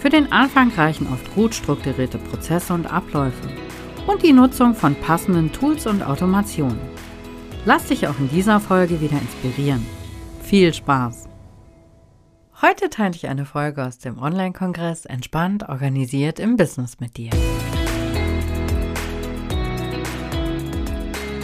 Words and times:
Für 0.00 0.08
den 0.08 0.32
Anfang 0.32 0.72
reichen 0.72 1.06
oft 1.12 1.34
gut 1.34 1.54
strukturierte 1.54 2.16
Prozesse 2.16 2.72
und 2.72 2.90
Abläufe 2.90 3.50
und 4.06 4.22
die 4.22 4.32
Nutzung 4.32 4.74
von 4.74 4.94
passenden 4.94 5.52
Tools 5.52 5.86
und 5.86 6.02
Automationen. 6.02 6.80
Lass 7.66 7.88
dich 7.88 8.08
auch 8.08 8.18
in 8.18 8.30
dieser 8.30 8.60
Folge 8.60 8.98
wieder 9.02 9.20
inspirieren. 9.20 9.84
Viel 10.42 10.72
Spaß! 10.72 11.28
Heute 12.62 12.88
teile 12.88 13.14
ich 13.14 13.28
eine 13.28 13.44
Folge 13.44 13.84
aus 13.84 13.98
dem 13.98 14.18
Online-Kongress 14.18 15.04
Entspannt 15.04 15.68
organisiert 15.68 16.40
im 16.40 16.56
Business 16.56 16.98
mit 16.98 17.18
dir. 17.18 17.32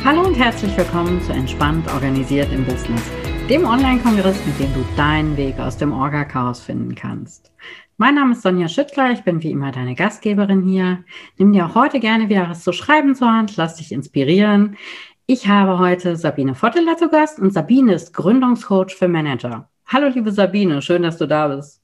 Hallo 0.03 0.23
und 0.23 0.35
herzlich 0.35 0.75
willkommen 0.79 1.21
zu 1.21 1.33
Entspannt 1.33 1.87
organisiert 1.89 2.51
im 2.55 2.65
Business, 2.65 3.03
dem 3.51 3.67
Online-Kongress, 3.67 4.39
mit 4.47 4.59
dem 4.59 4.73
du 4.73 4.83
deinen 4.97 5.37
Weg 5.37 5.59
aus 5.59 5.77
dem 5.77 5.93
Orga-Chaos 5.93 6.61
finden 6.63 6.95
kannst. 6.95 7.53
Mein 7.99 8.17
Name 8.17 8.33
ist 8.33 8.43
Sonja 8.43 8.69
Schüttler, 8.69 9.11
ich 9.13 9.23
bin 9.23 9.43
wie 9.43 9.51
immer 9.51 9.73
deine 9.73 9.95
Gastgeberin 9.95 10.63
hier. 10.65 11.03
Nimm 11.39 11.55
dir 11.55 11.65
auch 11.65 11.75
heute 11.75 11.99
gerne 11.99 12.29
wieder 12.29 12.51
was 12.51 12.63
zu 12.63 12.73
schreiben 12.73 13.15
zur 13.15 13.33
Hand, 13.33 13.57
lass 13.57 13.77
dich 13.77 13.91
inspirieren. 13.91 14.77
Ich 15.25 15.49
habe 15.49 15.79
heute 15.79 16.15
Sabine 16.15 16.55
Votteler 16.55 16.99
zu 16.99 17.09
Gast 17.09 17.39
und 17.39 17.55
Sabine 17.55 17.95
ist 17.95 18.13
Gründungscoach 18.13 18.95
für 18.95 19.09
Manager. 19.09 19.71
Hallo, 19.87 20.09
liebe 20.09 20.31
Sabine, 20.31 20.83
schön, 20.83 21.05
dass 21.05 21.17
du 21.17 21.27
da 21.27 21.49
bist. 21.49 21.81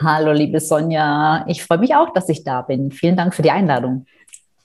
Hallo, 0.00 0.30
liebe 0.30 0.60
Sonja. 0.60 1.44
Ich 1.48 1.64
freue 1.64 1.78
mich 1.78 1.96
auch, 1.96 2.12
dass 2.12 2.28
ich 2.28 2.44
da 2.44 2.62
bin. 2.62 2.92
Vielen 2.92 3.16
Dank 3.16 3.34
für 3.34 3.42
die 3.42 3.50
Einladung. 3.50 4.06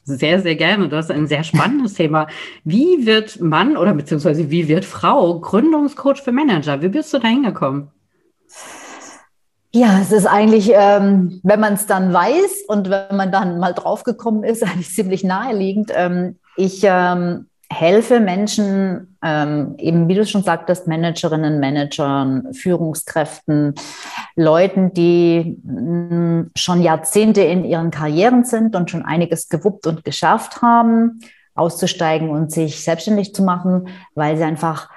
Sehr, 0.04 0.40
sehr 0.42 0.56
gerne. 0.56 0.90
Das 0.90 1.06
ist 1.06 1.12
ein 1.12 1.26
sehr 1.26 1.44
spannendes 1.44 1.94
Thema. 1.96 2.28
Wie 2.64 3.04
wird 3.08 3.42
Mann 3.42 3.78
oder 3.78 3.96
beziehungsweise 3.96 4.52
wie 4.52 4.68
wird 4.68 4.86
Frau 4.86 5.40
Gründungscoach 5.40 6.22
für 6.22 6.32
Manager? 6.32 6.84
Wie 6.84 6.90
bist 6.90 7.12
du 7.16 7.18
da 7.18 7.30
hingekommen? 7.30 7.90
Ja, 9.74 10.00
es 10.02 10.12
ist 10.12 10.26
eigentlich, 10.26 10.72
ähm, 10.74 11.40
wenn 11.44 11.60
man 11.60 11.74
es 11.74 11.86
dann 11.86 12.14
weiß 12.14 12.64
und 12.68 12.90
wenn 12.90 13.16
man 13.16 13.32
dann 13.32 13.60
mal 13.60 13.74
draufgekommen 13.74 14.44
ist, 14.44 14.64
eigentlich 14.66 14.94
ziemlich 14.94 15.24
naheliegend. 15.24 15.92
Ähm, 15.94 16.38
ich 16.56 16.82
ähm, 16.84 17.48
helfe 17.70 18.20
Menschen, 18.20 19.18
ähm, 19.22 19.76
eben 19.78 20.08
wie 20.08 20.16
du 20.16 20.26
schon 20.26 20.44
sagtest, 20.44 20.88
Managerinnen, 20.88 21.60
Managern, 21.60 22.54
Führungskräften, 22.54 23.76
Leuten, 24.36 24.94
die 24.94 25.60
mh, 25.64 25.82
mm, 25.82 26.52
schon 26.56 26.82
Jahrzehnte 26.82 27.42
in 27.42 27.66
ihren 27.66 27.92
Karrieren 27.92 28.46
sind 28.46 28.76
und 28.76 28.90
schon 28.90 29.04
einiges 29.04 29.50
gewuppt 29.50 29.86
und 29.86 30.06
geschafft 30.06 30.62
haben, 30.62 31.20
auszusteigen 31.56 32.30
und 32.30 32.52
sich 32.52 32.84
selbstständig 32.84 33.36
zu 33.36 33.44
machen, 33.44 33.90
weil 34.16 34.38
sie 34.38 34.44
einfach 34.44 34.90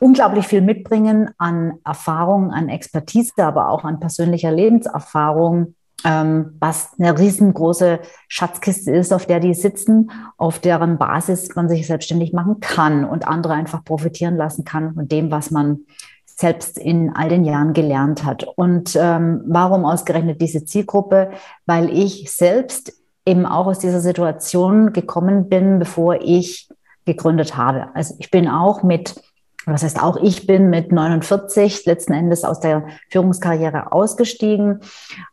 unglaublich 0.00 0.46
viel 0.46 0.62
mitbringen 0.62 1.30
an 1.38 1.74
Erfahrung, 1.84 2.50
an 2.50 2.68
Expertise, 2.68 3.32
aber 3.38 3.68
auch 3.68 3.84
an 3.84 4.00
persönlicher 4.00 4.50
Lebenserfahrung, 4.50 5.74
ähm, 6.04 6.56
was 6.58 6.94
eine 6.98 7.16
riesengroße 7.16 8.00
Schatzkiste 8.26 8.90
ist, 8.90 9.12
auf 9.12 9.26
der 9.26 9.38
die 9.38 9.54
sitzen, 9.54 10.10
auf 10.38 10.58
deren 10.58 10.98
Basis 10.98 11.54
man 11.54 11.68
sich 11.68 11.86
selbstständig 11.86 12.32
machen 12.32 12.60
kann 12.60 13.04
und 13.04 13.28
andere 13.28 13.52
einfach 13.52 13.84
profitieren 13.84 14.36
lassen 14.36 14.64
kann 14.64 14.94
von 14.94 15.06
dem, 15.06 15.30
was 15.30 15.50
man 15.50 15.80
selbst 16.24 16.78
in 16.78 17.14
all 17.14 17.28
den 17.28 17.44
Jahren 17.44 17.74
gelernt 17.74 18.24
hat. 18.24 18.44
Und 18.56 18.96
ähm, 18.98 19.42
warum 19.46 19.84
ausgerechnet 19.84 20.40
diese 20.40 20.64
Zielgruppe? 20.64 21.32
Weil 21.66 21.90
ich 21.90 22.32
selbst 22.32 22.94
eben 23.26 23.44
auch 23.44 23.66
aus 23.66 23.78
dieser 23.78 24.00
Situation 24.00 24.94
gekommen 24.94 25.50
bin, 25.50 25.78
bevor 25.78 26.16
ich 26.22 26.70
gegründet 27.04 27.58
habe. 27.58 27.88
Also 27.94 28.14
ich 28.18 28.30
bin 28.30 28.48
auch 28.48 28.82
mit 28.82 29.20
was 29.66 29.82
heißt 29.82 30.02
auch, 30.02 30.16
ich 30.16 30.46
bin 30.46 30.70
mit 30.70 30.90
49 30.90 31.84
letzten 31.84 32.14
Endes 32.14 32.44
aus 32.44 32.60
der 32.60 32.86
Führungskarriere 33.10 33.92
ausgestiegen 33.92 34.80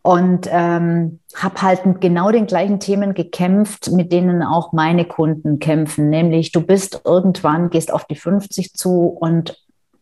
und 0.02 0.48
ähm, 0.52 1.20
habe 1.36 1.62
halt 1.62 1.86
mit 1.86 2.02
genau 2.02 2.32
den 2.32 2.46
gleichen 2.46 2.80
Themen 2.80 3.14
gekämpft, 3.14 3.92
mit 3.92 4.12
denen 4.12 4.44
auch 4.44 4.74
meine 4.74 5.06
Kunden 5.06 5.60
kämpfen, 5.60 6.10
nämlich 6.10 6.52
du 6.52 6.62
bist 6.62 7.02
irgendwann, 7.06 7.70
gehst 7.70 7.92
auf 7.92 8.06
die 8.06 8.16
50 8.16 8.74
zu 8.74 9.08
und 9.08 9.58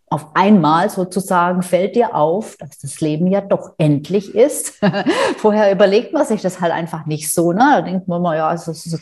auf 0.10 0.36
einmal 0.36 0.90
sozusagen 0.90 1.62
fällt 1.62 1.96
dir 1.96 2.16
auf, 2.16 2.58
dass 2.58 2.78
das 2.80 3.02
Leben 3.02 3.28
ja 3.28 3.42
doch 3.42 3.74
endlich 3.78 4.34
ist. 4.36 4.80
Vorher 5.38 5.72
überlegt 5.72 6.14
man 6.14 6.26
sich 6.26 6.42
das 6.42 6.62
halt 6.62 6.72
einfach 6.72 7.06
nicht 7.06 7.34
so. 7.34 7.52
Ne? 7.52 7.60
Da 7.60 7.82
denkt 7.82 8.08
man 8.08 8.22
mal, 8.22 8.38
ja, 8.38 8.48
also, 8.48 8.72
ich 8.72 8.94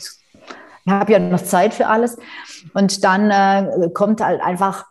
habe 0.88 1.12
ja 1.12 1.18
noch 1.18 1.42
Zeit 1.42 1.74
für 1.74 1.88
alles. 1.88 2.16
Und 2.72 3.04
dann 3.04 3.30
äh, 3.30 3.90
kommt 3.92 4.22
halt 4.22 4.40
einfach 4.42 4.86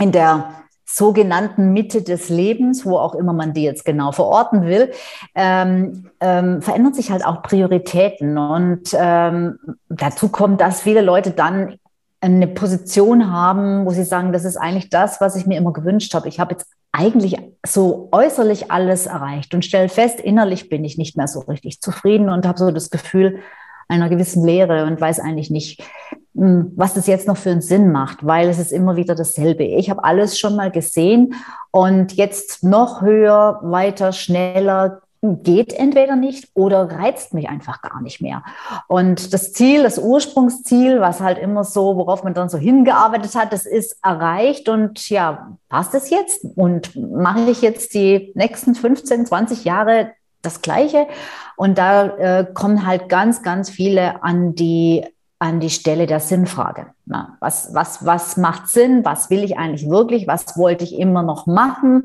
in 0.00 0.12
der 0.12 0.62
sogenannten 0.84 1.72
Mitte 1.72 2.02
des 2.02 2.28
Lebens, 2.28 2.84
wo 2.84 2.98
auch 2.98 3.14
immer 3.14 3.32
man 3.32 3.54
die 3.54 3.62
jetzt 3.62 3.84
genau 3.84 4.12
verorten 4.12 4.66
will, 4.66 4.92
ähm, 5.34 6.10
ähm, 6.20 6.60
verändern 6.60 6.92
sich 6.92 7.10
halt 7.10 7.24
auch 7.24 7.42
Prioritäten. 7.42 8.36
Und 8.36 8.94
ähm, 8.94 9.58
dazu 9.88 10.28
kommt, 10.28 10.60
dass 10.60 10.82
viele 10.82 11.00
Leute 11.00 11.30
dann 11.30 11.76
eine 12.20 12.46
Position 12.46 13.32
haben, 13.32 13.86
wo 13.86 13.90
sie 13.90 14.04
sagen, 14.04 14.32
das 14.32 14.44
ist 14.44 14.56
eigentlich 14.56 14.90
das, 14.90 15.20
was 15.20 15.34
ich 15.34 15.46
mir 15.46 15.56
immer 15.56 15.72
gewünscht 15.72 16.14
habe. 16.14 16.28
Ich 16.28 16.38
habe 16.38 16.52
jetzt 16.52 16.66
eigentlich 16.92 17.36
so 17.66 18.08
äußerlich 18.12 18.70
alles 18.70 19.06
erreicht 19.06 19.54
und 19.54 19.64
stelle 19.64 19.88
fest, 19.88 20.20
innerlich 20.20 20.68
bin 20.68 20.84
ich 20.84 20.98
nicht 20.98 21.16
mehr 21.16 21.26
so 21.26 21.40
richtig 21.40 21.80
zufrieden 21.80 22.28
und 22.28 22.46
habe 22.46 22.58
so 22.58 22.70
das 22.70 22.90
Gefühl 22.90 23.38
einer 23.88 24.08
gewissen 24.08 24.44
Leere 24.44 24.84
und 24.86 25.00
weiß 25.00 25.20
eigentlich 25.20 25.50
nicht, 25.50 25.82
hm, 26.34 26.72
was 26.76 26.94
das 26.94 27.06
jetzt 27.06 27.28
noch 27.28 27.36
für 27.36 27.50
einen 27.50 27.60
Sinn 27.60 27.92
macht, 27.92 28.24
weil 28.24 28.48
es 28.48 28.58
ist 28.58 28.72
immer 28.72 28.96
wieder 28.96 29.14
dasselbe. 29.14 29.64
Ich 29.64 29.90
habe 29.90 30.04
alles 30.04 30.38
schon 30.38 30.56
mal 30.56 30.70
gesehen 30.70 31.34
und 31.70 32.12
jetzt 32.14 32.64
noch 32.64 33.02
höher, 33.02 33.60
weiter, 33.62 34.12
schneller 34.12 35.02
geht 35.22 35.72
entweder 35.72 36.16
nicht 36.16 36.48
oder 36.54 36.90
reizt 36.90 37.32
mich 37.32 37.48
einfach 37.48 37.80
gar 37.80 38.02
nicht 38.02 38.20
mehr. 38.20 38.42
Und 38.88 39.32
das 39.32 39.52
Ziel, 39.52 39.84
das 39.84 39.98
Ursprungsziel, 39.98 41.00
was 41.00 41.20
halt 41.20 41.38
immer 41.38 41.62
so, 41.62 41.96
worauf 41.96 42.24
man 42.24 42.34
dann 42.34 42.48
so 42.48 42.58
hingearbeitet 42.58 43.36
hat, 43.36 43.52
das 43.52 43.64
ist 43.64 43.98
erreicht 44.02 44.68
und 44.68 45.08
ja, 45.10 45.56
passt 45.68 45.94
es 45.94 46.10
jetzt 46.10 46.44
und 46.56 46.96
mache 46.96 47.50
ich 47.50 47.62
jetzt 47.62 47.94
die 47.94 48.32
nächsten 48.34 48.74
15, 48.74 49.26
20 49.26 49.64
Jahre 49.64 50.10
das 50.42 50.62
Gleiche? 50.62 51.06
Und 51.56 51.78
da 51.78 52.06
äh, 52.06 52.46
kommen 52.52 52.86
halt 52.86 53.08
ganz, 53.08 53.42
ganz 53.42 53.70
viele 53.70 54.22
an 54.22 54.54
die 54.54 55.04
an 55.42 55.58
die 55.58 55.70
Stelle 55.70 56.06
der 56.06 56.20
Sinnfrage. 56.20 56.86
Na, 57.04 57.36
was, 57.40 57.74
was, 57.74 58.06
was 58.06 58.36
macht 58.36 58.68
Sinn? 58.68 59.04
Was 59.04 59.28
will 59.28 59.42
ich 59.42 59.58
eigentlich 59.58 59.90
wirklich? 59.90 60.28
Was 60.28 60.56
wollte 60.56 60.84
ich 60.84 60.96
immer 60.96 61.24
noch 61.24 61.46
machen? 61.46 62.04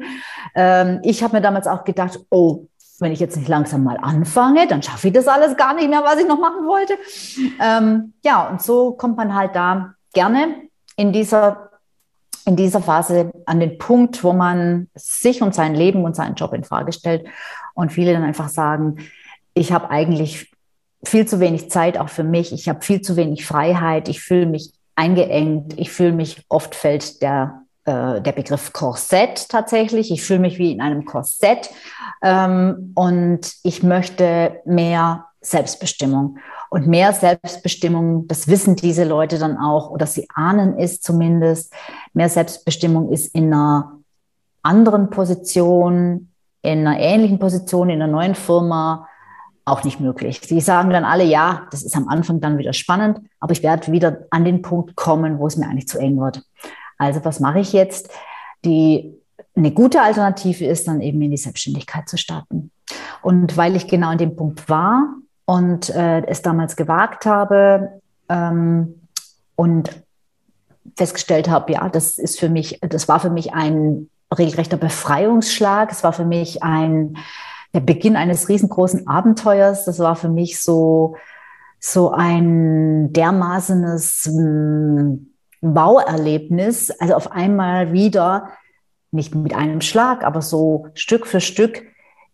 Ähm, 0.56 1.02
ich 1.04 1.22
habe 1.22 1.36
mir 1.36 1.42
damals 1.44 1.68
auch 1.68 1.84
gedacht, 1.84 2.20
oh, 2.32 2.66
wenn 3.00 3.12
ich 3.12 3.20
jetzt 3.20 3.38
nicht 3.38 3.48
langsam 3.48 3.84
mal 3.84 3.98
anfange, 4.02 4.66
dann 4.66 4.82
schaffe 4.82 5.10
ich 5.10 5.14
das 5.14 5.28
alles 5.28 5.56
gar 5.56 5.76
nicht 5.76 5.88
mehr, 5.88 6.04
was 6.04 6.18
ich 6.18 6.28
noch 6.28 6.40
machen 6.40 6.66
wollte. 6.66 6.98
Ähm, 7.62 8.14
ja, 8.24 8.48
und 8.50 8.60
so 8.60 8.94
kommt 8.94 9.18
man 9.18 9.36
halt 9.36 9.56
da 9.56 9.94
gerne 10.14 10.56
in 10.96 11.14
dieser, 11.14 11.70
in 12.46 12.56
dieser 12.56 12.82
Phase 12.82 13.32
an 13.46 13.60
den 13.60 13.78
Punkt, 13.78 14.24
wo 14.24 14.34
man 14.34 14.90
sich 14.96 15.44
und 15.44 15.54
sein 15.54 15.76
Leben 15.76 16.06
und 16.06 16.16
seinen 16.16 16.34
Job 16.34 16.54
in 16.54 16.64
Frage 16.64 16.92
stellt 16.92 17.28
und 17.78 17.92
viele 17.92 18.12
dann 18.12 18.24
einfach 18.24 18.50
sagen, 18.50 18.98
ich 19.54 19.72
habe 19.72 19.92
eigentlich 19.92 20.52
viel 21.06 21.28
zu 21.28 21.40
wenig 21.40 21.70
Zeit 21.70 21.98
auch 22.00 22.10
für 22.10 22.24
mich. 22.24 22.52
Ich 22.52 22.68
habe 22.68 22.82
viel 22.82 23.02
zu 23.02 23.16
wenig 23.16 23.46
Freiheit. 23.46 24.10
Ich 24.10 24.20
fühle 24.20 24.48
mich 24.48 24.74
eingeengt. 24.96 25.78
Ich 25.78 25.92
fühle 25.92 26.12
mich, 26.12 26.44
oft 26.50 26.74
fällt 26.74 27.22
der, 27.22 27.62
äh, 27.86 28.20
der 28.20 28.32
Begriff 28.32 28.74
Korsett 28.74 29.48
tatsächlich. 29.50 30.10
Ich 30.12 30.24
fühle 30.24 30.40
mich 30.40 30.58
wie 30.58 30.72
in 30.72 30.82
einem 30.82 31.06
Korsett. 31.06 31.70
Ähm, 32.24 32.94
und 32.96 33.54
ich 33.62 33.84
möchte 33.84 34.60
mehr 34.66 35.26
Selbstbestimmung. 35.42 36.40
Und 36.72 36.88
mehr 36.88 37.14
Selbstbestimmung, 37.14 38.28
das 38.28 38.48
wissen 38.48 38.76
diese 38.76 39.04
Leute 39.04 39.38
dann 39.38 39.56
auch, 39.58 39.92
oder 39.92 40.08
sie 40.08 40.28
ahnen 40.34 40.80
es 40.80 41.00
zumindest, 41.00 41.72
mehr 42.14 42.28
Selbstbestimmung 42.28 43.12
ist 43.12 43.36
in 43.36 43.54
einer 43.54 44.00
anderen 44.64 45.12
Position, 45.12 46.32
in 46.62 46.86
einer 46.86 47.00
ähnlichen 47.00 47.40
Position, 47.40 47.90
in 47.90 48.02
einer 48.02 48.12
neuen 48.12 48.36
Firma, 48.36 49.08
auch 49.68 49.84
nicht 49.84 50.00
möglich. 50.00 50.40
Sie 50.42 50.62
sagen 50.62 50.92
dann 50.92 51.04
alle, 51.04 51.26
ja, 51.26 51.68
das 51.72 51.84
ist 51.84 51.96
am 51.98 52.08
Anfang 52.08 52.40
dann 52.40 52.58
wieder 52.58 52.72
spannend, 52.72 53.20
aber 53.40 53.52
ich 53.52 53.64
werde 53.64 53.92
wieder 53.92 54.20
an 54.30 54.46
den 54.46 54.62
Punkt 54.62 54.96
kommen, 54.96 55.40
wo 55.40 55.48
es 55.48 55.58
mir 55.58 55.68
eigentlich 55.68 55.90
zu 55.90 56.00
eng 56.00 56.18
wird. 56.20 56.42
Also 56.98 57.24
was 57.26 57.42
mache 57.42 57.60
ich 57.60 57.74
jetzt? 57.74 58.10
Die 58.64 59.14
eine 59.56 59.72
gute 59.72 60.02
Alternative 60.02 60.66
ist 60.66 60.88
dann 60.88 61.02
eben 61.02 61.22
in 61.22 61.32
die 61.32 61.38
Selbstständigkeit 61.38 62.08
zu 62.08 62.18
starten. 62.18 62.72
Und 63.22 63.58
weil 63.58 63.76
ich 63.76 63.88
genau 63.88 64.10
an 64.10 64.18
dem 64.18 64.36
Punkt 64.36 64.70
war 64.70 65.16
und 65.46 65.90
äh, 65.90 66.26
es 66.28 66.42
damals 66.42 66.76
gewagt 66.76 67.26
habe 67.26 68.02
ähm, 68.30 69.02
und 69.56 70.02
festgestellt 70.96 71.50
habe, 71.50 71.74
ja, 71.74 71.90
das 71.90 72.18
ist 72.18 72.40
für 72.40 72.50
mich, 72.50 72.80
das 72.82 73.08
war 73.08 73.20
für 73.20 73.30
mich 73.30 73.54
ein 73.54 74.10
regelrechter 74.36 74.78
Befreiungsschlag. 74.78 75.92
Es 75.92 76.04
war 76.04 76.14
für 76.14 76.26
mich 76.26 76.64
ein 76.64 77.18
der 77.74 77.82
Beginn 77.82 78.16
eines 78.16 78.50
riesengroßen 78.50 79.08
Abenteuers. 79.08 79.86
Das 79.86 80.00
war 80.00 80.16
für 80.16 80.30
mich 80.30 80.62
so 80.62 81.16
so 81.80 82.12
ein 82.12 83.14
dermaßenes 83.14 84.30
Bauerlebnis. 85.62 86.92
Also 86.92 87.14
auf 87.16 87.32
einmal 87.32 87.94
wieder 87.94 88.50
nicht 89.12 89.36
mit 89.36 89.56
einem 89.56 89.82
Schlag, 89.82 90.24
aber 90.24 90.42
so 90.42 90.88
Stück 90.94 91.28
für 91.28 91.40
Stück 91.40 91.84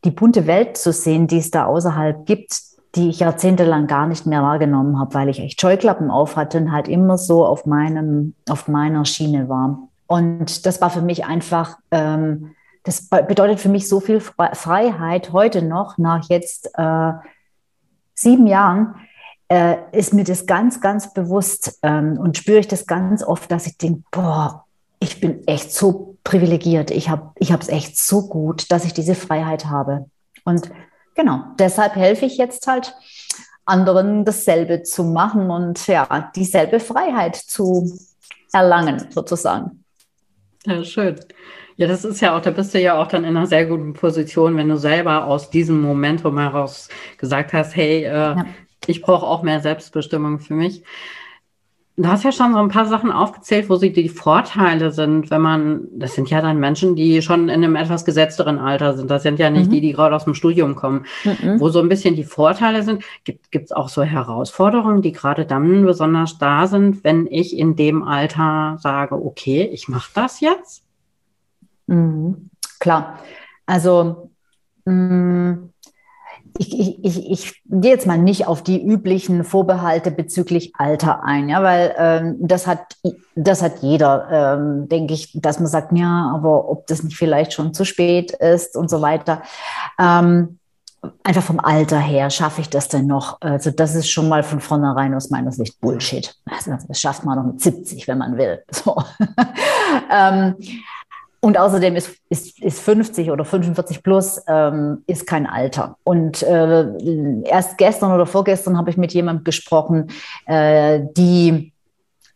die 0.03 0.11
bunte 0.11 0.47
Welt 0.47 0.77
zu 0.77 0.91
sehen, 0.91 1.27
die 1.27 1.37
es 1.37 1.51
da 1.51 1.65
außerhalb 1.65 2.25
gibt, 2.25 2.59
die 2.95 3.09
ich 3.09 3.19
jahrzehntelang 3.19 3.87
gar 3.87 4.07
nicht 4.07 4.25
mehr 4.25 4.43
wahrgenommen 4.43 4.99
habe, 4.99 5.13
weil 5.13 5.29
ich 5.29 5.39
echt 5.39 5.59
Scheuklappen 5.59 6.11
auf 6.11 6.35
hatte 6.35 6.57
und 6.59 6.71
halt 6.71 6.87
immer 6.87 7.17
so 7.17 7.45
auf 7.45 7.65
meinem, 7.65 8.35
auf 8.49 8.67
meiner 8.67 9.05
Schiene 9.05 9.49
war. 9.49 9.89
Und 10.13 10.67
das 10.67 10.79
war 10.79 10.91
für 10.91 11.01
mich 11.01 11.25
einfach, 11.25 11.79
ähm, 11.89 12.55
das 12.83 13.09
bedeutet 13.09 13.59
für 13.59 13.69
mich 13.69 13.89
so 13.89 13.99
viel 13.99 14.19
Freiheit 14.19 15.33
heute 15.33 15.63
noch, 15.63 15.97
nach 15.97 16.29
jetzt 16.29 16.69
äh, 16.77 17.13
sieben 18.13 18.45
Jahren, 18.45 18.93
äh, 19.47 19.77
ist 19.91 20.13
mir 20.13 20.23
das 20.23 20.45
ganz, 20.45 20.81
ganz 20.81 21.15
bewusst 21.15 21.79
ähm, 21.81 22.19
und 22.19 22.37
spüre 22.37 22.59
ich 22.59 22.67
das 22.67 22.85
ganz 22.85 23.23
oft, 23.23 23.51
dass 23.51 23.65
ich 23.65 23.79
denke, 23.79 24.03
boah, 24.11 24.65
ich 24.99 25.19
bin 25.19 25.47
echt 25.47 25.71
so 25.71 26.15
privilegiert. 26.23 26.91
Ich 26.91 27.09
habe 27.09 27.33
es 27.39 27.69
echt 27.69 27.97
so 27.97 28.27
gut, 28.27 28.71
dass 28.71 28.85
ich 28.85 28.93
diese 28.93 29.15
Freiheit 29.15 29.65
habe. 29.65 30.05
Und 30.45 30.69
genau, 31.15 31.39
deshalb 31.57 31.95
helfe 31.95 32.25
ich 32.25 32.37
jetzt 32.37 32.67
halt 32.67 32.95
anderen 33.65 34.25
dasselbe 34.25 34.83
zu 34.83 35.05
machen 35.05 35.49
und 35.49 35.87
ja, 35.87 36.31
dieselbe 36.35 36.79
Freiheit 36.79 37.35
zu 37.35 37.91
erlangen, 38.51 39.07
sozusagen. 39.09 39.82
Ja, 40.65 40.83
schön. 40.83 41.19
Ja, 41.75 41.87
das 41.87 42.05
ist 42.05 42.21
ja 42.21 42.37
auch, 42.37 42.41
da 42.41 42.51
bist 42.51 42.73
du 42.73 42.79
ja 42.79 43.01
auch 43.01 43.07
dann 43.07 43.23
in 43.23 43.35
einer 43.35 43.47
sehr 43.47 43.65
guten 43.65 43.93
Position, 43.93 44.55
wenn 44.55 44.69
du 44.69 44.77
selber 44.77 45.25
aus 45.25 45.49
diesem 45.49 45.81
Momentum 45.81 46.37
heraus 46.37 46.87
gesagt 47.17 47.51
hast, 47.53 47.75
hey, 47.75 48.03
äh, 48.03 48.09
ja. 48.11 48.45
ich 48.85 49.01
brauche 49.01 49.25
auch 49.25 49.43
mehr 49.43 49.59
Selbstbestimmung 49.59 50.39
für 50.39 50.53
mich. 50.53 50.83
Du 51.95 52.07
hast 52.07 52.23
ja 52.23 52.31
schon 52.31 52.53
so 52.53 52.59
ein 52.59 52.69
paar 52.69 52.87
Sachen 52.87 53.11
aufgezählt, 53.11 53.69
wo 53.69 53.75
sie 53.75 53.93
die 53.93 54.09
Vorteile 54.09 54.91
sind, 54.91 55.29
wenn 55.29 55.41
man, 55.41 55.87
das 55.91 56.15
sind 56.15 56.27
ja 56.31 56.41
dann 56.41 56.59
Menschen, 56.59 56.95
die 56.95 57.21
schon 57.21 57.49
in 57.49 57.63
einem 57.63 57.75
etwas 57.75 58.03
gesetzteren 58.03 58.57
Alter 58.57 58.97
sind. 58.97 59.11
Das 59.11 59.21
sind 59.21 59.37
ja 59.37 59.51
nicht 59.51 59.67
mhm. 59.67 59.71
die, 59.73 59.81
die 59.81 59.93
gerade 59.93 60.15
aus 60.15 60.23
dem 60.23 60.33
Studium 60.33 60.73
kommen, 60.73 61.05
mhm. 61.23 61.59
wo 61.59 61.69
so 61.69 61.79
ein 61.79 61.89
bisschen 61.89 62.15
die 62.15 62.23
Vorteile 62.23 62.81
sind. 62.81 63.03
Gibt 63.23 63.53
es 63.53 63.71
auch 63.71 63.89
so 63.89 64.01
Herausforderungen, 64.01 65.03
die 65.03 65.11
gerade 65.11 65.45
dann 65.45 65.85
besonders 65.85 66.39
da 66.39 66.65
sind, 66.65 67.03
wenn 67.03 67.27
ich 67.27 67.55
in 67.55 67.75
dem 67.75 68.01
Alter 68.01 68.77
sage, 68.79 69.13
okay, 69.13 69.69
ich 69.71 69.87
mache 69.87 70.09
das 70.15 70.39
jetzt? 70.39 70.83
Mhm. 71.85 72.49
Klar. 72.79 73.19
Also, 73.67 74.31
mh, 74.85 74.93
mm, 74.93 75.72
ich, 76.57 76.79
ich, 76.79 77.03
ich, 77.03 77.31
ich 77.31 77.61
gehe 77.65 77.91
jetzt 77.91 78.07
mal 78.07 78.17
nicht 78.17 78.47
auf 78.47 78.61
die 78.61 78.83
üblichen 78.83 79.43
Vorbehalte 79.43 80.11
bezüglich 80.11 80.73
Alter 80.77 81.23
ein, 81.23 81.49
ja, 81.49 81.63
weil 81.63 81.95
ähm, 81.97 82.35
das 82.39 82.67
hat 82.67 82.97
das 83.35 83.61
hat 83.61 83.81
jeder, 83.81 84.57
ähm, 84.57 84.87
denke 84.87 85.13
ich, 85.13 85.31
dass 85.33 85.59
man 85.59 85.67
sagt, 85.67 85.91
ja, 85.97 86.31
aber 86.33 86.69
ob 86.69 86.87
das 86.87 87.03
nicht 87.03 87.17
vielleicht 87.17 87.53
schon 87.53 87.73
zu 87.73 87.85
spät 87.85 88.31
ist 88.31 88.75
und 88.75 88.89
so 88.89 89.01
weiter. 89.01 89.41
Ähm, 89.99 90.59
einfach 91.23 91.43
vom 91.43 91.59
Alter 91.59 91.99
her 91.99 92.29
schaffe 92.29 92.61
ich 92.61 92.69
das 92.69 92.87
denn 92.87 93.07
noch? 93.07 93.41
Also 93.41 93.71
das 93.71 93.95
ist 93.95 94.09
schon 94.09 94.29
mal 94.29 94.43
von 94.43 94.59
vornherein 94.59 95.13
aus 95.13 95.29
meiner 95.29 95.51
Sicht 95.51 95.79
Bullshit. 95.81 96.35
Also 96.45 96.77
das 96.87 96.99
schafft 96.99 97.25
man 97.25 97.37
noch 97.37 97.45
mit 97.45 97.61
70, 97.61 98.07
wenn 98.07 98.17
man 98.17 98.37
will. 98.37 98.63
So. 98.71 99.01
ähm, 100.11 100.55
und 101.43 101.57
außerdem 101.57 101.97
ist, 101.97 102.15
ist, 102.29 102.63
ist 102.63 102.79
50 102.79 103.29
oder 103.29 103.43
45 103.43 104.01
plus 104.01 104.41
ähm, 104.47 105.03
ist 105.07 105.27
kein 105.27 105.45
Alter. 105.45 105.97
Und 106.05 106.41
äh, 106.41 106.85
erst 107.43 107.77
gestern 107.77 108.13
oder 108.13 108.25
vorgestern 108.25 108.77
habe 108.77 108.89
ich 108.89 108.95
mit 108.95 109.13
jemandem 109.13 109.43
gesprochen, 109.43 110.07
äh, 110.45 111.01
die 111.17 111.73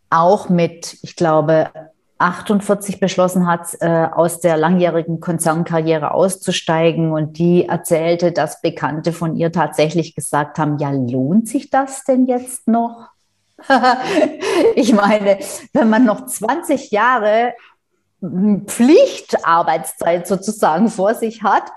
auch 0.10 0.50
mit, 0.50 0.98
ich 1.04 1.16
glaube, 1.16 1.70
48 2.18 3.00
beschlossen 3.00 3.48
hat, 3.48 3.78
äh, 3.80 4.08
aus 4.12 4.42
der 4.42 4.58
langjährigen 4.58 5.22
Konzernkarriere 5.22 6.12
auszusteigen. 6.12 7.14
Und 7.14 7.38
die 7.38 7.66
erzählte, 7.66 8.34
dass 8.34 8.60
Bekannte 8.60 9.14
von 9.14 9.38
ihr 9.38 9.54
tatsächlich 9.54 10.16
gesagt 10.16 10.60
haben, 10.60 10.80
ja, 10.80 10.92
lohnt 10.92 11.48
sich 11.48 11.70
das 11.70 12.04
denn 12.04 12.26
jetzt 12.26 12.68
noch? 12.68 13.08
ich 14.76 14.92
meine, 14.92 15.40
wenn 15.72 15.90
man 15.90 16.04
noch 16.04 16.26
20 16.26 16.92
Jahre 16.92 17.54
Pflichtarbeitszeit 18.22 20.28
sozusagen 20.28 20.90
vor 20.90 21.14
sich 21.14 21.44
hat, 21.44 21.72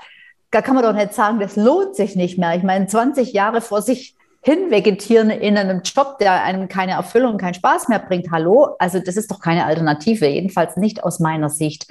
da 0.51 0.63
kann 0.63 0.75
man 0.75 0.85
doch 0.85 0.95
nicht 0.95 1.15
sagen, 1.15 1.39
das 1.39 1.57
lohnt 1.57 1.95
sich 1.95 2.17
nicht 2.17 2.39
mehr. 2.39 2.55
Ich 2.57 2.63
meine, 2.63 2.87
20 2.87 3.33
Jahre 3.33 3.61
vor 3.61 3.83
sich 3.83 4.17
hin 4.43 4.71
vegetieren 4.71 5.31
in 5.31 5.59
einem 5.59 5.83
Job, 5.83 6.19
der 6.19 6.43
einem 6.43 6.69
keine 6.69 6.93
Erfüllung, 6.93 7.37
keinen 7.37 7.55
Spaß 7.55 7.89
mehr 7.89 7.99
bringt. 7.99 8.31
Hallo, 8.33 8.75
also 8.79 8.99
das 8.99 9.17
ist 9.17 9.31
doch 9.31 9.41
keine 9.41 9.67
Alternative, 9.67 10.27
jedenfalls 10.27 10.77
nicht 10.77 11.05
aus 11.05 11.21
meiner 11.21 11.51
Sicht. 11.51 11.87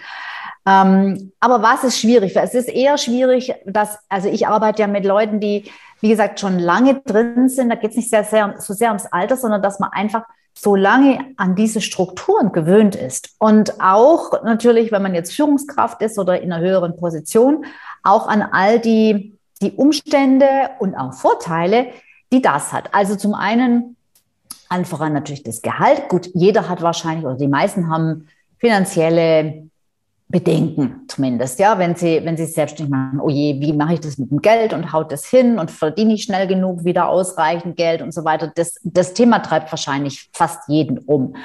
Ähm, 0.66 1.32
aber 1.40 1.62
was 1.62 1.84
ist 1.84 2.00
schwierig? 2.00 2.36
Es 2.36 2.54
ist 2.54 2.68
eher 2.68 2.98
schwierig, 2.98 3.54
dass, 3.66 4.00
also 4.10 4.30
ich 4.30 4.48
arbeite 4.48 4.82
ja 4.82 4.88
mit 4.88 5.06
Leuten, 5.06 5.40
die, 5.40 5.72
wie 6.02 6.10
gesagt, 6.10 6.40
schon 6.40 6.60
lange 6.60 7.02
drin 7.02 7.50
sind. 7.50 7.70
Da 7.70 7.76
geht 7.76 7.92
es 7.92 7.98
nicht 7.98 8.10
sehr, 8.10 8.24
sehr, 8.24 8.56
so 8.58 8.74
sehr 8.74 8.90
ums 8.90 9.06
Alter, 9.06 9.38
sondern 9.38 9.62
dass 9.62 9.80
man 9.80 9.92
einfach 9.92 10.24
so 10.62 10.76
lange 10.76 11.20
an 11.38 11.56
diese 11.56 11.80
Strukturen 11.80 12.52
gewöhnt 12.52 12.96
ist 12.96 13.36
und 13.38 13.80
auch 13.80 14.44
natürlich, 14.44 14.92
wenn 14.92 15.02
man 15.02 15.16
jetzt 15.16 15.34
Führungskraft 15.34 16.02
ist 16.02 16.20
oder 16.20 16.42
in 16.42 16.52
einer 16.52 16.62
höheren 16.62 16.98
Position, 16.98 17.66
auch 18.04 18.28
an 18.28 18.42
all 18.42 18.80
die, 18.80 19.38
die 19.62 19.72
Umstände 19.72 20.72
und 20.80 20.96
auch 20.96 21.14
Vorteile, 21.14 21.88
die 22.34 22.42
das 22.42 22.74
hat. 22.74 22.94
Also 22.94 23.16
zum 23.16 23.34
einen 23.34 23.96
einfach 24.68 25.00
natürlich 25.10 25.44
das 25.44 25.62
Gehalt. 25.62 26.10
Gut, 26.10 26.30
jeder 26.34 26.68
hat 26.68 26.82
wahrscheinlich 26.82 27.26
oder 27.26 27.36
die 27.36 27.48
meisten 27.48 27.90
haben 27.90 28.28
finanzielle 28.58 29.69
bedenken, 30.32 31.06
zumindest, 31.08 31.58
ja, 31.60 31.80
wenn 31.80 31.96
sie, 31.96 32.24
wenn 32.24 32.38
sie 32.38 32.44
es 32.44 32.54
selbstständig 32.54 32.92
machen, 32.92 33.20
oh 33.20 33.30
je, 33.30 33.60
wie 33.60 33.74
mache 33.74 33.96
ich 33.96 34.00
das 34.00 34.20
mit 34.20 34.30
dem 34.30 34.44
Geld 34.44 34.74
und 34.74 34.94
haut 34.94 35.12
das 35.12 35.26
hin 35.26 35.58
und 35.58 35.72
verdiene 35.72 36.14
ich 36.14 36.24
schnell 36.24 36.46
genug 36.46 36.84
wieder 36.84 37.10
ausreichend 37.10 37.76
Geld 37.76 38.04
und 38.04 38.14
so 38.14 38.24
weiter. 38.24 38.52
Das, 38.54 38.76
das 38.84 39.16
Thema 39.16 39.40
treibt 39.40 39.72
wahrscheinlich 39.72 40.30
fast 40.32 40.70
jeden 40.70 41.00
um. 41.00 41.36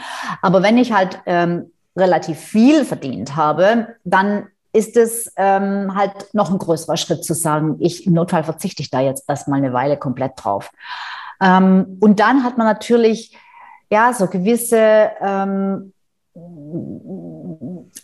Aber 0.43 0.63
wenn 0.63 0.77
ich 0.77 0.93
halt 0.93 1.19
ähm, 1.25 1.71
relativ 1.97 2.39
viel 2.39 2.85
verdient 2.85 3.37
habe, 3.37 3.89
dann 4.05 4.49
ist 4.75 4.99
es 4.99 5.33
ähm, 5.37 5.95
halt 5.95 6.35
noch 6.35 6.51
ein 6.51 6.59
größerer 6.59 6.99
Schritt 6.99 7.25
zu 7.25 7.33
sagen, 7.33 7.77
ich 7.79 8.07
im 8.07 8.13
Notfall 8.13 8.45
verzichte 8.45 8.83
ich 8.83 8.91
da 8.91 9.01
jetzt 9.01 9.25
erstmal 9.29 9.61
eine 9.61 9.73
Weile 9.73 9.97
komplett 9.97 10.33
drauf. 10.37 10.71
Ähm, 11.41 11.97
und 12.01 12.21
dann 12.21 12.45
hat 12.45 12.59
man 12.59 12.67
natürlich 12.67 13.35
ja 13.91 14.13
so 14.13 14.27
gewisse 14.27 15.11
ähm, 15.23 15.95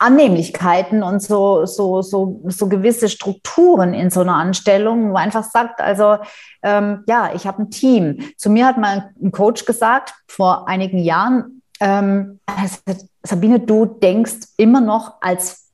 Annehmlichkeiten 0.01 1.03
und 1.03 1.23
so, 1.23 1.67
so, 1.67 2.01
so, 2.01 2.41
so 2.47 2.69
gewisse 2.69 3.11
Strukturen 3.11 3.93
in 3.93 4.11
so 4.11 4.21
einer 4.21 4.35
Anstellung, 4.35 5.13
wo 5.13 5.17
einfach 5.17 5.45
sagt, 5.45 5.81
also 5.81 6.17
ähm, 6.63 7.05
ja, 7.07 7.31
ich 7.35 7.47
habe 7.47 7.63
ein 7.63 7.71
Team. 7.71 8.19
Zu 8.39 8.49
mir 8.49 8.67
hat 8.67 8.79
mal 8.79 9.11
ein 9.23 9.31
Coach 9.31 9.67
gesagt 9.67 10.15
vor 10.27 10.67
einigen 10.67 10.99
Jahren, 10.99 11.63
ähm, 11.81 12.41
Sabine, 13.23 13.61
du 13.61 13.85
denkst 13.85 14.49
immer 14.57 14.81
noch, 14.81 15.17
als 15.21 15.69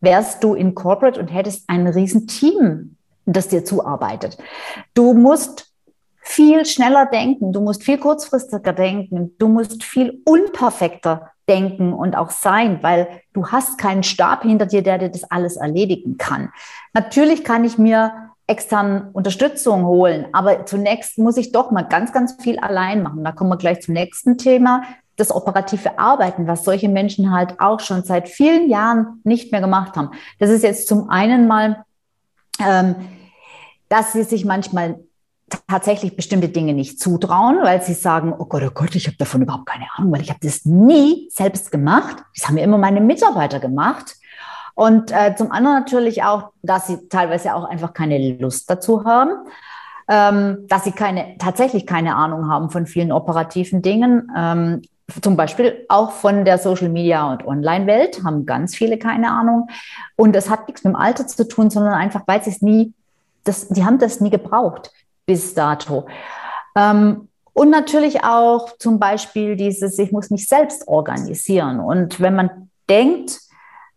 wärst 0.00 0.44
du 0.44 0.54
in 0.54 0.74
Corporate 0.74 1.18
und 1.18 1.28
hättest 1.28 1.64
ein 1.68 1.86
riesen 1.88 2.28
Team, 2.28 2.96
das 3.26 3.48
dir 3.48 3.64
zuarbeitet. 3.64 4.38
Du 4.94 5.12
musst 5.12 5.71
viel 6.22 6.64
schneller 6.64 7.06
denken, 7.06 7.52
du 7.52 7.60
musst 7.60 7.82
viel 7.82 7.98
kurzfristiger 7.98 8.72
denken, 8.72 9.34
du 9.38 9.48
musst 9.48 9.82
viel 9.82 10.22
unperfekter 10.24 11.32
denken 11.48 11.92
und 11.92 12.16
auch 12.16 12.30
sein, 12.30 12.78
weil 12.82 13.08
du 13.32 13.48
hast 13.48 13.76
keinen 13.76 14.04
Stab 14.04 14.42
hinter 14.42 14.66
dir, 14.66 14.82
der 14.82 14.98
dir 14.98 15.08
das 15.08 15.24
alles 15.24 15.56
erledigen 15.56 16.16
kann. 16.16 16.50
Natürlich 16.94 17.42
kann 17.42 17.64
ich 17.64 17.76
mir 17.76 18.30
extern 18.46 19.10
Unterstützung 19.12 19.84
holen, 19.84 20.26
aber 20.32 20.64
zunächst 20.64 21.18
muss 21.18 21.36
ich 21.36 21.52
doch 21.52 21.70
mal 21.72 21.82
ganz, 21.82 22.12
ganz 22.12 22.36
viel 22.40 22.58
allein 22.58 23.02
machen. 23.02 23.24
Da 23.24 23.32
kommen 23.32 23.50
wir 23.50 23.56
gleich 23.56 23.80
zum 23.80 23.94
nächsten 23.94 24.38
Thema, 24.38 24.82
das 25.16 25.34
operative 25.34 25.98
Arbeiten, 25.98 26.46
was 26.46 26.64
solche 26.64 26.88
Menschen 26.88 27.32
halt 27.32 27.60
auch 27.60 27.80
schon 27.80 28.04
seit 28.04 28.28
vielen 28.28 28.70
Jahren 28.70 29.20
nicht 29.24 29.52
mehr 29.52 29.60
gemacht 29.60 29.96
haben. 29.96 30.10
Das 30.38 30.50
ist 30.50 30.62
jetzt 30.62 30.88
zum 30.88 31.10
einen 31.10 31.46
mal, 31.46 31.84
ähm, 32.60 32.94
dass 33.88 34.12
sie 34.12 34.22
sich 34.22 34.44
manchmal 34.44 35.00
tatsächlich 35.68 36.16
bestimmte 36.16 36.48
Dinge 36.48 36.74
nicht 36.74 37.00
zutrauen, 37.00 37.58
weil 37.62 37.82
sie 37.82 37.94
sagen, 37.94 38.34
oh 38.36 38.44
Gott, 38.44 38.62
oh 38.64 38.70
Gott, 38.72 38.94
ich 38.94 39.06
habe 39.06 39.16
davon 39.16 39.42
überhaupt 39.42 39.66
keine 39.66 39.86
Ahnung, 39.96 40.12
weil 40.12 40.22
ich 40.22 40.30
habe 40.30 40.40
das 40.42 40.64
nie 40.64 41.28
selbst 41.30 41.70
gemacht. 41.72 42.16
Das 42.36 42.48
haben 42.48 42.58
ja 42.58 42.64
immer 42.64 42.78
meine 42.78 43.00
Mitarbeiter 43.00 43.60
gemacht. 43.60 44.16
Und 44.74 45.12
äh, 45.12 45.34
zum 45.36 45.52
anderen 45.52 45.78
natürlich 45.78 46.22
auch, 46.22 46.50
dass 46.62 46.86
sie 46.86 47.08
teilweise 47.08 47.54
auch 47.54 47.64
einfach 47.64 47.92
keine 47.92 48.36
Lust 48.36 48.70
dazu 48.70 49.04
haben, 49.04 49.30
ähm, 50.08 50.66
dass 50.68 50.84
sie 50.84 50.92
keine, 50.92 51.36
tatsächlich 51.38 51.86
keine 51.86 52.16
Ahnung 52.16 52.48
haben 52.48 52.70
von 52.70 52.86
vielen 52.86 53.12
operativen 53.12 53.82
Dingen. 53.82 54.30
Ähm, 54.36 54.82
zum 55.20 55.36
Beispiel 55.36 55.84
auch 55.88 56.12
von 56.12 56.44
der 56.44 56.56
Social 56.56 56.88
Media 56.88 57.30
und 57.30 57.46
Online-Welt 57.46 58.22
haben 58.24 58.46
ganz 58.46 58.74
viele 58.74 58.98
keine 58.98 59.30
Ahnung. 59.30 59.68
Und 60.16 60.34
das 60.34 60.48
hat 60.48 60.68
nichts 60.68 60.84
mit 60.84 60.94
dem 60.94 60.96
Alter 60.96 61.26
zu 61.26 61.46
tun, 61.46 61.68
sondern 61.68 61.92
einfach, 61.92 62.22
weil 62.26 62.42
sie 62.42 62.50
es 62.50 62.62
nie, 62.62 62.94
das, 63.44 63.68
die 63.68 63.84
haben 63.84 63.98
das 63.98 64.20
nie 64.20 64.30
gebraucht 64.30 64.90
bis 65.32 65.54
dato. 65.54 66.06
Ähm, 66.76 67.28
und 67.54 67.70
natürlich 67.70 68.22
auch 68.22 68.76
zum 68.78 68.98
Beispiel 68.98 69.56
dieses, 69.56 69.98
ich 69.98 70.12
muss 70.12 70.28
mich 70.28 70.46
selbst 70.46 70.86
organisieren. 70.88 71.80
Und 71.80 72.20
wenn 72.20 72.34
man 72.34 72.70
denkt, 72.88 73.40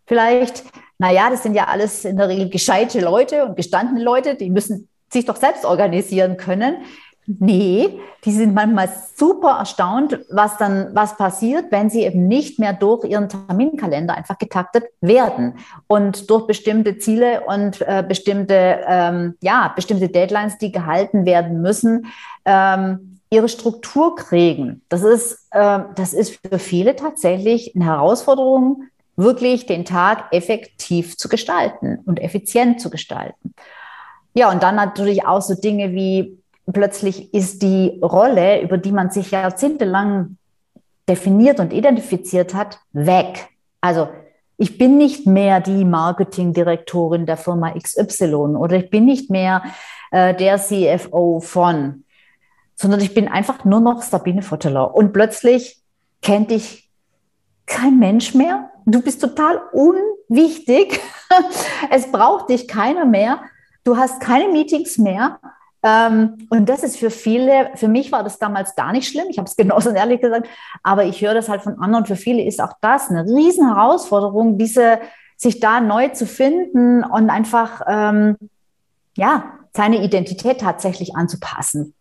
vielleicht, 0.06 0.64
naja, 0.98 1.28
das 1.28 1.42
sind 1.42 1.54
ja 1.54 1.66
alles 1.66 2.06
in 2.06 2.16
der 2.16 2.28
Regel 2.28 2.48
gescheite 2.48 3.00
Leute 3.00 3.44
und 3.44 3.56
gestandene 3.56 4.02
Leute, 4.02 4.34
die 4.34 4.48
müssen 4.48 4.88
sich 5.12 5.26
doch 5.26 5.36
selbst 5.36 5.66
organisieren 5.66 6.38
können. 6.38 6.78
Nee, 7.26 7.98
die 8.24 8.30
sind 8.30 8.54
manchmal 8.54 8.88
super 9.16 9.58
erstaunt, 9.58 10.20
was 10.30 10.58
dann, 10.58 10.94
was 10.94 11.16
passiert, 11.16 11.72
wenn 11.72 11.90
sie 11.90 12.04
eben 12.04 12.28
nicht 12.28 12.60
mehr 12.60 12.72
durch 12.72 13.04
ihren 13.04 13.28
Terminkalender 13.28 14.14
einfach 14.14 14.38
getaktet 14.38 14.84
werden 15.00 15.54
und 15.88 16.30
durch 16.30 16.46
bestimmte 16.46 16.98
Ziele 16.98 17.42
und 17.46 17.80
äh, 17.80 18.04
bestimmte, 18.06 18.80
ähm, 18.86 19.34
ja, 19.40 19.72
bestimmte 19.74 20.08
Deadlines, 20.08 20.58
die 20.58 20.70
gehalten 20.70 21.26
werden 21.26 21.60
müssen, 21.62 22.06
ähm, 22.44 23.18
ihre 23.28 23.48
Struktur 23.48 24.14
kriegen. 24.14 24.82
Das 24.88 25.02
ist, 25.02 25.48
äh, 25.50 25.80
das 25.96 26.14
ist 26.14 26.38
für 26.48 26.60
viele 26.60 26.94
tatsächlich 26.94 27.74
eine 27.74 27.86
Herausforderung, 27.86 28.84
wirklich 29.16 29.66
den 29.66 29.84
Tag 29.84 30.26
effektiv 30.30 31.16
zu 31.16 31.28
gestalten 31.28 31.98
und 32.06 32.20
effizient 32.20 32.80
zu 32.80 32.88
gestalten. 32.88 33.54
Ja, 34.34 34.50
und 34.52 34.62
dann 34.62 34.76
natürlich 34.76 35.26
auch 35.26 35.40
so 35.40 35.54
Dinge 35.54 35.92
wie 35.92 36.38
plötzlich 36.72 37.32
ist 37.32 37.62
die 37.62 38.00
Rolle, 38.02 38.62
über 38.62 38.78
die 38.78 38.92
man 38.92 39.10
sich 39.10 39.30
jahrzehntelang 39.30 40.36
definiert 41.08 41.60
und 41.60 41.72
identifiziert 41.72 42.54
hat, 42.54 42.80
weg. 42.92 43.48
Also 43.80 44.08
ich 44.56 44.78
bin 44.78 44.96
nicht 44.96 45.26
mehr 45.26 45.60
die 45.60 45.84
Marketingdirektorin 45.84 47.26
der 47.26 47.36
Firma 47.36 47.72
XY 47.72 48.56
oder 48.56 48.76
ich 48.76 48.90
bin 48.90 49.04
nicht 49.04 49.30
mehr 49.30 49.62
äh, 50.10 50.34
der 50.34 50.58
CFO 50.58 51.40
von, 51.40 52.04
sondern 52.74 53.00
ich 53.00 53.14
bin 53.14 53.28
einfach 53.28 53.64
nur 53.64 53.80
noch 53.80 54.02
Sabine 54.02 54.42
Votteler. 54.42 54.94
Und 54.94 55.12
plötzlich 55.12 55.82
kennt 56.22 56.50
dich 56.50 56.90
kein 57.66 57.98
Mensch 57.98 58.34
mehr. 58.34 58.70
Du 58.86 59.02
bist 59.02 59.20
total 59.20 59.60
unwichtig. 59.72 61.00
es 61.90 62.10
braucht 62.10 62.50
dich 62.50 62.66
keiner 62.66 63.04
mehr. 63.04 63.40
Du 63.84 63.96
hast 63.96 64.20
keine 64.20 64.48
Meetings 64.48 64.98
mehr. 64.98 65.38
Ähm, 65.82 66.46
und 66.50 66.68
das 66.68 66.82
ist 66.82 66.96
für 66.96 67.10
viele, 67.10 67.70
für 67.74 67.88
mich 67.88 68.10
war 68.12 68.24
das 68.24 68.38
damals 68.38 68.74
gar 68.74 68.92
nicht 68.92 69.08
schlimm. 69.08 69.26
Ich 69.28 69.38
habe 69.38 69.48
es 69.48 69.56
genauso 69.56 69.90
ehrlich 69.90 70.20
gesagt, 70.20 70.48
aber 70.82 71.04
ich 71.04 71.20
höre 71.20 71.34
das 71.34 71.48
halt 71.48 71.62
von 71.62 71.78
anderen. 71.78 72.06
Für 72.06 72.16
viele 72.16 72.42
ist 72.42 72.60
auch 72.60 72.72
das 72.80 73.10
eine 73.10 73.24
riesen 73.24 73.72
Herausforderung, 73.72 74.58
diese, 74.58 74.98
sich 75.36 75.60
da 75.60 75.80
neu 75.80 76.08
zu 76.08 76.26
finden 76.26 77.04
und 77.04 77.30
einfach, 77.30 77.82
ähm, 77.86 78.36
ja, 79.16 79.44
seine 79.74 80.02
Identität 80.02 80.60
tatsächlich 80.60 81.14
anzupassen. 81.16 81.94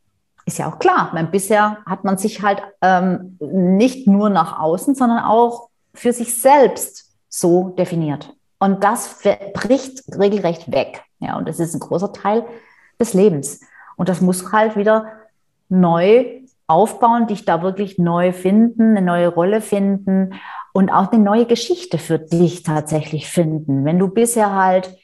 Ist 0.45 0.59
ja 0.59 0.71
auch 0.71 0.79
klar, 0.79 1.09
weil 1.13 1.25
bisher 1.25 1.79
hat 1.85 2.03
man 2.03 2.17
sich 2.17 2.41
halt 2.41 2.61
ähm, 2.81 3.37
nicht 3.39 4.07
nur 4.07 4.29
nach 4.29 4.59
außen, 4.59 4.95
sondern 4.95 5.23
auch 5.23 5.69
für 5.93 6.13
sich 6.13 6.39
selbst 6.39 7.11
so 7.27 7.69
definiert. 7.69 8.33
Und 8.59 8.83
das 8.83 9.19
bricht 9.53 10.03
regelrecht 10.17 10.71
weg. 10.71 11.03
Ja, 11.19 11.37
und 11.37 11.47
das 11.47 11.59
ist 11.59 11.73
ein 11.73 11.79
großer 11.79 12.13
Teil 12.13 12.45
des 12.99 13.13
Lebens. 13.13 13.61
Und 13.95 14.09
das 14.09 14.21
muss 14.21 14.51
halt 14.51 14.75
wieder 14.75 15.07
neu 15.69 16.41
aufbauen, 16.67 17.27
dich 17.27 17.45
da 17.45 17.61
wirklich 17.61 17.97
neu 17.97 18.33
finden, 18.33 18.97
eine 18.97 19.05
neue 19.05 19.27
Rolle 19.27 19.61
finden 19.61 20.33
und 20.73 20.89
auch 20.89 21.11
eine 21.11 21.23
neue 21.23 21.45
Geschichte 21.45 21.97
für 21.97 22.19
dich 22.19 22.63
tatsächlich 22.63 23.29
finden. 23.29 23.85
Wenn 23.85 23.99
du 23.99 24.07
bisher 24.07 24.53
halt, 24.53 24.97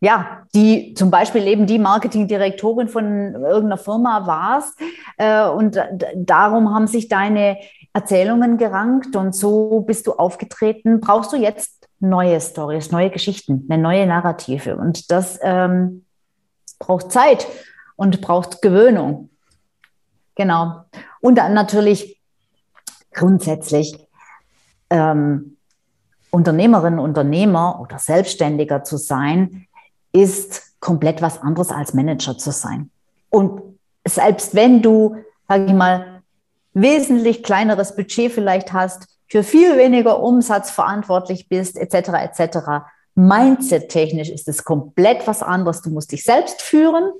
ja, 0.00 0.42
die 0.54 0.94
zum 0.94 1.10
Beispiel 1.10 1.46
eben 1.46 1.66
die 1.66 1.78
Marketingdirektorin 1.78 2.88
von 2.88 3.34
irgendeiner 3.34 3.78
Firma 3.78 4.26
warst 4.26 4.78
äh, 5.16 5.46
und 5.46 5.78
darum 6.16 6.74
haben 6.74 6.86
sich 6.86 7.08
deine 7.08 7.58
Erzählungen 7.92 8.56
gerankt 8.56 9.16
und 9.16 9.34
so 9.34 9.80
bist 9.80 10.06
du 10.06 10.12
aufgetreten, 10.12 11.00
brauchst 11.00 11.32
du 11.32 11.36
jetzt 11.36 11.88
neue 11.98 12.40
Stories, 12.40 12.92
neue 12.92 13.10
Geschichten, 13.10 13.66
eine 13.68 13.82
neue 13.82 14.06
Narrative. 14.06 14.76
Und 14.76 15.10
das 15.10 15.38
ähm, 15.42 16.04
braucht 16.80 17.12
Zeit 17.12 17.46
und 17.94 18.20
braucht 18.20 18.60
Gewöhnung. 18.62 19.30
Genau. 20.34 20.84
Und 21.20 21.36
dann 21.36 21.54
natürlich 21.54 22.20
grundsätzlich 23.12 23.96
ähm, 24.88 25.56
Unternehmerin, 26.30 26.98
Unternehmer 26.98 27.80
oder 27.80 27.98
Selbstständiger 27.98 28.82
zu 28.82 28.96
sein, 28.96 29.66
ist 30.12 30.80
komplett 30.80 31.22
was 31.22 31.40
anderes 31.40 31.70
als 31.70 31.94
Manager 31.94 32.36
zu 32.38 32.50
sein. 32.50 32.90
Und 33.28 33.78
selbst 34.06 34.54
wenn 34.54 34.82
du, 34.82 35.16
sage 35.46 35.66
ich 35.66 35.72
mal, 35.72 36.22
wesentlich 36.72 37.42
kleineres 37.42 37.94
Budget 37.94 38.32
vielleicht 38.32 38.72
hast, 38.72 39.06
für 39.28 39.42
viel 39.44 39.76
weniger 39.76 40.20
Umsatz 40.20 40.70
verantwortlich 40.70 41.48
bist, 41.48 41.76
etc., 41.76 42.08
etc., 42.08 42.58
Mindset-technisch 43.28 44.30
ist 44.30 44.48
es 44.48 44.64
komplett 44.64 45.26
was 45.26 45.42
anderes. 45.42 45.82
Du 45.82 45.90
musst 45.90 46.12
dich 46.12 46.24
selbst 46.24 46.62
führen, 46.62 47.12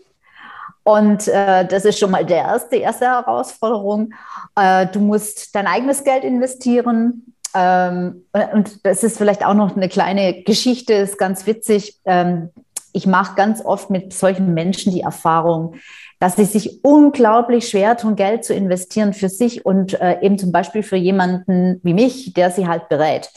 und 0.82 1.28
äh, 1.28 1.66
das 1.66 1.84
ist 1.84 1.98
schon 1.98 2.10
mal 2.10 2.24
der 2.24 2.38
erste, 2.38 2.76
die 2.76 2.82
erste 2.82 3.06
Herausforderung. 3.06 4.14
Äh, 4.56 4.86
du 4.86 5.00
musst 5.00 5.54
dein 5.54 5.66
eigenes 5.66 6.04
Geld 6.04 6.24
investieren. 6.24 7.34
Ähm, 7.54 8.24
und 8.52 8.84
das 8.84 9.02
ist 9.02 9.18
vielleicht 9.18 9.44
auch 9.44 9.54
noch 9.54 9.76
eine 9.76 9.88
kleine 9.88 10.42
Geschichte, 10.42 10.94
ist 10.94 11.18
ganz 11.18 11.46
witzig. 11.46 11.98
Ähm, 12.04 12.50
ich 12.92 13.06
mache 13.06 13.36
ganz 13.36 13.64
oft 13.64 13.90
mit 13.90 14.12
solchen 14.12 14.52
Menschen 14.54 14.92
die 14.92 15.02
Erfahrung, 15.02 15.74
dass 16.18 16.36
sie 16.36 16.44
sich 16.44 16.82
unglaublich 16.82 17.68
schwer 17.68 17.96
tun, 17.96 18.16
Geld 18.16 18.44
zu 18.44 18.52
investieren 18.52 19.12
für 19.12 19.28
sich 19.28 19.64
und 19.64 20.00
äh, 20.00 20.20
eben 20.22 20.38
zum 20.38 20.50
Beispiel 20.50 20.82
für 20.82 20.96
jemanden 20.96 21.80
wie 21.84 21.94
mich, 21.94 22.34
der 22.34 22.50
sie 22.50 22.66
halt 22.66 22.88
berät. 22.88 23.30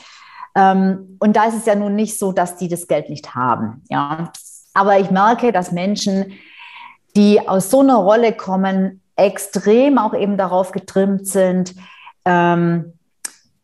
Ähm, 0.55 1.17
und 1.19 1.36
da 1.36 1.45
ist 1.45 1.55
es 1.55 1.65
ja 1.65 1.75
nun 1.75 1.95
nicht 1.95 2.19
so, 2.19 2.31
dass 2.31 2.57
die 2.57 2.67
das 2.67 2.88
Geld 2.88 3.10
nicht 3.10 3.36
haben. 3.36 3.83
Ja, 3.89 4.31
aber 4.74 5.00
ich 5.00 5.12
merke, 5.12 5.51
dass 5.51 5.72
Menschen 5.72 6.33
die 7.15 7.48
aus 7.48 7.69
so 7.69 7.81
einer 7.81 7.98
Rolle 7.98 8.33
kommen, 8.33 9.01
extrem 9.15 9.98
auch 9.98 10.13
eben 10.13 10.38
darauf 10.38 10.72
getrimmt 10.72 11.27
sind, 11.27 11.75
ähm, 12.25 12.93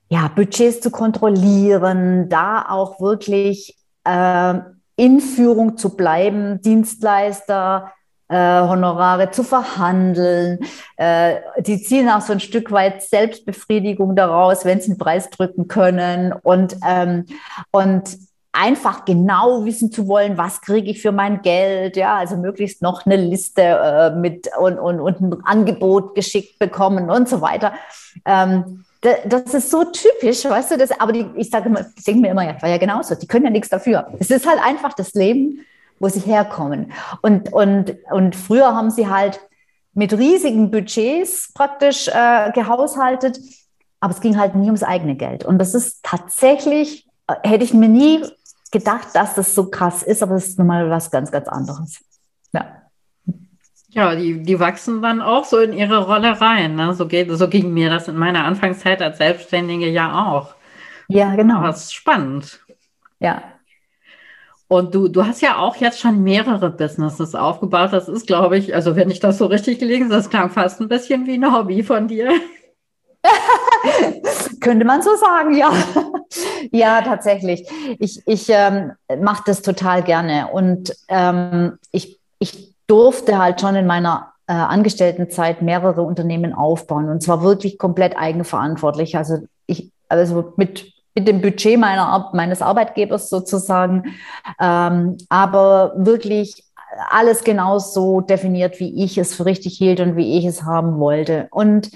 ja, 0.10 0.28
Budgets 0.28 0.82
zu 0.82 0.92
kontrollieren, 0.92 2.30
da 2.30 2.66
auch 2.68 3.00
wirklich 3.00 3.78
äh, 4.04 4.56
in 4.96 5.20
Führung 5.20 5.78
zu 5.78 5.96
bleiben, 5.96 6.62
Dienstleister, 6.62 7.92
äh, 8.30 8.62
Honorare 8.62 9.32
zu 9.32 9.44
verhandeln. 9.44 10.60
Äh, 10.98 11.36
die 11.60 11.82
ziehen 11.82 12.10
auch 12.10 12.22
so 12.22 12.34
ein 12.34 12.40
Stück 12.40 12.72
weit 12.72 13.02
Selbstbefriedigung 13.02 14.16
daraus, 14.16 14.66
wenn 14.66 14.80
sie 14.82 14.92
einen 14.92 14.98
Preis 14.98 15.30
drücken 15.30 15.68
können. 15.68 16.34
Und, 16.34 16.78
ähm, 16.88 17.26
und 17.72 18.18
einfach 18.52 19.06
genau 19.06 19.66
wissen 19.66 19.92
zu 19.92 20.08
wollen, 20.08 20.38
was 20.38 20.62
kriege 20.62 20.90
ich 20.90 21.02
für 21.02 21.12
mein 21.12 21.42
Geld, 21.42 21.96
ja, 21.98 22.18
also 22.18 22.36
möglichst 22.36 22.82
noch 22.82 23.06
eine 23.06 23.16
Liste 23.16 23.62
äh, 23.62 24.16
mit 24.16 24.50
und, 24.60 24.80
und, 24.80 25.00
und 25.00 25.22
ein 25.22 25.44
Angebot 25.44 26.16
geschickt 26.16 26.60
bekommen 26.60 27.10
und 27.10 27.30
so 27.30 27.42
weiter. 27.42 27.74
Ähm, 28.26 28.86
das 29.02 29.54
ist 29.54 29.72
so 29.72 29.86
typisch, 29.86 30.44
weißt 30.44 30.72
du, 30.72 30.78
das, 30.78 30.92
aber 31.00 31.14
die, 31.14 31.26
ich 31.36 31.50
sage 31.50 31.70
immer, 31.70 31.86
ich 31.96 32.04
denke 32.04 32.22
mir 32.22 32.32
immer, 32.32 32.44
ja, 32.44 32.62
war 32.62 32.70
ja 32.70 32.78
genauso, 32.78 33.16
die 33.16 33.28
können 33.28 33.46
ja 33.46 33.52
nichts 33.52 33.70
dafür. 33.70 34.08
Es 34.20 34.30
ist 34.30 34.46
halt 34.46 34.60
einfach 34.62 34.94
das 34.94 35.14
Leben, 35.14 35.66
wo 36.00 36.10
sie 36.10 36.20
herkommen. 36.20 36.92
Und, 37.22 37.52
und, 37.54 37.96
und 38.12 38.36
früher 38.36 38.76
haben 38.76 38.90
sie 38.90 39.08
halt 39.08 39.40
mit 39.94 40.14
riesigen 40.14 40.72
Budgets 40.72 41.52
praktisch 41.54 42.08
äh, 42.08 42.52
gehaushaltet, 42.54 43.40
aber 44.00 44.14
es 44.14 44.22
ging 44.22 44.38
halt 44.38 44.56
nie 44.56 44.68
ums 44.68 44.84
eigene 44.84 45.16
Geld. 45.16 45.44
Und 45.44 45.60
das 45.60 45.74
ist 45.76 46.04
tatsächlich, 46.04 47.08
äh, 47.28 47.36
hätte 47.44 47.64
ich 47.64 47.74
mir 47.74 47.90
nie 47.90 48.24
gedacht, 48.72 49.10
dass 49.14 49.36
das 49.36 49.56
so 49.56 49.70
krass 49.70 50.04
ist, 50.04 50.24
aber 50.24 50.36
es 50.36 50.50
ist 50.50 50.60
nochmal 50.60 50.90
was 50.90 51.12
ganz, 51.12 51.32
ganz 51.32 51.48
anderes. 51.48 52.00
Ja. 52.54 52.84
Ja, 53.92 54.16
die, 54.16 54.44
die 54.44 54.60
wachsen 54.60 55.02
dann 55.02 55.20
auch 55.20 55.46
so 55.46 55.58
in 55.58 55.74
ihre 55.74 56.06
Rolle 56.06 56.40
rein. 56.40 56.76
Ne? 56.76 56.94
So, 56.94 57.08
geht, 57.08 57.30
so 57.32 57.48
ging 57.48 57.74
mir 57.74 57.90
das 57.90 58.08
in 58.08 58.16
meiner 58.16 58.46
Anfangszeit 58.46 59.02
als 59.02 59.18
Selbstständige 59.18 59.90
ja 59.90 60.28
auch. 60.28 60.54
Ja, 61.08 61.36
genau. 61.36 61.64
Das 61.64 61.86
ist 61.86 61.94
spannend. 61.94 62.60
Ja. 63.20 63.42
Und 64.70 64.94
du, 64.94 65.08
du 65.08 65.26
hast 65.26 65.42
ja 65.42 65.58
auch 65.58 65.78
jetzt 65.78 66.00
schon 66.00 66.22
mehrere 66.22 66.70
Businesses 66.70 67.34
aufgebaut. 67.34 67.92
Das 67.92 68.08
ist, 68.08 68.28
glaube 68.28 68.56
ich, 68.56 68.76
also 68.76 68.96
wenn 68.96 69.10
ich 69.10 69.20
das 69.20 69.40
so 69.40 69.48
richtig 69.48 69.80
gelesen, 69.80 70.12
das 70.12 70.30
klang 70.30 70.52
fast 70.52 70.80
ein 70.80 70.88
bisschen 70.88 71.26
wie 71.26 71.34
ein 71.34 71.52
Hobby 71.52 71.82
von 71.82 72.08
dir. 72.08 72.32
Könnte 74.62 74.86
man 74.86 75.02
so 75.02 75.16
sagen, 75.16 75.56
ja. 75.56 75.72
ja, 76.72 77.02
tatsächlich. 77.02 77.68
Ich, 77.98 78.22
ich 78.28 78.46
ähm, 78.50 78.92
mache 79.20 79.42
das 79.48 79.64
total 79.64 80.04
gerne. 80.04 80.50
Und 80.54 80.96
ähm, 81.08 81.80
ich, 81.92 82.20
ich 82.38 82.76
durfte 82.86 83.40
halt 83.40 83.62
schon 83.62 83.76
in 83.76 83.88
meiner 83.88 84.34
äh, 84.46 84.54
Angestelltenzeit 84.54 85.64
mehrere 85.64 86.04
Unternehmen 86.04 86.54
aufbauen. 86.54 87.10
Und 87.10 87.24
zwar 87.24 87.42
wirklich 87.42 87.80
komplett 87.80 88.16
eigenverantwortlich. 88.16 89.18
Also 89.18 89.40
ich, 89.66 89.92
also 90.10 90.54
mit 90.58 90.94
mit 91.20 91.28
dem 91.28 91.42
Budget 91.42 91.78
meiner, 91.78 92.30
meines 92.34 92.62
Arbeitgebers 92.62 93.30
sozusagen, 93.30 94.16
ähm, 94.60 95.18
aber 95.28 95.94
wirklich 95.98 96.64
alles 97.12 97.44
genau 97.44 97.78
so 97.78 98.22
definiert, 98.22 98.80
wie 98.80 99.04
ich 99.04 99.18
es 99.18 99.36
für 99.36 99.46
richtig 99.46 99.78
hielt 99.78 100.00
und 100.00 100.16
wie 100.16 100.38
ich 100.38 100.46
es 100.46 100.64
haben 100.64 100.98
wollte. 101.00 101.48
Und 101.52 101.92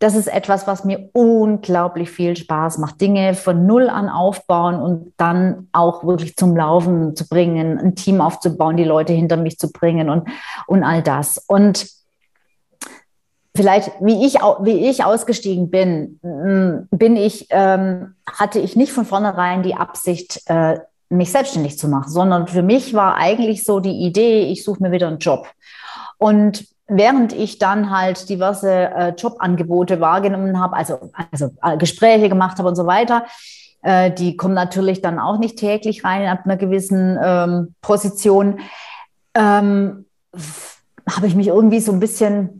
das 0.00 0.16
ist 0.16 0.26
etwas, 0.26 0.66
was 0.66 0.84
mir 0.84 1.08
unglaublich 1.12 2.10
viel 2.10 2.36
Spaß 2.36 2.78
macht. 2.78 3.00
Dinge 3.00 3.34
von 3.34 3.64
Null 3.64 3.88
an 3.88 4.08
aufbauen 4.08 4.74
und 4.74 5.14
dann 5.16 5.68
auch 5.72 6.04
wirklich 6.04 6.36
zum 6.36 6.56
Laufen 6.56 7.14
zu 7.14 7.28
bringen, 7.28 7.78
ein 7.78 7.94
Team 7.94 8.20
aufzubauen, 8.20 8.76
die 8.76 8.84
Leute 8.84 9.12
hinter 9.12 9.36
mich 9.36 9.56
zu 9.56 9.70
bringen 9.70 10.10
und, 10.10 10.28
und 10.66 10.82
all 10.82 11.02
das. 11.02 11.38
Und 11.46 11.86
vielleicht, 13.56 13.92
wie 14.00 14.26
ich, 14.26 14.34
wie 14.34 14.88
ich 14.88 15.04
ausgestiegen 15.04 15.70
bin, 15.70 16.18
mm, 16.22 16.88
bin 16.90 17.16
ich, 17.16 17.46
ähm, 17.50 18.14
hatte 18.26 18.58
ich 18.58 18.76
nicht 18.76 18.92
von 18.92 19.04
vornherein 19.04 19.62
die 19.62 19.74
Absicht, 19.74 20.42
äh, 20.46 20.78
mich 21.08 21.30
selbstständig 21.30 21.78
zu 21.78 21.88
machen, 21.88 22.10
sondern 22.10 22.48
für 22.48 22.62
mich 22.62 22.94
war 22.94 23.16
eigentlich 23.16 23.64
so 23.64 23.78
die 23.78 24.04
Idee, 24.04 24.44
ich 24.44 24.64
suche 24.64 24.82
mir 24.82 24.90
wieder 24.90 25.06
einen 25.06 25.18
Job. 25.18 25.46
Und 26.18 26.66
während 26.88 27.32
ich 27.32 27.58
dann 27.58 27.90
halt 27.90 28.28
diverse 28.28 28.72
äh, 28.72 29.08
Jobangebote 29.16 30.00
wahrgenommen 30.00 30.60
habe, 30.60 30.76
also, 30.76 31.10
also 31.30 31.50
äh, 31.62 31.76
Gespräche 31.76 32.28
gemacht 32.28 32.58
habe 32.58 32.68
und 32.68 32.76
so 32.76 32.86
weiter, 32.86 33.26
äh, 33.82 34.10
die 34.10 34.36
kommen 34.36 34.54
natürlich 34.54 35.00
dann 35.00 35.18
auch 35.18 35.38
nicht 35.38 35.58
täglich 35.58 36.04
rein 36.04 36.26
ab 36.26 36.40
einer 36.44 36.56
gewissen 36.56 37.18
ähm, 37.22 37.74
Position, 37.80 38.60
ähm, 39.34 40.06
habe 41.08 41.26
ich 41.26 41.34
mich 41.34 41.48
irgendwie 41.48 41.80
so 41.80 41.92
ein 41.92 42.00
bisschen 42.00 42.58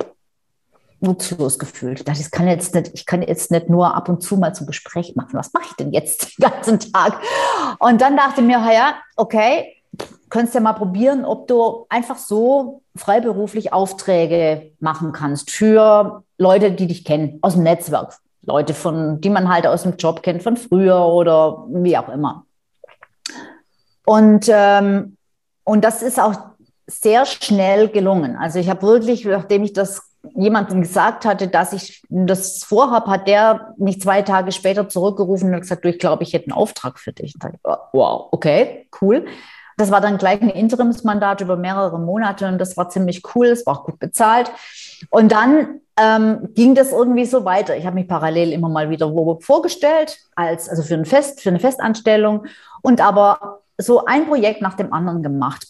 nutzlos 1.04 1.58
gefühlt. 1.58 2.00
Ich 2.00 2.04
dachte, 2.04 2.20
ich 2.20 2.30
kann 2.30 2.48
jetzt 2.48 2.74
nicht, 2.74 2.90
ich 2.94 3.06
kann 3.06 3.22
jetzt 3.22 3.50
nicht 3.50 3.68
nur 3.68 3.94
ab 3.94 4.08
und 4.08 4.22
zu 4.22 4.36
mal 4.36 4.54
zum 4.54 4.66
Gespräch 4.66 5.14
machen. 5.14 5.34
Was 5.34 5.52
mache 5.52 5.66
ich 5.70 5.76
denn 5.76 5.92
jetzt 5.92 6.38
den 6.38 6.50
ganzen 6.50 6.80
Tag? 6.80 7.20
Und 7.78 8.00
dann 8.00 8.16
dachte 8.16 8.40
ich 8.40 8.46
mir, 8.46 8.58
ja, 8.72 8.96
okay, 9.16 9.76
könntest 10.30 10.54
ja 10.54 10.60
mal 10.60 10.72
probieren, 10.72 11.24
ob 11.24 11.46
du 11.46 11.86
einfach 11.88 12.18
so 12.18 12.82
freiberuflich 12.96 13.72
Aufträge 13.72 14.72
machen 14.80 15.12
kannst 15.12 15.50
für 15.50 16.24
Leute, 16.38 16.72
die 16.72 16.88
dich 16.88 17.04
kennen, 17.04 17.38
aus 17.42 17.54
dem 17.54 17.62
Netzwerk. 17.62 18.18
Leute, 18.46 18.74
von, 18.74 19.20
die 19.20 19.30
man 19.30 19.48
halt 19.48 19.66
aus 19.66 19.84
dem 19.84 19.96
Job 19.96 20.22
kennt, 20.22 20.42
von 20.42 20.56
früher 20.56 21.06
oder 21.06 21.64
wie 21.68 21.96
auch 21.96 22.08
immer. 22.08 22.44
Und, 24.04 24.46
ähm, 24.48 25.16
und 25.64 25.82
das 25.82 26.02
ist 26.02 26.20
auch 26.20 26.34
sehr 26.86 27.24
schnell 27.24 27.88
gelungen. 27.88 28.36
Also 28.36 28.58
ich 28.58 28.68
habe 28.68 28.82
wirklich, 28.82 29.24
nachdem 29.24 29.64
ich 29.64 29.72
das 29.72 30.02
jemandem 30.34 30.82
gesagt 30.82 31.24
hatte, 31.24 31.48
dass 31.48 31.72
ich 31.72 32.02
das 32.08 32.64
vorhabe, 32.64 33.10
hat 33.10 33.28
der 33.28 33.74
mich 33.76 34.00
zwei 34.00 34.22
Tage 34.22 34.52
später 34.52 34.88
zurückgerufen 34.88 35.54
und 35.54 35.60
gesagt, 35.60 35.84
du, 35.84 35.88
ich 35.88 35.98
glaube, 35.98 36.22
ich 36.22 36.32
hätte 36.32 36.46
einen 36.46 36.58
Auftrag 36.58 36.98
für 36.98 37.12
dich. 37.12 37.34
Und 37.34 37.54
ich, 37.54 37.60
wow, 37.92 38.28
okay, 38.32 38.88
cool. 39.00 39.26
Das 39.76 39.90
war 39.90 40.00
dann 40.00 40.18
gleich 40.18 40.40
ein 40.40 40.50
Interimsmandat 40.50 41.40
über 41.40 41.56
mehrere 41.56 41.98
Monate 41.98 42.46
und 42.46 42.58
das 42.58 42.76
war 42.76 42.88
ziemlich 42.88 43.22
cool, 43.34 43.46
es 43.46 43.66
war 43.66 43.78
auch 43.78 43.84
gut 43.84 43.98
bezahlt. 43.98 44.50
Und 45.10 45.32
dann 45.32 45.80
ähm, 46.00 46.48
ging 46.54 46.74
das 46.74 46.92
irgendwie 46.92 47.24
so 47.24 47.44
weiter. 47.44 47.76
Ich 47.76 47.86
habe 47.86 47.96
mich 47.96 48.08
parallel 48.08 48.52
immer 48.52 48.68
mal 48.68 48.90
wieder 48.90 49.12
vorgestellt, 49.40 50.18
als, 50.36 50.68
also 50.68 50.82
für, 50.82 50.94
ein 50.94 51.04
Fest, 51.04 51.40
für 51.40 51.48
eine 51.48 51.60
Festanstellung 51.60 52.46
und 52.82 53.00
aber 53.00 53.60
so 53.78 54.04
ein 54.04 54.26
Projekt 54.26 54.60
nach 54.60 54.74
dem 54.74 54.92
anderen 54.92 55.22
gemacht. 55.22 55.66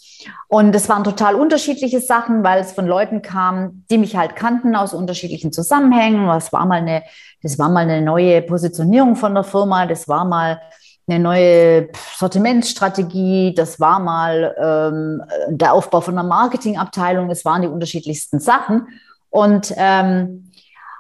Und 0.49 0.75
es 0.75 0.89
waren 0.89 1.05
total 1.05 1.35
unterschiedliche 1.35 2.01
Sachen, 2.01 2.45
weil 2.45 2.61
es 2.61 2.73
von 2.73 2.87
Leuten 2.87 3.23
kam, 3.23 3.85
die 3.91 3.99
mich 3.99 4.17
halt 4.17 4.37
kannten 4.37 4.77
aus 4.77 4.95
unterschiedlichen 4.95 5.53
Zusammenhängen. 5.53 6.27
Das 6.27 6.53
war 6.53 6.67
mal 6.67 6.79
eine, 6.79 7.03
das 7.43 7.59
war 7.59 7.69
mal 7.69 7.81
eine 7.81 8.03
neue 8.03 8.43
Positionierung 8.43 9.17
von 9.17 9.35
der 9.35 9.45
Firma, 9.45 9.87
das 9.87 10.09
war 10.09 10.25
mal 10.25 10.61
eine 11.07 11.19
neue 11.19 11.89
Sortimentsstrategie, 12.17 13.55
das 13.55 13.79
war 13.79 13.99
mal 13.99 14.55
ähm, 14.59 15.23
der 15.49 15.75
Aufbau 15.75 16.01
von 16.01 16.19
einer 16.19 16.27
Marketingabteilung, 16.27 17.31
es 17.31 17.45
waren 17.45 17.63
die 17.63 17.69
unterschiedlichsten 17.69 18.41
Sachen. 18.41 18.89
Und, 19.29 19.75
ähm, 19.77 20.51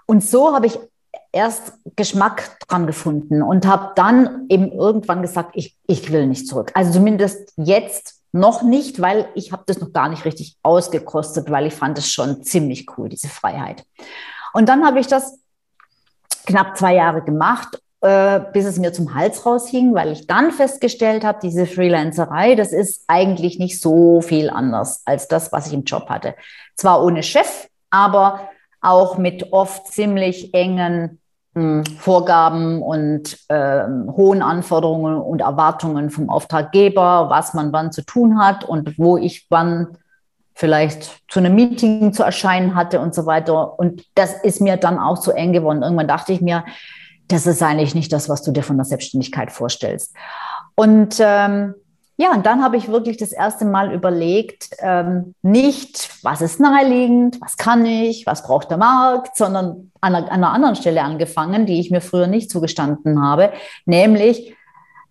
und 0.06 0.22
so 0.22 0.54
habe 0.54 0.66
ich 0.66 0.78
erst 1.32 1.72
Geschmack 1.96 2.58
dran 2.68 2.86
gefunden 2.86 3.42
und 3.42 3.66
habe 3.66 3.92
dann 3.96 4.46
eben 4.48 4.70
irgendwann 4.72 5.22
gesagt, 5.22 5.50
ich, 5.54 5.76
ich 5.86 6.12
will 6.12 6.26
nicht 6.26 6.46
zurück. 6.46 6.70
Also 6.74 6.92
zumindest 6.92 7.52
jetzt 7.56 8.20
noch 8.34 8.62
nicht, 8.62 9.00
weil 9.00 9.28
ich 9.34 9.52
habe 9.52 9.62
das 9.66 9.78
noch 9.78 9.92
gar 9.92 10.08
nicht 10.08 10.24
richtig 10.24 10.56
ausgekostet, 10.64 11.50
weil 11.50 11.66
ich 11.66 11.74
fand 11.74 11.96
es 11.98 12.10
schon 12.10 12.42
ziemlich 12.42 12.86
cool, 12.98 13.08
diese 13.08 13.28
Freiheit. 13.28 13.84
Und 14.52 14.68
dann 14.68 14.84
habe 14.84 14.98
ich 14.98 15.06
das 15.06 15.38
knapp 16.44 16.76
zwei 16.76 16.94
Jahre 16.96 17.22
gemacht, 17.22 17.80
äh, 18.00 18.40
bis 18.52 18.64
es 18.64 18.78
mir 18.78 18.92
zum 18.92 19.14
Hals 19.14 19.46
raushing, 19.46 19.94
weil 19.94 20.10
ich 20.10 20.26
dann 20.26 20.50
festgestellt 20.50 21.24
habe, 21.24 21.38
diese 21.42 21.64
Freelancerei, 21.64 22.56
das 22.56 22.72
ist 22.72 23.04
eigentlich 23.06 23.60
nicht 23.60 23.80
so 23.80 24.20
viel 24.20 24.50
anders 24.50 25.02
als 25.04 25.28
das, 25.28 25.52
was 25.52 25.68
ich 25.68 25.72
im 25.72 25.84
Job 25.84 26.08
hatte. 26.08 26.34
Zwar 26.74 27.04
ohne 27.04 27.22
Chef, 27.22 27.68
aber 27.90 28.48
auch 28.80 29.16
mit 29.16 29.52
oft 29.52 29.86
ziemlich 29.86 30.52
engen 30.54 31.20
Vorgaben 31.98 32.82
und 32.82 33.38
äh, 33.48 33.84
hohen 34.10 34.42
Anforderungen 34.42 35.16
und 35.18 35.40
Erwartungen 35.40 36.10
vom 36.10 36.28
Auftraggeber, 36.28 37.30
was 37.30 37.54
man 37.54 37.72
wann 37.72 37.92
zu 37.92 38.02
tun 38.02 38.38
hat 38.38 38.64
und 38.64 38.98
wo 38.98 39.16
ich 39.16 39.46
wann 39.50 39.96
vielleicht 40.54 41.22
zu 41.28 41.38
einem 41.38 41.54
Meeting 41.54 42.12
zu 42.12 42.24
erscheinen 42.24 42.74
hatte 42.74 43.00
und 43.00 43.14
so 43.14 43.26
weiter. 43.26 43.78
Und 43.78 44.04
das 44.14 44.34
ist 44.42 44.60
mir 44.60 44.76
dann 44.76 44.98
auch 44.98 45.18
zu 45.18 45.32
eng 45.32 45.52
geworden. 45.52 45.82
Irgendwann 45.82 46.08
dachte 46.08 46.32
ich 46.32 46.40
mir, 46.40 46.64
das 47.28 47.46
ist 47.46 47.62
eigentlich 47.62 47.94
nicht 47.94 48.12
das, 48.12 48.28
was 48.28 48.42
du 48.42 48.50
dir 48.50 48.62
von 48.62 48.76
der 48.76 48.84
Selbstständigkeit 48.84 49.52
vorstellst. 49.52 50.14
Und 50.74 51.16
ähm, 51.20 51.74
ja, 52.16 52.32
und 52.32 52.46
dann 52.46 52.62
habe 52.62 52.76
ich 52.76 52.88
wirklich 52.88 53.16
das 53.16 53.32
erste 53.32 53.64
Mal 53.64 53.92
überlegt, 53.92 54.70
ähm, 54.78 55.34
nicht, 55.42 56.10
was 56.22 56.42
ist 56.42 56.60
naheliegend, 56.60 57.40
was 57.40 57.56
kann 57.56 57.84
ich, 57.84 58.24
was 58.24 58.44
braucht 58.44 58.70
der 58.70 58.76
Markt, 58.76 59.36
sondern 59.36 59.90
an 60.00 60.14
einer, 60.14 60.30
an 60.30 60.44
einer 60.44 60.52
anderen 60.52 60.76
Stelle 60.76 61.02
angefangen, 61.02 61.66
die 61.66 61.80
ich 61.80 61.90
mir 61.90 62.00
früher 62.00 62.28
nicht 62.28 62.50
zugestanden 62.50 63.20
habe, 63.20 63.52
nämlich, 63.84 64.54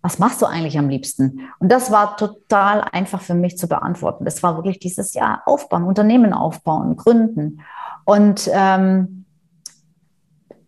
was 0.00 0.18
machst 0.18 0.40
du 0.40 0.46
eigentlich 0.46 0.78
am 0.78 0.88
liebsten? 0.88 1.50
Und 1.58 1.70
das 1.70 1.90
war 1.90 2.16
total 2.16 2.80
einfach 2.80 3.20
für 3.20 3.34
mich 3.34 3.58
zu 3.58 3.68
beantworten. 3.68 4.24
Das 4.24 4.42
war 4.42 4.56
wirklich 4.56 4.78
dieses 4.78 5.12
Jahr 5.12 5.42
aufbauen, 5.44 5.84
Unternehmen 5.84 6.32
aufbauen, 6.32 6.96
gründen. 6.96 7.60
Und, 8.04 8.50
ähm, 8.52 9.26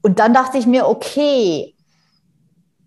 und 0.02 0.18
dann 0.18 0.34
dachte 0.34 0.58
ich 0.58 0.66
mir, 0.66 0.86
okay, 0.86 1.74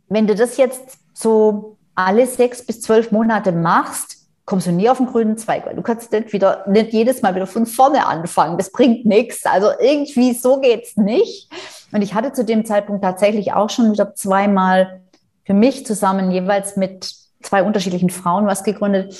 wenn 0.07 0.27
du 0.27 0.35
das 0.35 0.57
jetzt 0.57 0.99
so 1.13 1.77
alle 2.05 2.25
sechs 2.25 2.65
bis 2.65 2.81
zwölf 2.81 3.11
Monate 3.11 3.51
machst, 3.51 4.17
kommst 4.45 4.67
du 4.67 4.71
nie 4.71 4.89
auf 4.89 4.97
den 4.97 5.07
grünen 5.07 5.37
Zweig, 5.37 5.65
weil 5.65 5.75
du 5.75 5.81
kannst 5.81 6.11
nicht 6.11 6.33
wieder, 6.33 6.63
nicht 6.67 6.91
jedes 6.91 7.21
Mal 7.21 7.35
wieder 7.35 7.45
von 7.45 7.65
vorne 7.65 8.07
anfangen. 8.07 8.57
Das 8.57 8.71
bringt 8.71 9.05
nichts. 9.05 9.45
Also 9.45 9.67
irgendwie 9.79 10.33
so 10.33 10.59
geht's 10.59 10.97
nicht. 10.97 11.51
Und 11.91 12.01
ich 12.01 12.13
hatte 12.13 12.33
zu 12.33 12.43
dem 12.43 12.65
Zeitpunkt 12.65 13.03
tatsächlich 13.03 13.53
auch 13.53 13.69
schon 13.69 13.91
wieder 13.91 14.15
zweimal 14.15 15.01
für 15.45 15.53
mich 15.53 15.85
zusammen 15.85 16.31
jeweils 16.31 16.77
mit 16.77 17.13
zwei 17.41 17.63
unterschiedlichen 17.63 18.09
Frauen 18.09 18.47
was 18.47 18.63
gegründet. 18.63 19.15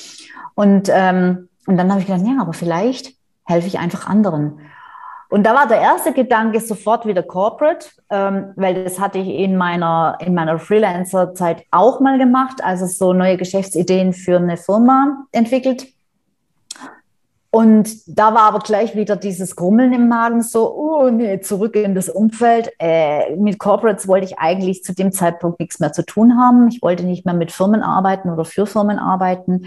Und, 0.55 0.89
ähm, 0.91 1.49
und 1.67 1.77
dann 1.77 1.91
habe 1.91 2.01
ich 2.01 2.07
gedacht, 2.07 2.25
ja, 2.25 2.41
aber 2.41 2.53
vielleicht 2.53 3.13
helfe 3.45 3.67
ich 3.67 3.77
einfach 3.77 4.07
anderen. 4.07 4.59
Und 5.29 5.43
da 5.45 5.53
war 5.53 5.67
der 5.67 5.79
erste 5.79 6.11
Gedanke 6.11 6.59
sofort 6.59 7.05
wieder 7.05 7.21
Corporate, 7.21 7.87
ähm, 8.09 8.51
weil 8.55 8.83
das 8.83 8.99
hatte 8.99 9.19
ich 9.19 9.27
in 9.27 9.57
meiner, 9.57 10.17
in 10.21 10.33
meiner 10.33 10.57
Freelancer-Zeit 10.57 11.63
auch 11.69 11.99
mal 11.99 12.17
gemacht, 12.17 12.63
also 12.63 12.87
so 12.87 13.13
neue 13.13 13.37
Geschäftsideen 13.37 14.13
für 14.13 14.37
eine 14.37 14.57
Firma 14.57 15.25
entwickelt. 15.31 15.87
Und 17.51 17.89
da 18.07 18.33
war 18.33 18.43
aber 18.43 18.59
gleich 18.59 18.95
wieder 18.95 19.15
dieses 19.15 19.55
Grummeln 19.55 19.93
im 19.93 20.07
Magen, 20.07 20.41
so, 20.41 20.71
oh 20.71 21.09
nee, 21.09 21.39
zurück 21.41 21.75
in 21.75 21.95
das 21.95 22.09
Umfeld. 22.09 22.71
Äh, 22.79 23.35
mit 23.35 23.59
Corporates 23.59 24.07
wollte 24.07 24.25
ich 24.25 24.39
eigentlich 24.39 24.83
zu 24.83 24.93
dem 24.93 25.11
Zeitpunkt 25.11 25.59
nichts 25.59 25.79
mehr 25.79 25.91
zu 25.91 26.05
tun 26.05 26.37
haben. 26.39 26.67
Ich 26.69 26.81
wollte 26.81 27.03
nicht 27.03 27.25
mehr 27.25 27.33
mit 27.35 27.51
Firmen 27.51 27.81
arbeiten 27.81 28.29
oder 28.29 28.45
für 28.45 28.67
Firmen 28.67 28.99
arbeiten. 28.99 29.65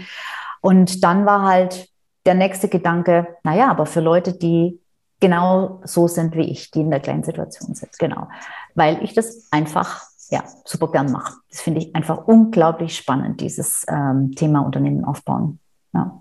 Und 0.61 1.03
dann 1.03 1.25
war 1.25 1.43
halt 1.43 1.89
der 2.25 2.35
nächste 2.35 2.69
Gedanke, 2.69 3.27
naja, 3.43 3.69
aber 3.69 3.85
für 3.85 3.99
Leute, 3.99 4.33
die 4.33 4.79
genau 5.23 5.79
so 5.85 6.09
sind 6.09 6.35
wie 6.35 6.51
ich, 6.51 6.69
die 6.69 6.81
in 6.81 6.89
der 6.89 6.99
kleinen 6.99 7.23
Situation 7.23 7.73
sind. 7.75 7.97
Genau. 7.97 8.27
Weil 8.75 9.01
ich 9.01 9.13
das 9.13 9.47
einfach 9.51 10.01
ja, 10.29 10.43
super 10.65 10.91
gern 10.91 11.13
mache. 11.13 11.35
Das 11.49 11.61
finde 11.61 11.79
ich 11.79 11.95
einfach 11.95 12.27
unglaublich 12.27 12.97
spannend, 12.97 13.39
dieses 13.39 13.85
ähm, 13.87 14.33
Thema 14.35 14.59
Unternehmen 14.59 15.05
aufbauen. 15.05 15.59
Ja. 15.93 16.19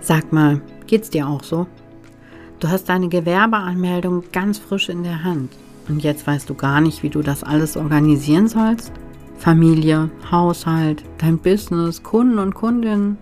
Sag 0.00 0.32
mal, 0.32 0.60
geht's 0.88 1.10
dir 1.10 1.28
auch 1.28 1.44
so? 1.44 1.68
Du 2.58 2.68
hast 2.68 2.88
deine 2.88 3.08
Gewerbeanmeldung 3.08 4.24
ganz 4.32 4.58
frisch 4.58 4.88
in 4.88 5.04
der 5.04 5.22
Hand. 5.22 5.52
und 5.88 6.02
jetzt 6.02 6.26
weißt 6.26 6.50
du 6.50 6.54
gar 6.54 6.80
nicht, 6.80 7.04
wie 7.04 7.10
du 7.10 7.22
das 7.22 7.44
alles 7.44 7.76
organisieren 7.76 8.48
sollst? 8.48 8.90
Familie, 9.38 10.10
Haushalt, 10.28 11.04
dein 11.18 11.38
Business, 11.38 12.02
Kunden 12.02 12.40
und 12.40 12.54
Kundinnen. 12.54 13.16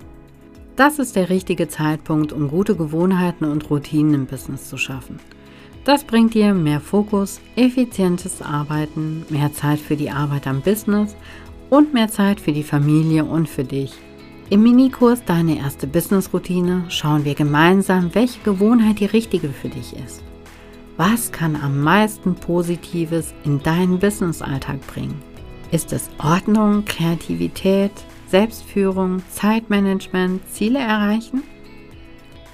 Das 0.84 0.98
ist 0.98 1.14
der 1.14 1.30
richtige 1.30 1.68
Zeitpunkt, 1.68 2.32
um 2.32 2.48
gute 2.48 2.74
Gewohnheiten 2.74 3.44
und 3.44 3.70
Routinen 3.70 4.14
im 4.14 4.26
Business 4.26 4.68
zu 4.68 4.76
schaffen. 4.76 5.20
Das 5.84 6.02
bringt 6.02 6.34
dir 6.34 6.54
mehr 6.54 6.80
Fokus, 6.80 7.40
effizientes 7.54 8.42
Arbeiten, 8.42 9.24
mehr 9.28 9.52
Zeit 9.52 9.78
für 9.78 9.94
die 9.94 10.10
Arbeit 10.10 10.48
am 10.48 10.60
Business 10.60 11.14
und 11.70 11.94
mehr 11.94 12.08
Zeit 12.08 12.40
für 12.40 12.50
die 12.50 12.64
Familie 12.64 13.24
und 13.24 13.48
für 13.48 13.62
dich. 13.62 13.92
Im 14.50 14.64
Minikurs 14.64 15.24
Deine 15.24 15.56
erste 15.58 15.86
Business-Routine 15.86 16.86
schauen 16.88 17.24
wir 17.24 17.36
gemeinsam, 17.36 18.12
welche 18.12 18.40
Gewohnheit 18.40 18.98
die 18.98 19.06
richtige 19.06 19.50
für 19.50 19.68
dich 19.68 19.94
ist. 20.04 20.24
Was 20.96 21.30
kann 21.30 21.54
am 21.54 21.80
meisten 21.80 22.34
Positives 22.34 23.34
in 23.44 23.62
deinen 23.62 24.00
Business-Alltag 24.00 24.84
bringen? 24.88 25.22
Ist 25.70 25.92
es 25.92 26.10
Ordnung, 26.18 26.84
Kreativität, 26.84 27.92
Selbstführung, 28.32 29.22
Zeitmanagement, 29.28 30.48
Ziele 30.48 30.78
erreichen? 30.78 31.42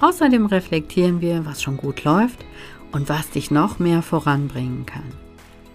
Außerdem 0.01 0.47
reflektieren 0.47 1.21
wir, 1.21 1.45
was 1.45 1.61
schon 1.61 1.77
gut 1.77 2.03
läuft 2.03 2.43
und 2.91 3.07
was 3.07 3.29
dich 3.29 3.49
noch 3.49 3.79
mehr 3.79 4.01
voranbringen 4.01 4.85
kann. 4.85 5.09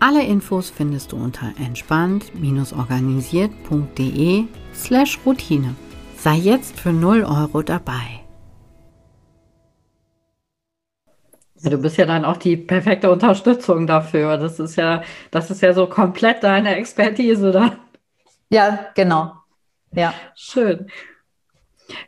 Alle 0.01 0.23
Infos 0.23 0.69
findest 0.69 1.13
du 1.13 1.17
unter 1.17 1.55
entspannt-organisiert.de 1.59 4.45
slash 4.75 5.19
Routine. 5.25 5.75
Sei 6.19 6.35
jetzt 6.35 6.79
für 6.79 6.93
0 6.93 7.25
Euro 7.25 7.63
dabei. 7.63 8.21
Ja, 11.63 11.71
du 11.71 11.79
bist 11.79 11.97
ja 11.97 12.05
dann 12.05 12.27
auch 12.27 12.37
die 12.37 12.59
perfekte 12.59 13.11
Unterstützung 13.11 13.87
dafür. 13.87 14.37
Das 14.37 14.61
ist 14.61 14.77
ja, 14.77 15.03
das 15.31 15.51
ist 15.51 15.63
ja 15.63 15.73
so 15.73 15.87
komplett 15.87 16.43
deine 16.43 16.77
Expertise 16.77 17.53
da. 17.53 17.79
Ja, 18.51 18.91
genau. 18.95 19.44
Ja. 19.95 20.15
Schön. 20.35 20.87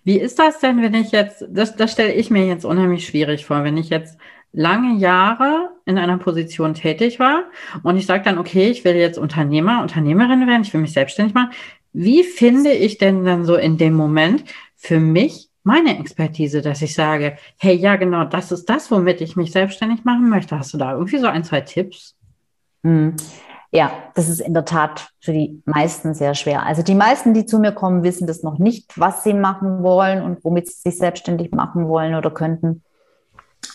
Wie 0.05 0.19
ist 0.19 0.39
das 0.39 0.61
denn, 0.61 0.83
wenn 0.83 0.95
ich 0.95 1.13
jetzt, 1.13 1.45
das, 1.49 1.77
das 1.77 1.93
stelle 1.93 2.15
ich 2.15 2.31
mir 2.31 2.47
jetzt 2.47 2.65
unheimlich 2.65 3.07
schwierig 3.07 3.45
vor, 3.45 3.63
wenn 3.65 3.77
ich 3.77 3.91
jetzt 3.91 4.19
lange 4.53 4.99
Jahre 4.99 5.71
in 5.85 5.99
einer 5.99 6.17
Position 6.17 6.73
tätig 6.73 7.19
war 7.19 7.45
und 7.83 7.97
ich 7.97 8.07
sage 8.07 8.25
dann, 8.25 8.39
okay, 8.39 8.71
ich 8.71 8.85
will 8.85 8.97
jetzt 8.97 9.19
Unternehmer, 9.19 9.83
Unternehmerin 9.83 10.47
werden, 10.47 10.63
ich 10.63 10.73
will 10.73 10.81
mich 10.81 10.95
selbstständig 10.95 11.35
machen. 11.35 11.51
Wie 11.93 12.25
finde 12.25 12.73
ich 12.73 12.99
denn 12.99 13.25
dann 13.25 13.45
so 13.45 13.57
in 13.57 13.77
dem 13.77 13.95
Moment 13.95 14.45
für 14.75 14.99
mich 14.99 15.51
meine 15.63 15.99
Expertise, 15.99 16.63
dass 16.63 16.81
ich 16.81 16.95
sage, 16.95 17.37
hey, 17.59 17.75
ja, 17.75 17.97
genau, 17.97 18.25
das 18.25 18.53
ist 18.53 18.67
das, 18.67 18.91
womit 18.91 19.21
ich 19.21 19.35
mich 19.35 19.51
selbstständig 19.51 20.05
machen 20.05 20.31
möchte. 20.31 20.59
Hast 20.59 20.73
du 20.73 20.79
da 20.79 20.93
irgendwie 20.93 21.19
so 21.19 21.27
ein, 21.27 21.43
zwei 21.43 21.61
Tipps? 21.61 22.17
Hm. 22.85 23.17
Ja, 23.73 23.91
das 24.15 24.29
ist 24.29 24.41
in 24.41 24.55
der 24.55 24.65
Tat 24.65 25.11
für 25.21 25.33
die 25.33 25.63
meisten 25.65 26.15
sehr 26.15 26.35
schwer. 26.35 26.65
Also 26.65 26.83
die 26.83 26.95
meisten, 26.95 27.35
die 27.35 27.47
zu 27.47 27.59
mir 27.59 27.73
kommen, 27.73 28.03
wissen 28.03 28.27
das 28.27 28.43
noch 28.43 28.59
nicht, 28.59 28.99
was 28.99 29.25
sie 29.25 29.35
machen 29.35 29.83
wollen 29.83 30.23
und 30.23 30.45
womit 30.45 30.69
sie 30.69 30.91
sich 30.91 30.99
selbstständig 30.99 31.53
machen 31.53 31.89
wollen 31.89 32.15
oder 32.15 32.31
könnten. 32.31 32.83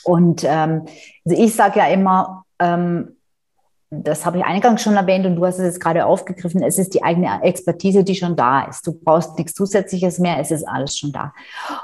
Und 0.03 0.43
ähm, 0.43 0.85
also 1.25 1.43
ich 1.43 1.53
sage 1.53 1.79
ja 1.79 1.87
immer, 1.87 2.45
ähm, 2.59 3.17
das 3.89 4.25
habe 4.25 4.37
ich 4.37 4.45
eingangs 4.45 4.81
schon 4.81 4.95
erwähnt 4.95 5.25
und 5.25 5.35
du 5.35 5.45
hast 5.45 5.59
es 5.59 5.65
jetzt 5.65 5.81
gerade 5.81 6.05
aufgegriffen, 6.05 6.63
es 6.63 6.77
ist 6.77 6.93
die 6.93 7.03
eigene 7.03 7.43
Expertise, 7.43 8.05
die 8.05 8.15
schon 8.15 8.37
da 8.37 8.61
ist. 8.61 8.87
Du 8.87 8.93
brauchst 8.93 9.37
nichts 9.37 9.53
Zusätzliches 9.53 10.17
mehr, 10.17 10.39
es 10.39 10.49
ist 10.49 10.63
alles 10.63 10.97
schon 10.97 11.11
da. 11.11 11.33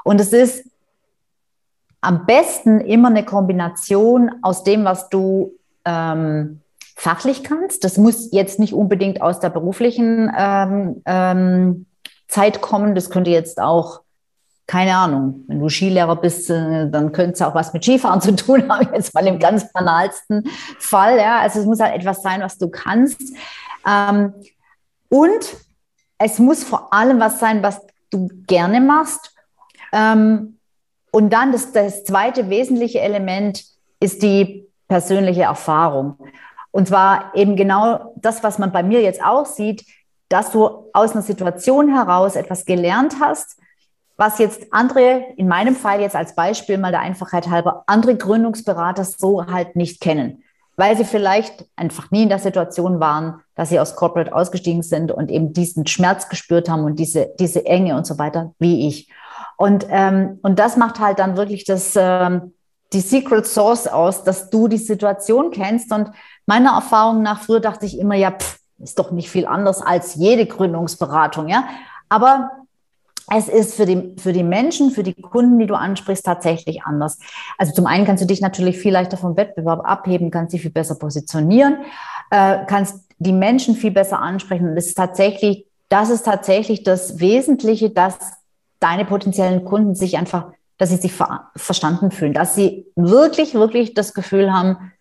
Und 0.06 0.22
es 0.22 0.32
ist 0.32 0.66
am 2.00 2.26
besten 2.26 2.80
immer 2.80 3.10
eine 3.10 3.26
Kombination 3.26 4.32
aus 4.42 4.64
dem, 4.64 4.86
was 4.86 5.10
du 5.10 5.52
ähm, 5.84 6.62
fachlich 6.98 7.44
kannst. 7.44 7.84
Das 7.84 7.98
muss 7.98 8.32
jetzt 8.32 8.60
nicht 8.60 8.74
unbedingt 8.74 9.22
aus 9.22 9.40
der 9.40 9.52
beruflichen 9.52 10.32
ähm, 10.36 11.02
ähm, 11.06 11.86
Zeit 12.28 12.60
kommen, 12.60 12.96
das 12.96 13.10
könnte 13.10 13.30
jetzt 13.30 13.62
auch 13.62 14.02
keine 14.66 14.98
Ahnung, 14.98 15.46
wenn 15.48 15.60
du 15.60 15.70
Skilehrer 15.70 16.18
bist, 16.18 16.50
äh, 16.50 16.90
dann 16.90 17.14
könnte 17.14 17.34
es 17.34 17.42
auch 17.42 17.56
was 17.56 17.72
mit 17.72 17.86
Skifahren 17.86 18.20
zu 18.22 18.36
tun 18.36 18.68
haben, 18.70 18.90
jetzt 18.94 19.14
mal 19.14 19.26
im 19.26 19.40
ganz 19.40 19.72
banalsten 19.72 20.44
Fall. 20.80 21.18
Ja. 21.18 21.40
Also 21.40 21.62
es 21.62 21.66
muss 21.66 21.80
halt 21.80 21.96
etwas 21.96 22.22
sein, 22.22 22.42
was 22.42 22.58
du 22.58 22.68
kannst. 22.68 23.22
Ähm, 23.88 24.34
und 25.08 25.56
es 26.18 26.40
muss 26.40 26.66
vor 26.66 26.94
allem 26.94 27.20
was 27.20 27.40
sein, 27.40 27.64
was 27.64 27.80
du 28.10 28.28
gerne 28.48 28.82
machst. 28.82 29.34
Ähm, 29.94 30.58
und 31.12 31.32
dann 31.32 31.54
das, 31.54 31.72
das 31.72 32.04
zweite 32.04 32.50
wesentliche 32.50 33.00
Element 33.00 33.64
ist 34.02 34.22
die 34.22 34.68
persönliche 34.90 35.44
Erfahrung. 35.44 36.18
Und 36.72 36.88
zwar 36.88 37.32
eben 37.36 37.56
genau 37.56 38.14
das, 38.18 38.44
was 38.44 38.60
man 38.60 38.72
bei 38.72 38.84
mir 38.84 39.02
jetzt 39.02 39.24
auch 39.24 39.46
sieht, 39.46 39.86
dass 40.30 40.52
du 40.52 40.90
aus 40.94 41.14
einer 41.14 41.22
Situation 41.22 41.94
heraus 41.94 42.36
etwas 42.36 42.66
gelernt 42.66 43.16
hast, 43.22 43.58
was 44.18 44.40
jetzt 44.40 44.68
andere, 44.72 45.24
in 45.38 45.48
meinem 45.48 45.76
Fall 45.76 46.02
jetzt 46.02 46.16
als 46.16 46.36
Beispiel 46.36 46.78
mal 46.78 46.92
der 46.92 47.02
Einfachheit 47.02 47.50
halber, 47.50 47.84
andere 47.88 48.16
Gründungsberater 48.16 49.06
so 49.06 49.46
halt 49.46 49.76
nicht 49.76 50.02
kennen, 50.02 50.44
weil 50.76 50.98
sie 50.98 51.06
vielleicht 51.06 51.66
einfach 51.76 52.12
nie 52.12 52.24
in 52.24 52.30
der 52.30 52.40
Situation 52.40 53.00
waren, 53.00 53.42
dass 53.56 53.70
sie 53.70 53.80
aus 53.80 53.96
Corporate 53.96 54.34
ausgestiegen 54.34 54.82
sind 54.82 55.12
und 55.12 55.30
eben 55.30 55.54
diesen 55.54 55.86
Schmerz 55.86 56.30
gespürt 56.30 56.68
haben 56.68 56.84
und 56.84 56.98
diese, 56.98 57.32
diese 57.40 57.66
Enge 57.66 57.96
und 57.96 58.08
so 58.08 58.18
weiter, 58.18 58.54
wie 58.60 58.88
ich. 58.88 59.10
Und, 59.56 59.88
ähm, 59.90 60.40
und 60.42 60.60
das 60.60 60.78
macht 60.78 61.00
halt 61.00 61.20
dann 61.20 61.38
wirklich 61.38 61.64
das, 61.64 61.94
ähm, 61.96 62.54
die 62.94 63.02
Secret 63.02 63.46
Source 63.46 63.88
aus, 63.88 64.24
dass 64.24 64.50
du 64.50 64.68
die 64.68 64.78
Situation 64.78 65.52
kennst. 65.52 65.92
Und 65.92 66.12
meiner 66.48 66.72
Erfahrung 66.72 67.22
nach, 67.22 67.42
früher 67.42 67.60
dachte 67.60 67.86
ich 67.86 68.00
immer, 68.00 68.16
ja, 68.16 68.32
pff, 68.32 68.58
ist 68.80 68.98
doch 69.00 69.12
nicht 69.12 69.30
viel 69.30 69.46
anders 69.46 69.82
als 69.82 70.16
jede 70.16 70.46
Gründungsberatung, 70.46 71.48
ja. 71.48 71.68
Aber 72.10 72.52
es 73.30 73.50
ist 73.50 73.76
für 73.76 73.86
die, 73.86 74.16
für 74.18 74.32
die 74.32 74.44
Menschen, 74.44 74.92
für 74.92 75.04
die 75.04 75.14
Kunden, 75.14 75.60
die 75.60 75.68
du 75.68 75.76
ansprichst, 75.76 76.26
tatsächlich 76.26 76.84
anders. 76.84 77.20
Also 77.58 77.74
zum 77.74 77.86
einen 77.86 78.06
kannst 78.06 78.24
du 78.24 78.28
dich 78.28 78.40
natürlich 78.40 78.78
viel 78.78 78.94
leichter 78.94 79.18
vom 79.18 79.36
Wettbewerb 79.36 79.86
abheben, 79.86 80.32
kannst 80.32 80.54
dich 80.54 80.62
viel 80.62 80.72
besser 80.72 80.96
positionieren, 80.96 81.80
äh, 82.32 82.60
kannst 82.66 83.04
die 83.20 83.34
Menschen 83.34 83.76
viel 83.76 83.92
besser 83.92 84.20
ansprechen. 84.20 84.70
Und 84.70 84.76
das 84.76 84.86
ist 84.86 84.96
tatsächlich, 84.96 85.66
das 85.90 86.10
ist 86.10 86.24
tatsächlich 86.24 86.84
das 86.84 87.20
Wesentliche, 87.20 87.90
dass 87.90 88.18
deine 88.80 89.04
potenziellen 89.04 89.66
Kunden 89.66 89.96
sich 89.96 90.18
einfach, 90.18 90.52
dass 90.78 90.90
sie 90.90 90.98
sich 90.98 91.12
ver 91.12 91.50
verstanden 91.56 92.12
fühlen, 92.12 92.34
dass 92.34 92.56
sie 92.56 92.86
wirklich, 92.96 93.56
wirklich 93.56 93.94
das 93.94 94.14
Gefühl 94.14 94.54
haben, 94.54 94.94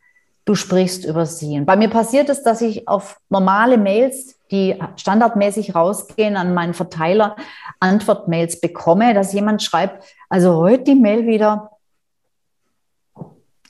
du 0.47 0.55
sprichst 0.55 1.05
über 1.05 1.27
sie. 1.27 1.59
Und 1.59 1.67
bei 1.67 1.77
mir 1.77 1.91
passiert 1.91 2.31
es, 2.31 2.43
dass 2.43 2.63
ich 2.63 2.89
auf 2.89 3.21
normale 3.29 3.77
Mails 3.77 4.37
die 4.51 4.81
standardmäßig 4.95 5.75
rausgehen 5.75 6.37
an 6.37 6.55
meinen 6.55 6.73
Verteiler, 6.73 7.37
Antwortmails 7.81 8.61
bekomme, 8.61 9.13
dass 9.13 9.33
jemand 9.33 9.63
schreibt, 9.63 10.05
also 10.29 10.55
heute 10.55 10.85
die 10.85 10.95
Mail 10.95 11.27
wieder, 11.27 11.73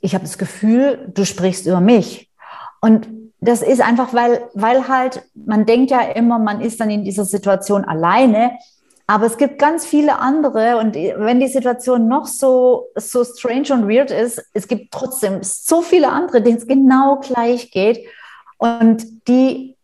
ich 0.03 0.15
habe 0.15 0.25
das 0.25 0.37
Gefühl, 0.37 1.11
du 1.15 1.25
sprichst 1.25 1.67
über 1.67 1.81
mich. 1.81 2.31
Und 2.83 3.09
das 3.41 3.63
ist 3.63 3.81
einfach, 3.81 4.13
weil, 4.13 4.43
weil 4.53 4.87
halt, 4.87 5.23
man 5.35 5.65
denkt 5.65 5.91
ja 5.91 6.01
immer, 6.01 6.39
man 6.39 6.61
ist 6.61 6.79
dann 6.79 6.91
in 6.91 7.05
dieser 7.05 7.25
Situation 7.25 7.87
alleine, 7.87 8.53
aber 9.07 9.27
es 9.27 9.37
gibt 9.37 9.59
ganz 9.59 9.87
viele 9.87 10.19
andere 10.19 10.79
und 10.79 10.95
wenn 10.95 11.41
die 11.41 11.49
Situation 11.49 12.09
noch 12.09 12.27
so, 12.27 12.89
so 12.97 13.25
strange 13.25 13.73
und 13.73 13.89
weird 13.89 14.11
ist, 14.11 14.43
es 14.53 14.67
gibt 14.67 14.93
trotzdem 14.93 15.43
so 15.43 15.83
viele 15.83 16.11
andere, 16.11 16.43
denen 16.43 16.59
es 16.59 16.67
genau 16.67 17.21
gleich 17.21 17.71
geht 17.71 18.07
und 18.59 19.29
die 19.29 19.77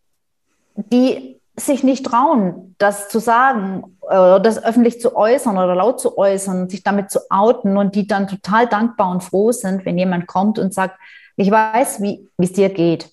die 0.75 1.39
sich 1.55 1.83
nicht 1.83 2.05
trauen, 2.05 2.75
das 2.79 3.09
zu 3.09 3.19
sagen 3.19 3.97
oder 4.01 4.39
das 4.39 4.63
öffentlich 4.63 4.99
zu 4.99 5.15
äußern 5.15 5.57
oder 5.57 5.75
laut 5.75 5.99
zu 5.99 6.17
äußern, 6.17 6.67
sich 6.67 6.83
damit 6.83 7.11
zu 7.11 7.19
outen 7.29 7.77
und 7.77 7.95
die 7.95 8.07
dann 8.07 8.27
total 8.27 8.67
dankbar 8.67 9.11
und 9.11 9.23
froh 9.23 9.51
sind, 9.51 9.85
wenn 9.85 9.97
jemand 9.97 10.25
kommt 10.25 10.57
und 10.57 10.73
sagt, 10.73 10.97
ich 11.35 11.49
weiß, 11.51 12.01
wie 12.01 12.27
es 12.37 12.53
dir 12.53 12.69
geht. 12.69 13.11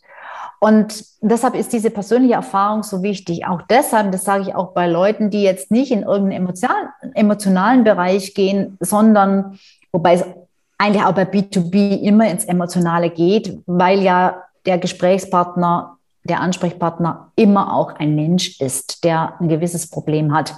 Und 0.60 1.04
deshalb 1.22 1.54
ist 1.54 1.72
diese 1.72 1.90
persönliche 1.90 2.34
Erfahrung 2.34 2.82
so 2.82 3.02
wichtig. 3.02 3.46
Auch 3.46 3.62
deshalb, 3.62 4.12
das 4.12 4.24
sage 4.24 4.42
ich 4.42 4.54
auch 4.54 4.72
bei 4.72 4.86
Leuten, 4.86 5.30
die 5.30 5.42
jetzt 5.42 5.70
nicht 5.70 5.90
in 5.90 6.02
irgendeinen 6.02 6.42
emotionalen, 6.42 6.88
emotionalen 7.14 7.82
Bereich 7.82 8.34
gehen, 8.34 8.76
sondern 8.78 9.58
wobei 9.90 10.14
es 10.14 10.24
eigentlich 10.76 11.02
auch 11.02 11.14
bei 11.14 11.24
B2B 11.24 12.00
immer 12.02 12.28
ins 12.30 12.44
Emotionale 12.44 13.08
geht, 13.10 13.58
weil 13.66 14.02
ja 14.02 14.42
der 14.66 14.78
Gesprächspartner 14.78 15.96
der 16.24 16.40
Ansprechpartner 16.40 17.32
immer 17.36 17.74
auch 17.74 17.94
ein 17.94 18.14
Mensch 18.14 18.60
ist, 18.60 19.04
der 19.04 19.40
ein 19.40 19.48
gewisses 19.48 19.88
Problem 19.88 20.34
hat. 20.34 20.54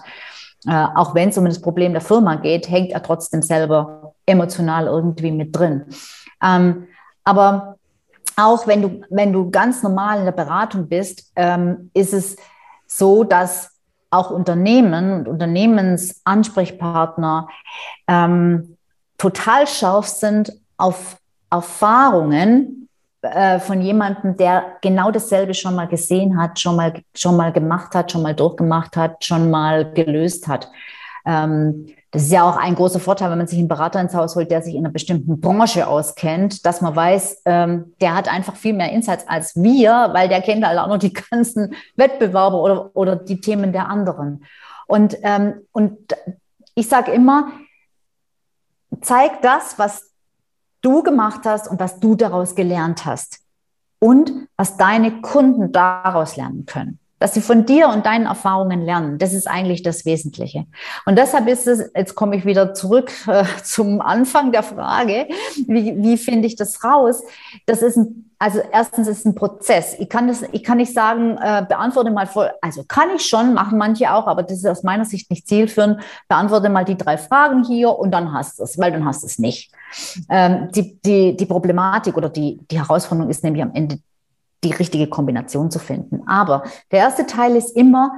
Äh, 0.66 0.86
auch 0.94 1.14
wenn 1.14 1.28
es 1.28 1.38
um 1.38 1.44
das 1.44 1.60
Problem 1.60 1.92
der 1.92 2.00
Firma 2.00 2.36
geht, 2.36 2.68
hängt 2.68 2.92
er 2.92 3.02
trotzdem 3.02 3.42
selber 3.42 4.14
emotional 4.26 4.86
irgendwie 4.86 5.30
mit 5.30 5.56
drin. 5.56 5.84
Ähm, 6.42 6.88
aber 7.24 7.76
auch 8.36 8.66
wenn 8.66 8.82
du, 8.82 9.00
wenn 9.10 9.32
du 9.32 9.50
ganz 9.50 9.82
normal 9.82 10.18
in 10.18 10.24
der 10.24 10.32
Beratung 10.32 10.88
bist, 10.88 11.32
ähm, 11.36 11.90
ist 11.94 12.12
es 12.12 12.36
so, 12.86 13.24
dass 13.24 13.70
auch 14.10 14.30
Unternehmen 14.30 15.20
und 15.20 15.28
Unternehmensansprechpartner 15.28 17.48
ähm, 18.06 18.76
total 19.16 19.66
scharf 19.66 20.06
sind 20.06 20.52
auf 20.76 21.16
Erfahrungen, 21.50 22.82
äh, 23.22 23.60
von 23.60 23.80
jemandem, 23.80 24.36
der 24.36 24.78
genau 24.82 25.12
dasselbe 25.12 25.54
schon 25.54 25.76
mal 25.76 25.86
gesehen 25.86 26.40
hat, 26.40 26.58
schon 26.58 26.76
mal, 26.76 26.92
schon 27.14 27.36
mal 27.36 27.52
gemacht 27.52 27.94
hat, 27.94 28.10
schon 28.10 28.22
mal 28.22 28.34
durchgemacht 28.34 28.96
hat, 28.96 29.24
schon 29.24 29.50
mal 29.50 29.92
gelöst 29.92 30.48
hat. 30.48 30.68
Ähm, 31.24 31.86
das 32.12 32.24
ist 32.24 32.32
ja 32.32 32.42
auch 32.48 32.58
ein 32.58 32.74
großer 32.74 33.00
Vorteil, 33.00 33.30
wenn 33.30 33.38
man 33.38 33.46
sich 33.46 33.58
einen 33.58 33.68
Berater 33.68 33.98
ins 33.98 34.14
Haus 34.14 34.36
holt, 34.36 34.50
der 34.50 34.60
sich 34.60 34.74
in 34.74 34.84
einer 34.84 34.92
bestimmten 34.92 35.40
Branche 35.40 35.86
auskennt, 35.86 36.66
dass 36.66 36.82
man 36.82 36.94
weiß, 36.94 37.40
ähm, 37.46 37.94
der 38.02 38.14
hat 38.14 38.28
einfach 38.28 38.54
viel 38.54 38.74
mehr 38.74 38.92
Insights 38.92 39.26
als 39.26 39.56
wir, 39.56 40.10
weil 40.12 40.28
der 40.28 40.42
kennt 40.42 40.64
halt 40.64 40.78
auch 40.78 40.88
noch 40.88 40.98
die 40.98 41.12
ganzen 41.30 41.74
Wettbewerber 41.96 42.60
oder, 42.60 42.90
oder 42.94 43.16
die 43.16 43.40
Themen 43.40 43.72
der 43.72 43.88
anderen. 43.88 44.44
Und, 44.86 45.16
ähm, 45.22 45.62
und 45.72 45.96
ich 46.74 46.86
sage 46.86 47.12
immer, 47.12 47.50
zeig 49.00 49.40
das, 49.40 49.78
was 49.78 50.10
du 50.82 51.02
gemacht 51.02 51.40
hast 51.46 51.66
und 51.66 51.80
was 51.80 51.98
du 51.98 52.14
daraus 52.14 52.54
gelernt 52.54 53.06
hast 53.06 53.38
und 54.00 54.30
was 54.58 54.76
deine 54.76 55.22
Kunden 55.22 55.72
daraus 55.72 56.36
lernen 56.36 56.66
können 56.66 56.98
dass 57.22 57.34
sie 57.34 57.40
von 57.40 57.64
dir 57.64 57.88
und 57.88 58.04
deinen 58.04 58.26
Erfahrungen 58.26 58.84
lernen. 58.84 59.16
Das 59.16 59.32
ist 59.32 59.46
eigentlich 59.46 59.84
das 59.84 60.04
Wesentliche. 60.04 60.66
Und 61.06 61.16
deshalb 61.16 61.46
ist 61.46 61.68
es, 61.68 61.88
jetzt 61.94 62.16
komme 62.16 62.34
ich 62.34 62.44
wieder 62.44 62.74
zurück 62.74 63.12
äh, 63.28 63.44
zum 63.62 64.00
Anfang 64.00 64.50
der 64.50 64.64
Frage, 64.64 65.28
wie, 65.68 66.02
wie 66.02 66.16
finde 66.16 66.48
ich 66.48 66.56
das 66.56 66.82
raus? 66.82 67.22
Das 67.66 67.80
ist 67.80 67.96
ein, 67.96 68.32
also 68.40 68.60
erstens 68.72 69.06
ist 69.06 69.20
es 69.20 69.24
ein 69.24 69.36
Prozess. 69.36 69.94
Ich 70.00 70.08
kann 70.08 70.26
das, 70.26 70.42
ich 70.50 70.64
kann 70.64 70.78
nicht 70.78 70.92
sagen, 70.92 71.38
äh, 71.40 71.64
beantworte 71.68 72.10
mal 72.10 72.26
voll, 72.26 72.50
also 72.60 72.82
kann 72.88 73.10
ich 73.14 73.24
schon, 73.24 73.54
machen 73.54 73.78
manche 73.78 74.12
auch, 74.12 74.26
aber 74.26 74.42
das 74.42 74.58
ist 74.58 74.66
aus 74.66 74.82
meiner 74.82 75.04
Sicht 75.04 75.30
nicht 75.30 75.46
zielführend. 75.46 76.02
Beantworte 76.26 76.70
mal 76.70 76.84
die 76.84 76.96
drei 76.96 77.18
Fragen 77.18 77.62
hier 77.62 77.96
und 77.96 78.10
dann 78.10 78.32
hast 78.32 78.58
du 78.58 78.64
es, 78.64 78.76
weil 78.78 78.90
dann 78.90 79.04
hast 79.04 79.22
du 79.22 79.28
es 79.28 79.38
nicht. 79.38 79.70
Ähm, 80.28 80.70
die, 80.74 81.00
die, 81.02 81.36
die 81.36 81.46
Problematik 81.46 82.16
oder 82.16 82.28
die, 82.28 82.58
die 82.68 82.80
Herausforderung 82.80 83.30
ist 83.30 83.44
nämlich 83.44 83.62
am 83.62 83.72
Ende 83.74 84.00
die 84.64 84.72
richtige 84.72 85.08
Kombination 85.08 85.70
zu 85.70 85.78
finden. 85.78 86.26
Aber 86.26 86.62
der 86.90 87.00
erste 87.00 87.26
Teil 87.26 87.56
ist 87.56 87.76
immer 87.76 88.12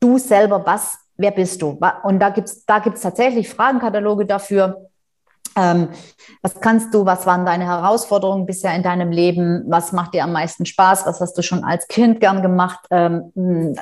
du 0.00 0.18
selber, 0.18 0.66
was, 0.66 0.98
wer 1.16 1.30
bist 1.30 1.62
du? 1.62 1.78
Und 2.02 2.18
da 2.18 2.30
gibt's 2.30 2.64
da 2.66 2.78
gibt's 2.78 3.02
tatsächlich 3.02 3.48
Fragenkataloge 3.48 4.26
dafür. 4.26 4.88
Ähm, 5.56 5.88
was 6.42 6.60
kannst 6.60 6.92
du, 6.92 7.06
was 7.06 7.26
waren 7.26 7.46
deine 7.46 7.64
Herausforderungen 7.64 8.46
bisher 8.46 8.74
in 8.74 8.82
deinem 8.82 9.10
Leben? 9.10 9.64
Was 9.66 9.92
macht 9.92 10.14
dir 10.14 10.22
am 10.22 10.32
meisten 10.32 10.66
Spaß? 10.66 11.06
Was 11.06 11.20
hast 11.20 11.36
du 11.38 11.42
schon 11.42 11.64
als 11.64 11.88
Kind 11.88 12.20
gern 12.20 12.42
gemacht? 12.42 12.80
Ähm, 12.90 13.32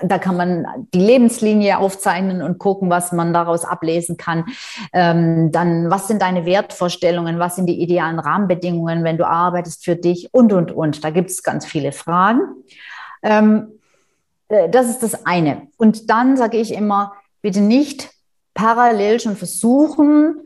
da 0.03 0.19
kann 0.19 0.37
man 0.37 0.87
die 0.95 1.01
Lebenslinie 1.01 1.79
aufzeichnen 1.79 2.43
und 2.43 2.59
gucken, 2.59 2.91
was 2.91 3.13
man 3.13 3.33
daraus 3.33 3.65
ablesen 3.65 4.17
kann. 4.17 4.45
Ähm, 4.93 5.51
dann, 5.51 5.91
was 5.91 6.07
sind 6.07 6.23
deine 6.23 6.47
Wertvorstellungen? 6.47 7.39
Was 7.39 7.57
sind 7.57 7.67
die 7.67 7.83
idealen 7.83 8.21
Rahmenbedingungen, 8.21 9.03
wenn 9.03 9.19
du 9.19 9.27
arbeitest 9.27 9.85
für 9.85 9.97
dich? 9.97 10.29
Und, 10.33 10.53
und, 10.53 10.71
und. 10.71 11.05
Da 11.05 11.11
gibt 11.11 11.31
es 11.31 11.43
ganz 11.43 11.67
viele 11.67 11.91
Fragen. 11.91 12.43
Ähm, 13.23 13.81
äh, 14.49 14.69
das 14.69 14.89
ist 14.89 15.03
das 15.03 15.27
eine. 15.27 15.69
Und 15.77 16.09
dann 16.09 16.37
sage 16.37 16.59
ich 16.59 16.73
immer, 16.73 17.15
bitte 17.43 17.61
nicht 17.61 18.11
parallel 18.55 19.19
schon 19.19 19.37
versuchen, 19.37 20.44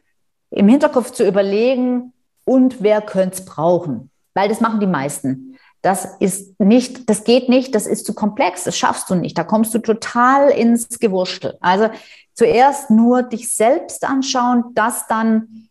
im 0.50 0.68
Hinterkopf 0.68 1.12
zu 1.12 1.26
überlegen, 1.26 2.12
und 2.44 2.82
wer 2.82 3.02
könnte 3.02 3.37
es 3.37 3.44
brauchen? 3.44 4.11
Weil 4.32 4.48
das 4.48 4.62
machen 4.62 4.80
die 4.80 4.87
meisten. 4.87 5.58
Das 5.82 6.16
ist 6.18 6.58
nicht, 6.58 7.11
das 7.11 7.24
geht 7.24 7.50
nicht, 7.50 7.74
das 7.74 7.87
ist 7.87 8.06
zu 8.06 8.14
komplex, 8.14 8.64
das 8.64 8.76
schaffst 8.76 9.11
du 9.11 9.14
nicht. 9.14 9.37
Da 9.37 9.44
kommst 9.44 9.74
du 9.74 9.78
total 9.78 10.48
ins 10.48 10.98
Gewurschtel. 10.98 11.58
Also 11.61 11.90
zuerst 12.32 12.88
nur 12.88 13.22
dich 13.22 13.52
selbst 13.52 14.02
anschauen, 14.04 14.64
das 14.74 15.06
dann 15.08 15.68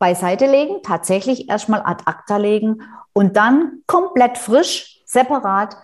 beiseite 0.00 0.46
legen, 0.46 0.82
tatsächlich 0.82 1.48
erstmal 1.48 1.82
ad 1.84 2.02
acta 2.06 2.38
legen 2.38 2.82
und 3.12 3.36
dann 3.36 3.82
komplett 3.86 4.36
frisch, 4.36 5.02
separat 5.06 5.76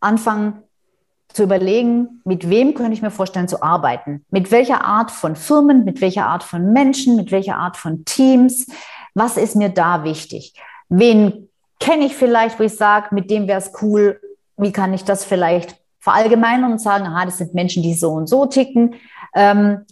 anfangen 0.00 0.62
zu 1.32 1.44
überlegen, 1.44 2.20
mit 2.24 2.48
wem 2.50 2.74
könnte 2.74 2.92
ich 2.92 3.02
mir 3.02 3.10
vorstellen 3.10 3.48
zu 3.48 3.62
arbeiten? 3.62 4.24
Mit 4.30 4.50
welcher 4.50 4.84
Art 4.84 5.10
von 5.10 5.36
Firmen, 5.36 5.84
mit 5.84 6.00
welcher 6.00 6.26
Art 6.26 6.42
von 6.42 6.72
Menschen, 6.72 7.16
mit 7.16 7.30
welcher 7.30 7.56
Art 7.56 7.76
von 7.76 8.04
Teams? 8.04 8.66
Was 9.14 9.36
ist 9.36 9.56
mir 9.56 9.68
da 9.68 10.04
wichtig? 10.04 10.54
Wen 10.88 11.48
kenne 11.78 12.06
ich 12.06 12.16
vielleicht, 12.16 12.58
wo 12.58 12.64
ich 12.64 12.76
sage, 12.76 13.14
mit 13.14 13.30
dem 13.30 13.46
wäre 13.48 13.58
es 13.58 13.72
cool? 13.80 14.20
Wie 14.56 14.72
kann 14.72 14.92
ich 14.92 15.04
das 15.04 15.24
vielleicht 15.24 15.76
verallgemeinern 16.00 16.72
und 16.72 16.80
sagen, 16.80 17.06
aha, 17.06 17.24
das 17.24 17.38
sind 17.38 17.54
Menschen, 17.54 17.82
die 17.82 17.94
so 17.94 18.10
und 18.10 18.28
so 18.28 18.46
ticken? 18.46 18.94
Ähm, 19.34 19.86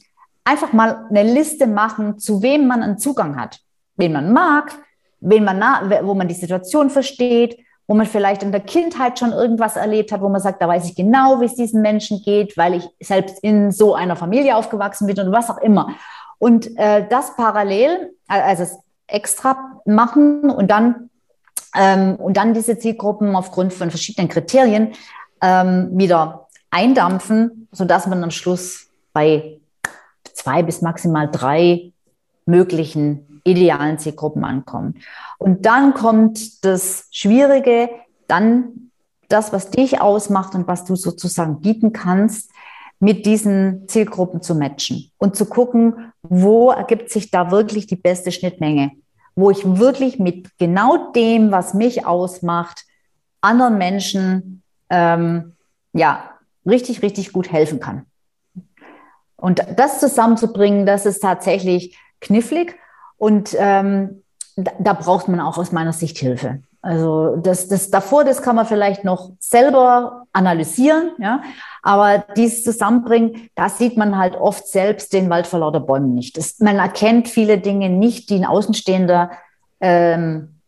einfach 0.44 0.72
mal 0.72 1.06
eine 1.08 1.22
Liste 1.22 1.66
machen, 1.66 2.18
zu 2.18 2.42
wem 2.42 2.66
man 2.66 2.82
einen 2.82 2.98
Zugang 2.98 3.40
hat, 3.40 3.60
wen 3.96 4.12
man 4.12 4.32
mag, 4.32 4.72
wen 5.20 5.44
man 5.44 5.60
wo 6.02 6.14
man 6.14 6.28
die 6.28 6.34
Situation 6.34 6.90
versteht, 6.90 7.58
wo 7.88 7.94
man 7.94 8.06
vielleicht 8.06 8.42
in 8.42 8.52
der 8.52 8.60
Kindheit 8.60 9.18
schon 9.18 9.32
irgendwas 9.32 9.76
erlebt 9.76 10.12
hat, 10.12 10.20
wo 10.20 10.28
man 10.28 10.42
sagt, 10.42 10.60
da 10.60 10.68
weiß 10.68 10.84
ich 10.84 10.94
genau, 10.94 11.40
wie 11.40 11.46
es 11.46 11.54
diesen 11.54 11.80
Menschen 11.80 12.22
geht, 12.22 12.56
weil 12.58 12.74
ich 12.74 12.88
selbst 13.00 13.42
in 13.42 13.72
so 13.72 13.94
einer 13.94 14.14
Familie 14.14 14.56
aufgewachsen 14.56 15.06
bin 15.06 15.18
und 15.18 15.32
was 15.32 15.48
auch 15.48 15.56
immer. 15.58 15.94
Und 16.38 16.76
äh, 16.76 17.08
das 17.08 17.34
parallel, 17.34 18.12
also 18.28 18.66
extra 19.06 19.80
machen 19.86 20.50
und 20.50 20.70
dann, 20.70 21.08
ähm, 21.74 22.16
und 22.16 22.36
dann 22.36 22.52
diese 22.52 22.78
Zielgruppen 22.78 23.34
aufgrund 23.34 23.72
von 23.72 23.90
verschiedenen 23.90 24.28
Kriterien 24.28 24.92
ähm, 25.40 25.88
wieder 25.92 26.46
eindampfen, 26.70 27.68
sodass 27.72 28.06
man 28.06 28.22
am 28.22 28.30
Schluss 28.30 28.88
bei 29.14 29.60
zwei 30.34 30.62
bis 30.62 30.82
maximal 30.82 31.30
drei 31.30 31.92
möglichen 32.44 33.27
idealen 33.44 33.98
Zielgruppen 33.98 34.44
ankommen. 34.44 35.00
Und 35.38 35.66
dann 35.66 35.94
kommt 35.94 36.64
das 36.64 37.06
Schwierige, 37.10 37.90
dann 38.26 38.90
das, 39.28 39.52
was 39.52 39.70
dich 39.70 40.00
ausmacht 40.00 40.54
und 40.54 40.66
was 40.66 40.84
du 40.84 40.96
sozusagen 40.96 41.60
bieten 41.60 41.92
kannst, 41.92 42.50
mit 43.00 43.26
diesen 43.26 43.86
Zielgruppen 43.88 44.42
zu 44.42 44.54
matchen 44.54 45.10
und 45.18 45.36
zu 45.36 45.46
gucken, 45.46 46.12
wo 46.22 46.70
ergibt 46.70 47.10
sich 47.10 47.30
da 47.30 47.50
wirklich 47.50 47.86
die 47.86 47.96
beste 47.96 48.32
Schnittmenge, 48.32 48.92
wo 49.36 49.50
ich 49.50 49.64
wirklich 49.64 50.18
mit 50.18 50.50
genau 50.58 51.12
dem, 51.12 51.52
was 51.52 51.74
mich 51.74 52.06
ausmacht, 52.06 52.84
anderen 53.40 53.78
Menschen 53.78 54.62
ähm, 54.90 55.54
ja 55.92 56.30
richtig, 56.66 57.02
richtig 57.02 57.32
gut 57.32 57.52
helfen 57.52 57.78
kann. 57.78 58.06
Und 59.36 59.62
das 59.76 60.00
zusammenzubringen, 60.00 60.84
das 60.84 61.06
ist 61.06 61.20
tatsächlich 61.20 61.96
knifflig. 62.20 62.76
Und 63.18 63.54
ähm, 63.58 64.22
da, 64.56 64.92
braucht 64.92 65.28
man 65.28 65.40
auch 65.40 65.58
aus 65.58 65.72
meiner 65.72 65.92
Sicht 65.92 66.18
Hilfe. 66.18 66.62
Also 66.80 67.36
das, 67.36 67.68
das 67.68 67.90
davor, 67.90 68.24
das 68.24 68.42
kann 68.42 68.56
man 68.56 68.66
vielleicht 68.66 69.04
noch 69.04 69.32
selber 69.40 70.26
analysieren, 70.32 71.10
ja. 71.18 71.42
Aber 71.82 72.24
dieses 72.36 72.64
Zusammenbringen, 72.64 73.50
da 73.54 73.68
sieht 73.68 73.96
man 73.96 74.16
halt 74.16 74.36
oft 74.36 74.66
selbst 74.66 75.12
den 75.12 75.30
Wald 75.30 75.46
vor 75.46 75.60
lauter 75.60 75.80
Bäumen 75.80 76.14
nicht. 76.14 76.36
Das, 76.36 76.60
man 76.60 76.76
erkennt 76.76 77.28
viele 77.28 77.58
Dinge 77.58 77.88
nicht, 77.88 78.30
die 78.30 78.36
ein 78.36 78.44
Außenstehender 78.44 79.30
ähm, 79.80 80.60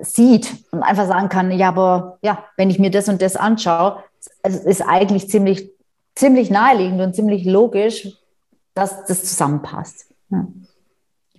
sieht 0.00 0.54
und 0.70 0.82
einfach 0.82 1.06
sagen 1.06 1.28
kann, 1.28 1.50
ja, 1.50 1.68
aber 1.68 2.18
ja, 2.22 2.44
wenn 2.56 2.70
ich 2.70 2.78
mir 2.78 2.90
das 2.90 3.08
und 3.08 3.20
das 3.20 3.36
anschaue, 3.36 4.02
es 4.42 4.64
ist 4.64 4.82
eigentlich 4.82 5.28
ziemlich, 5.28 5.70
ziemlich 6.14 6.50
naheliegend 6.50 7.00
und 7.00 7.14
ziemlich 7.14 7.44
logisch, 7.44 8.08
dass 8.74 9.04
das 9.06 9.24
zusammenpasst. 9.24 10.06
Ja. 10.30 10.46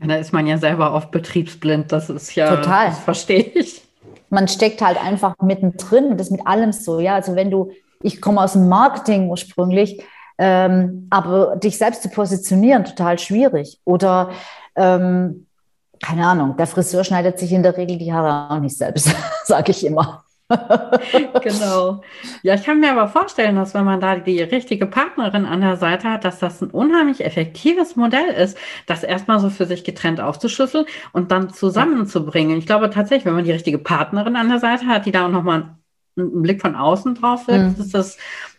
Ja, 0.02 0.08
da 0.08 0.16
ist 0.16 0.34
man 0.34 0.48
ja 0.48 0.58
selber 0.58 0.94
oft 0.94 1.12
betriebsblind. 1.12 1.92
Das 1.92 2.10
ist 2.10 2.36
ja, 2.36 2.56
Total. 2.56 2.88
das 2.88 3.00
verstehe 3.00 3.44
ich. 3.44 3.82
Man 4.30 4.48
steckt 4.48 4.82
halt 4.82 5.04
einfach 5.04 5.36
mittendrin. 5.42 6.18
Das 6.18 6.28
ist 6.28 6.32
mit 6.32 6.48
allem 6.48 6.72
so. 6.72 7.00
Ja, 7.00 7.16
also 7.16 7.36
wenn 7.36 7.52
du, 7.52 7.72
ich 8.02 8.22
komme 8.22 8.42
aus 8.42 8.54
dem 8.54 8.70
Marketing 8.70 9.30
ursprünglich, 9.30 10.02
ähm, 10.38 11.08
aber 11.10 11.58
dich 11.58 11.78
selbst 11.78 12.02
zu 12.02 12.10
positionieren, 12.10 12.86
total 12.86 13.20
schwierig. 13.20 13.80
Oder, 13.84 14.30
ähm, 14.76 15.48
keine 16.02 16.26
Ahnung, 16.26 16.56
der 16.56 16.68
Friseur 16.68 17.04
schneidet 17.04 17.40
sich 17.40 17.52
in 17.52 17.62
der 17.62 17.76
Regel 17.76 17.98
die 17.98 18.14
Haare 18.14 18.56
auch 18.56 18.62
nicht 18.62 18.78
selbst, 18.78 19.14
sage 19.44 19.72
ich 19.72 19.86
immer. 19.86 20.24
Genau. 21.44 22.02
Ja, 22.42 22.56
ich 22.56 22.64
kann 22.64 22.80
mir 22.80 22.92
aber 22.92 23.08
vorstellen, 23.08 23.56
dass 23.56 23.74
wenn 23.76 23.86
man 23.86 24.02
da 24.02 24.16
die 24.16 24.42
richtige 24.42 24.88
Partnerin 24.88 25.46
an 25.46 25.62
der 25.62 25.78
Seite 25.78 26.10
hat, 26.10 26.26
dass 26.26 26.40
das 26.40 26.62
ein 26.62 26.72
unheimlich 26.72 27.24
effektives 27.24 27.96
Modell 27.96 28.30
ist, 28.30 28.58
das 28.88 29.04
erstmal 29.04 29.40
so 29.40 29.50
für 29.50 29.66
sich 29.66 29.84
getrennt 29.84 30.20
aufzuschlüsseln 30.20 30.86
und 31.14 31.32
dann 31.32 31.52
zusammenzubringen. 31.52 32.58
Ich 32.58 32.66
glaube 32.66 32.90
tatsächlich, 32.90 33.26
wenn 33.26 33.36
man 33.36 33.46
die 33.46 33.52
richtige 33.52 33.78
Partnerin 33.78 34.36
an 34.36 34.50
der 34.50 34.60
Seite 34.60 34.88
hat, 34.88 35.06
die 35.06 35.12
da 35.12 35.28
auch 35.28 35.32
nochmal 35.32 35.76
einen 36.18 36.42
Blick 36.42 36.62
von 36.62 36.76
außen 36.76 37.16
drauf 37.16 37.48
wirkt, 37.48 37.78
mhm. 37.78 37.84
ist 37.84 37.94
das, 37.94 38.18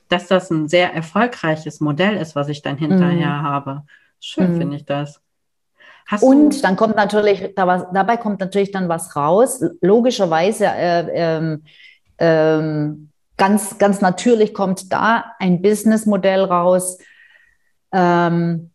dass 0.09 0.29
das 0.29 0.51
ein 0.51 0.69
sehr 0.69 0.95
erfolgreiches 0.95 1.81
Modell 1.81 2.17
ist, 2.17 2.37
was 2.37 2.49
ich 2.49 2.63
dann 2.63 2.77
hinterher 2.77 3.39
mhm. 3.39 3.43
habe. 3.43 3.83
Schön 4.21 4.55
mhm. 4.55 4.59
finde 4.59 4.77
ich 4.77 4.85
das. 4.85 5.21
Hast 6.07 6.23
und 6.23 6.65
dann 6.65 6.77
kommt 6.77 6.97
natürlich, 6.97 7.55
dabei 7.55 8.17
kommt 8.17 8.41
natürlich 8.41 8.73
dann 8.73 8.89
was 8.89 9.15
raus. 9.15 9.63
Logischerweise, 9.81 10.67
äh, 10.67 11.59
ähm, 12.19 13.11
ganz, 13.37 13.79
ganz 13.79 14.01
natürlich 14.01 14.53
kommt 14.53 14.93
da 14.93 15.33
ein 15.39 15.63
Businessmodell 15.63 16.45
raus, 16.45 16.99
ähm, 17.93 18.71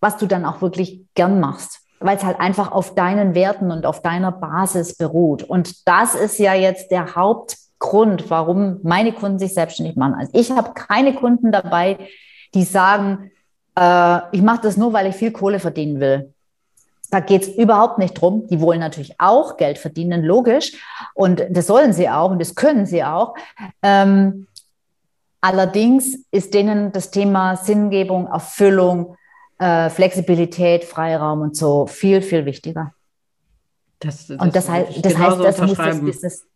was 0.00 0.16
du 0.16 0.26
dann 0.26 0.44
auch 0.44 0.62
wirklich 0.62 1.04
gern 1.14 1.40
machst. 1.40 1.80
weil 2.00 2.16
es 2.16 2.24
halt 2.24 2.40
einfach 2.40 2.72
auf 2.72 2.94
deinen 2.94 3.34
Werten 3.34 3.70
und 3.70 3.86
auf 3.86 4.02
deiner 4.02 4.32
Basis 4.32 4.96
beruht. 4.96 5.42
Und 5.42 5.86
das 5.88 6.14
ist 6.14 6.38
ja 6.38 6.54
jetzt 6.54 6.90
der 6.90 7.14
Hauptgrund, 7.14 8.28
warum 8.30 8.80
meine 8.82 9.12
Kunden 9.12 9.38
sich 9.38 9.54
selbstständig 9.54 9.96
machen. 9.96 10.14
Also 10.14 10.32
ich 10.34 10.50
habe 10.50 10.74
keine 10.74 11.14
Kunden 11.14 11.52
dabei, 11.52 11.98
die 12.54 12.64
sagen, 12.64 13.30
äh, 13.76 14.20
ich 14.32 14.42
mache 14.42 14.62
das 14.62 14.76
nur, 14.76 14.92
weil 14.92 15.06
ich 15.06 15.16
viel 15.16 15.30
Kohle 15.30 15.60
verdienen 15.60 16.00
will. 16.00 16.32
Da 17.10 17.20
geht 17.20 17.42
es 17.42 17.48
überhaupt 17.48 17.98
nicht 17.98 18.14
drum. 18.14 18.46
Die 18.48 18.60
wollen 18.60 18.80
natürlich 18.80 19.14
auch 19.20 19.56
Geld 19.56 19.78
verdienen, 19.78 20.24
logisch. 20.24 20.72
Und 21.14 21.44
das 21.50 21.68
sollen 21.68 21.92
sie 21.92 22.08
auch 22.08 22.30
und 22.30 22.40
das 22.40 22.54
können 22.54 22.86
sie 22.86 23.04
auch. 23.04 23.34
Ähm, 23.82 24.48
allerdings 25.40 26.18
ist 26.32 26.54
denen 26.54 26.90
das 26.90 27.10
Thema 27.10 27.56
Sinngebung, 27.56 28.26
Erfüllung, 28.26 29.16
äh, 29.58 29.88
Flexibilität, 29.88 30.84
Freiraum 30.84 31.42
und 31.42 31.56
so 31.56 31.86
viel, 31.86 32.22
viel 32.22 32.44
wichtiger. 32.44 32.92
Das, 34.00 34.26
das 34.26 34.38
und 34.40 34.56
das, 34.56 34.68
heißt, 34.68 35.04
das, 35.04 35.16
heißt, 35.16 35.40
das 35.40 35.60
muss 35.60 35.76
das 35.76 36.00
Business, 36.00 36.46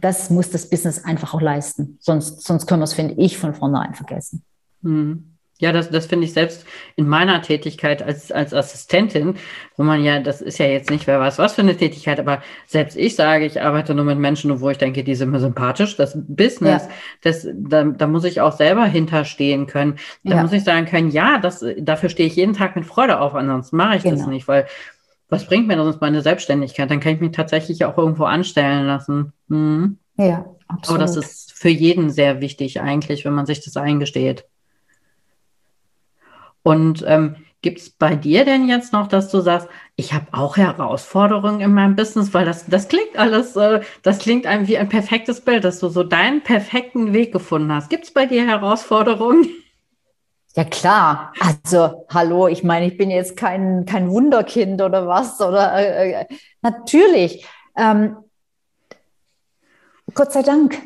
das 0.00 0.30
muss 0.30 0.50
das 0.50 0.68
Business 0.68 1.04
einfach 1.04 1.34
auch 1.34 1.40
leisten. 1.40 1.98
Sonst, 2.00 2.42
sonst 2.42 2.66
können 2.66 2.80
wir 2.80 2.84
es, 2.84 2.94
finde 2.94 3.14
ich, 3.14 3.38
von 3.38 3.54
vornherein 3.54 3.94
vergessen. 3.94 4.44
Hm. 4.82 5.33
Ja, 5.60 5.70
das, 5.70 5.88
das 5.88 6.06
finde 6.06 6.24
ich 6.24 6.32
selbst 6.32 6.66
in 6.96 7.06
meiner 7.06 7.40
Tätigkeit 7.40 8.02
als, 8.02 8.32
als 8.32 8.52
Assistentin, 8.52 9.36
wo 9.76 9.84
man 9.84 10.02
ja, 10.02 10.18
das 10.18 10.42
ist 10.42 10.58
ja 10.58 10.66
jetzt 10.66 10.90
nicht, 10.90 11.06
wer 11.06 11.20
weiß 11.20 11.38
was 11.38 11.54
für 11.54 11.62
eine 11.62 11.76
Tätigkeit, 11.76 12.18
aber 12.18 12.42
selbst 12.66 12.96
ich 12.96 13.14
sage, 13.14 13.46
ich 13.46 13.62
arbeite 13.62 13.94
nur 13.94 14.04
mit 14.04 14.18
Menschen, 14.18 14.60
wo 14.60 14.70
ich 14.70 14.78
denke, 14.78 15.04
die 15.04 15.14
sind 15.14 15.30
mir 15.30 15.38
sympathisch. 15.38 15.96
Das 15.96 16.16
Business, 16.16 16.82
ja. 16.82 16.90
das, 17.22 17.46
da, 17.54 17.84
da 17.84 18.06
muss 18.08 18.24
ich 18.24 18.40
auch 18.40 18.52
selber 18.52 18.84
hinterstehen 18.84 19.68
können. 19.68 19.96
Da 20.24 20.36
ja. 20.36 20.42
muss 20.42 20.52
ich 20.52 20.64
sagen 20.64 20.86
können, 20.86 21.10
ja, 21.10 21.38
das, 21.38 21.64
dafür 21.78 22.08
stehe 22.08 22.28
ich 22.28 22.34
jeden 22.34 22.54
Tag 22.54 22.74
mit 22.74 22.84
Freude 22.84 23.20
auf, 23.20 23.34
ansonsten 23.34 23.76
mache 23.76 23.96
ich 23.96 24.02
genau. 24.02 24.16
das 24.16 24.26
nicht, 24.26 24.48
weil 24.48 24.66
was 25.28 25.46
bringt 25.46 25.68
mir 25.68 25.76
sonst 25.76 26.00
meine 26.00 26.20
Selbstständigkeit? 26.20 26.90
Dann 26.90 27.00
kann 27.00 27.14
ich 27.14 27.20
mich 27.20 27.32
tatsächlich 27.32 27.84
auch 27.84 27.96
irgendwo 27.96 28.24
anstellen 28.24 28.86
lassen. 28.86 29.32
Mhm. 29.48 29.98
Ja, 30.16 30.46
absolut. 30.68 31.00
Aber 31.00 31.06
das 31.06 31.16
ist 31.16 31.52
für 31.52 31.70
jeden 31.70 32.10
sehr 32.10 32.40
wichtig 32.40 32.80
eigentlich, 32.80 33.24
wenn 33.24 33.32
man 33.32 33.46
sich 33.46 33.64
das 33.64 33.76
eingesteht. 33.76 34.44
Und 36.64 37.04
ähm, 37.06 37.36
gibt 37.62 37.78
es 37.78 37.90
bei 37.90 38.16
dir 38.16 38.44
denn 38.44 38.68
jetzt 38.68 38.92
noch, 38.92 39.06
dass 39.06 39.30
du 39.30 39.40
sagst, 39.40 39.68
ich 39.96 40.12
habe 40.12 40.26
auch 40.32 40.56
Herausforderungen 40.56 41.60
in 41.60 41.72
meinem 41.72 41.94
Business, 41.94 42.34
weil 42.34 42.44
das, 42.44 42.66
das 42.66 42.88
klingt 42.88 43.16
alles, 43.16 43.54
äh, 43.54 43.80
das 44.02 44.18
klingt 44.18 44.46
einem 44.46 44.66
wie 44.66 44.76
ein 44.76 44.88
perfektes 44.88 45.42
Bild, 45.42 45.62
dass 45.64 45.78
du 45.78 45.88
so 45.88 46.02
deinen 46.02 46.42
perfekten 46.42 47.12
Weg 47.12 47.32
gefunden 47.32 47.72
hast. 47.72 47.90
Gibt 47.90 48.04
es 48.04 48.12
bei 48.12 48.26
dir 48.26 48.46
Herausforderungen? 48.46 49.46
Ja 50.56 50.64
klar, 50.64 51.32
also 51.40 52.06
hallo, 52.08 52.48
ich 52.48 52.64
meine, 52.64 52.86
ich 52.86 52.96
bin 52.96 53.10
jetzt 53.10 53.36
kein, 53.36 53.84
kein 53.86 54.08
Wunderkind 54.08 54.80
oder 54.80 55.06
was, 55.06 55.40
oder 55.40 55.74
äh, 55.74 56.12
äh 56.12 56.26
natürlich. 56.62 57.46
Ähm, 57.76 58.16
Gott 60.14 60.32
sei 60.32 60.42
Dank, 60.42 60.80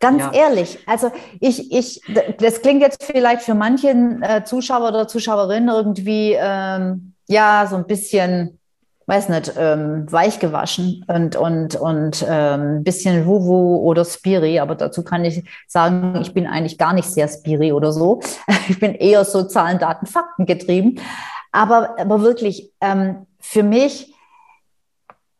Ganz 0.00 0.22
ja. 0.22 0.32
ehrlich, 0.32 0.78
also 0.86 1.12
ich, 1.40 1.70
ich, 1.72 2.00
das 2.38 2.62
klingt 2.62 2.80
jetzt 2.80 3.04
vielleicht 3.04 3.42
für 3.42 3.54
manchen 3.54 4.22
äh, 4.22 4.44
Zuschauer 4.44 4.88
oder 4.88 5.06
Zuschauerinnen 5.06 5.68
irgendwie, 5.68 6.34
ähm, 6.38 7.12
ja, 7.28 7.66
so 7.68 7.76
ein 7.76 7.86
bisschen, 7.86 8.58
weiß 9.04 9.28
nicht, 9.28 9.52
ähm, 9.58 10.10
weich 10.10 10.38
gewaschen 10.38 11.04
und, 11.06 11.36
und, 11.36 11.76
und 11.76 12.24
ähm, 12.26 12.78
ein 12.78 12.82
bisschen 12.82 13.26
Wuwu 13.26 13.76
oder 13.76 14.06
Spiri, 14.06 14.58
aber 14.58 14.74
dazu 14.74 15.04
kann 15.04 15.26
ich 15.26 15.44
sagen, 15.68 16.18
ich 16.22 16.32
bin 16.32 16.46
eigentlich 16.46 16.78
gar 16.78 16.94
nicht 16.94 17.08
sehr 17.08 17.28
Spiri 17.28 17.72
oder 17.72 17.92
so. 17.92 18.20
Ich 18.70 18.80
bin 18.80 18.94
eher 18.94 19.24
so 19.26 19.42
Zahlen, 19.42 19.78
Daten, 19.78 20.06
Fakten 20.06 20.46
getrieben. 20.46 20.98
Aber, 21.52 21.98
aber 21.98 22.22
wirklich, 22.22 22.72
ähm, 22.80 23.26
für 23.38 23.64
mich, 23.64 24.14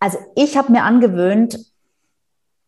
also 0.01 0.18
ich 0.37 0.59
habe 0.59 0.73
mir 0.73 0.83
angewöhnt, 0.83 1.69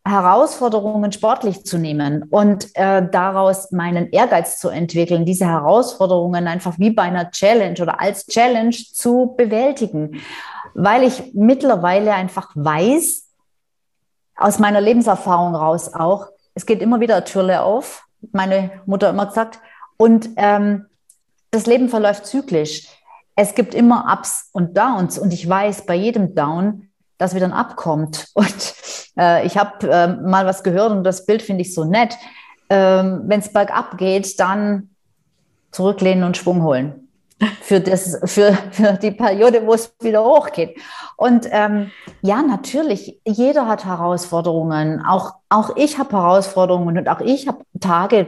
Herausforderungen 0.05 1.13
sportlich 1.13 1.65
zu 1.65 1.79
nehmen 1.79 2.25
und 2.25 2.75
äh, 2.75 3.09
daraus 3.09 3.71
meinen 3.71 4.11
Ehrgeiz 4.11 4.59
zu 4.59 4.69
entwickeln, 4.69 5.25
diese 5.25 5.47
Herausforderungen 5.47 6.49
einfach 6.49 6.79
wie 6.79 6.91
bei 6.91 7.03
einer 7.03 7.31
Challenge 7.31 7.81
oder 7.81 8.01
als 8.01 8.27
Challenge 8.27 8.75
zu 8.75 9.35
bewältigen, 9.37 10.21
weil 10.75 11.05
ich 11.05 11.33
mittlerweile 11.35 12.15
einfach 12.15 12.51
weiß, 12.55 13.29
aus 14.35 14.59
meiner 14.59 14.81
Lebenserfahrung 14.81 15.55
raus 15.55 15.95
auch, 15.95 16.27
es 16.55 16.67
geht 16.67 16.83
immer 16.83 16.99
wieder 16.99 17.25
Türle 17.25 17.63
auf, 17.63 18.05
meine 18.33 18.73
Mutter 18.87 19.11
immer 19.11 19.27
gesagt, 19.27 19.61
und 19.99 20.31
ähm, 20.37 20.87
das 21.53 21.67
Leben 21.67 21.89
verläuft 21.89 22.27
zyklisch. 22.27 22.89
Es 23.37 23.55
gibt 23.55 23.73
immer 23.73 24.13
Ups 24.13 24.49
und 24.53 24.77
Downs 24.77 25.17
und 25.19 25.33
ich 25.33 25.49
weiß 25.49 25.87
bei 25.87 25.95
jedem 25.95 26.35
Down, 26.35 26.89
dass 27.23 27.35
wieder 27.35 27.53
Abkommt. 27.53 28.27
Und 28.35 28.75
äh, 29.17 29.47
ich 29.47 29.57
habe 29.57 29.89
äh, 29.89 30.09
mal 30.09 30.45
was 30.47 30.63
gehört 30.63 30.91
und 30.91 31.05
das 31.05 31.27
Bild 31.27 31.43
finde 31.43 31.63
ich 31.63 31.75
so 31.75 31.85
nett. 31.85 32.15
Ähm, 32.69 33.23
Wenn 33.27 33.41
es 33.41 33.53
bergab 33.53 33.99
geht, 33.99 34.41
dann 34.41 34.91
zurücklehnen 35.71 36.25
und 36.25 36.37
Schwung 36.37 36.63
holen. 36.63 37.09
Für, 37.61 37.81
das, 37.81 38.21
für, 38.25 38.57
für 38.71 38.93
die 38.95 39.11
Periode, 39.11 39.67
wo 39.67 39.75
es 39.75 39.93
wieder 40.01 40.25
hochgeht. 40.25 40.79
Und 41.17 41.49
ähm, 41.51 41.91
ja, 42.21 42.41
natürlich, 42.41 43.21
jeder 43.25 43.67
hat 43.67 43.85
Herausforderungen. 43.85 45.05
Auch, 45.05 45.35
auch 45.49 45.77
ich 45.77 45.99
habe 45.99 46.13
Herausforderungen 46.17 46.99
und 46.99 47.09
auch 47.09 47.21
ich 47.21 47.49
habe 47.49 47.65
Tage, 47.81 48.27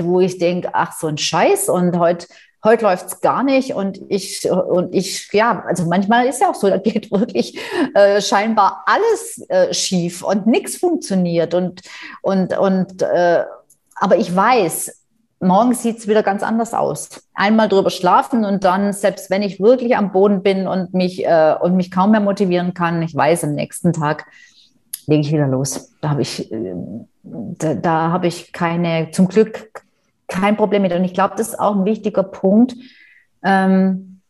wo 0.00 0.18
ich 0.20 0.38
denke, 0.38 0.70
ach, 0.72 0.92
so 0.92 1.06
ein 1.06 1.18
Scheiß 1.18 1.68
und 1.68 1.98
heute 1.98 2.26
heute 2.64 2.84
läuft 2.84 3.06
es 3.06 3.20
gar 3.20 3.42
nicht 3.42 3.74
und 3.74 4.00
ich, 4.08 4.50
und 4.50 4.94
ich, 4.94 5.28
ja, 5.32 5.64
also 5.66 5.86
manchmal 5.86 6.26
ist 6.26 6.40
ja 6.40 6.50
auch 6.50 6.54
so, 6.54 6.68
da 6.68 6.78
geht 6.78 7.10
wirklich 7.10 7.58
äh, 7.94 8.20
scheinbar 8.20 8.84
alles 8.86 9.44
äh, 9.48 9.72
schief 9.72 10.22
und 10.22 10.46
nichts 10.46 10.76
funktioniert 10.76 11.54
und, 11.54 11.82
und, 12.22 12.56
und, 12.58 13.02
äh, 13.02 13.44
aber 13.94 14.16
ich 14.16 14.34
weiß, 14.34 14.98
morgen 15.40 15.74
sieht 15.74 15.98
es 15.98 16.08
wieder 16.08 16.22
ganz 16.22 16.42
anders 16.42 16.74
aus. 16.74 17.22
Einmal 17.34 17.68
drüber 17.68 17.90
schlafen 17.90 18.44
und 18.44 18.64
dann, 18.64 18.92
selbst 18.92 19.30
wenn 19.30 19.42
ich 19.42 19.60
wirklich 19.60 19.96
am 19.96 20.12
Boden 20.12 20.42
bin 20.42 20.66
und 20.66 20.94
mich, 20.94 21.24
äh, 21.24 21.54
und 21.60 21.76
mich 21.76 21.90
kaum 21.90 22.10
mehr 22.10 22.20
motivieren 22.20 22.74
kann, 22.74 23.02
ich 23.02 23.14
weiß, 23.14 23.44
am 23.44 23.54
nächsten 23.54 23.92
Tag 23.92 24.26
lege 25.06 25.22
ich 25.22 25.32
wieder 25.32 25.46
los. 25.46 25.92
Da 26.00 26.10
habe 26.10 26.22
ich, 26.22 26.50
äh, 26.52 26.74
da, 27.22 27.74
da 27.74 28.10
habe 28.10 28.26
ich 28.26 28.52
keine, 28.52 29.10
zum 29.12 29.28
Glück 29.28 29.70
kein 30.28 30.56
Problem 30.56 30.82
mit. 30.82 30.92
Und 30.92 31.04
ich 31.04 31.14
glaube, 31.14 31.34
das 31.36 31.48
ist 31.48 31.58
auch 31.58 31.74
ein 31.74 31.84
wichtiger 31.84 32.22
Punkt, 32.22 32.74
ähm, 33.42 34.20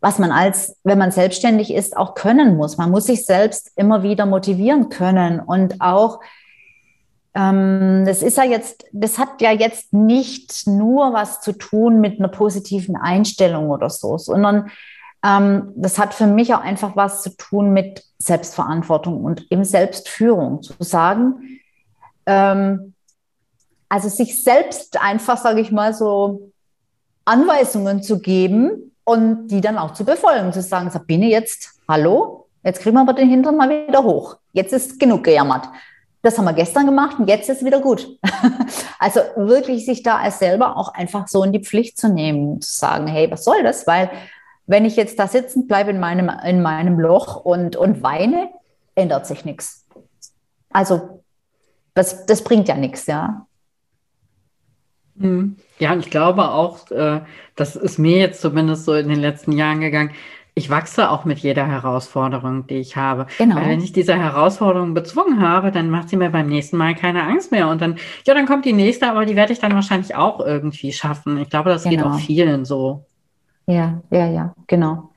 was 0.00 0.18
man 0.18 0.30
als, 0.30 0.76
wenn 0.84 0.98
man 0.98 1.10
selbstständig 1.10 1.72
ist, 1.72 1.96
auch 1.96 2.14
können 2.14 2.56
muss. 2.56 2.76
Man 2.76 2.90
muss 2.90 3.06
sich 3.06 3.26
selbst 3.26 3.72
immer 3.76 4.02
wieder 4.02 4.26
motivieren 4.26 4.90
können 4.90 5.40
und 5.40 5.80
auch 5.80 6.20
ähm, 7.34 8.04
das 8.06 8.22
ist 8.22 8.36
ja 8.36 8.44
jetzt, 8.44 8.86
das 8.92 9.18
hat 9.18 9.40
ja 9.40 9.52
jetzt 9.52 9.92
nicht 9.92 10.66
nur 10.66 11.12
was 11.12 11.40
zu 11.40 11.52
tun 11.52 12.00
mit 12.00 12.18
einer 12.18 12.28
positiven 12.28 12.96
Einstellung 12.96 13.70
oder 13.70 13.90
so, 13.90 14.18
sondern 14.18 14.70
ähm, 15.24 15.72
das 15.76 15.98
hat 15.98 16.14
für 16.14 16.26
mich 16.26 16.54
auch 16.54 16.60
einfach 16.60 16.96
was 16.96 17.22
zu 17.22 17.36
tun 17.36 17.72
mit 17.72 18.04
Selbstverantwortung 18.18 19.24
und 19.24 19.46
eben 19.50 19.64
Selbstführung. 19.64 20.62
Zu 20.62 20.74
sagen, 20.80 21.60
ähm, 22.26 22.94
also 23.88 24.08
sich 24.08 24.42
selbst 24.42 25.00
einfach, 25.00 25.38
sage 25.38 25.60
ich 25.60 25.72
mal, 25.72 25.94
so 25.94 26.50
Anweisungen 27.24 28.02
zu 28.02 28.20
geben 28.20 28.92
und 29.04 29.48
die 29.48 29.60
dann 29.60 29.78
auch 29.78 29.92
zu 29.92 30.04
befolgen, 30.04 30.52
zu 30.52 30.62
sagen, 30.62 30.90
Sabine, 30.90 31.26
jetzt, 31.26 31.80
hallo, 31.88 32.46
jetzt 32.62 32.80
kriegen 32.80 32.96
wir 32.96 33.00
aber 33.00 33.14
den 33.14 33.28
Hintern 33.28 33.56
mal 33.56 33.70
wieder 33.70 34.02
hoch. 34.02 34.36
Jetzt 34.52 34.72
ist 34.72 35.00
genug 35.00 35.24
gejammert. 35.24 35.68
Das 36.22 36.36
haben 36.36 36.44
wir 36.44 36.52
gestern 36.52 36.84
gemacht 36.84 37.18
und 37.18 37.28
jetzt 37.28 37.48
ist 37.48 37.64
wieder 37.64 37.80
gut. 37.80 38.18
also 38.98 39.20
wirklich 39.36 39.86
sich 39.86 40.02
da 40.02 40.16
als 40.18 40.38
selber 40.38 40.76
auch 40.76 40.92
einfach 40.92 41.28
so 41.28 41.44
in 41.44 41.52
die 41.52 41.64
Pflicht 41.64 41.96
zu 41.96 42.08
nehmen, 42.08 42.60
zu 42.60 42.76
sagen, 42.76 43.06
hey, 43.06 43.30
was 43.30 43.44
soll 43.44 43.62
das? 43.62 43.86
Weil 43.86 44.10
wenn 44.66 44.84
ich 44.84 44.96
jetzt 44.96 45.18
da 45.18 45.26
sitzen 45.26 45.66
bleibe 45.66 45.90
in 45.90 46.00
meinem, 46.00 46.30
in 46.44 46.60
meinem 46.60 47.00
Loch 47.00 47.36
und, 47.36 47.76
und 47.76 48.02
weine, 48.02 48.50
ändert 48.94 49.26
sich 49.26 49.44
nichts. 49.44 49.86
Also 50.70 51.22
das, 51.94 52.26
das 52.26 52.44
bringt 52.44 52.68
ja 52.68 52.76
nichts, 52.76 53.06
ja. 53.06 53.46
Hm. 55.20 55.56
Ja, 55.78 55.92
und 55.92 56.00
ich 56.00 56.10
glaube 56.10 56.50
auch, 56.50 56.90
äh, 56.90 57.20
das 57.56 57.76
ist 57.76 57.98
mir 57.98 58.18
jetzt 58.18 58.40
zumindest 58.40 58.84
so 58.84 58.94
in 58.94 59.08
den 59.08 59.20
letzten 59.20 59.52
Jahren 59.52 59.80
gegangen. 59.80 60.10
Ich 60.54 60.70
wachse 60.70 61.10
auch 61.10 61.24
mit 61.24 61.38
jeder 61.38 61.66
Herausforderung, 61.68 62.66
die 62.66 62.78
ich 62.78 62.96
habe. 62.96 63.26
Genau. 63.38 63.56
Weil 63.56 63.68
wenn 63.68 63.80
ich 63.80 63.92
diese 63.92 64.16
Herausforderung 64.16 64.92
bezwungen 64.92 65.40
habe, 65.40 65.70
dann 65.70 65.88
macht 65.88 66.08
sie 66.08 66.16
mir 66.16 66.30
beim 66.30 66.48
nächsten 66.48 66.76
Mal 66.76 66.96
keine 66.96 67.22
Angst 67.22 67.52
mehr. 67.52 67.68
Und 67.68 67.80
dann, 67.80 67.96
ja, 68.26 68.34
dann 68.34 68.46
kommt 68.46 68.64
die 68.64 68.72
nächste, 68.72 69.08
aber 69.08 69.24
die 69.24 69.36
werde 69.36 69.52
ich 69.52 69.60
dann 69.60 69.74
wahrscheinlich 69.74 70.16
auch 70.16 70.40
irgendwie 70.40 70.92
schaffen. 70.92 71.38
Ich 71.38 71.48
glaube, 71.48 71.70
das 71.70 71.84
genau. 71.84 71.96
geht 71.96 72.04
auch 72.04 72.18
vielen 72.18 72.64
so. 72.64 73.04
Ja, 73.66 74.00
ja, 74.10 74.26
ja, 74.26 74.54
genau. 74.66 75.10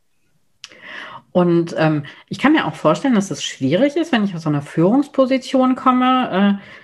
Und 1.31 1.73
ähm, 1.77 2.03
ich 2.27 2.39
kann 2.39 2.51
mir 2.51 2.67
auch 2.67 2.75
vorstellen, 2.75 3.15
dass 3.15 3.31
es 3.31 3.43
schwierig 3.43 3.95
ist, 3.95 4.11
wenn 4.11 4.25
ich 4.25 4.35
aus 4.35 4.43
so 4.43 4.49
einer 4.49 4.61
Führungsposition 4.61 5.75
komme, 5.75 6.59
äh, 6.59 6.80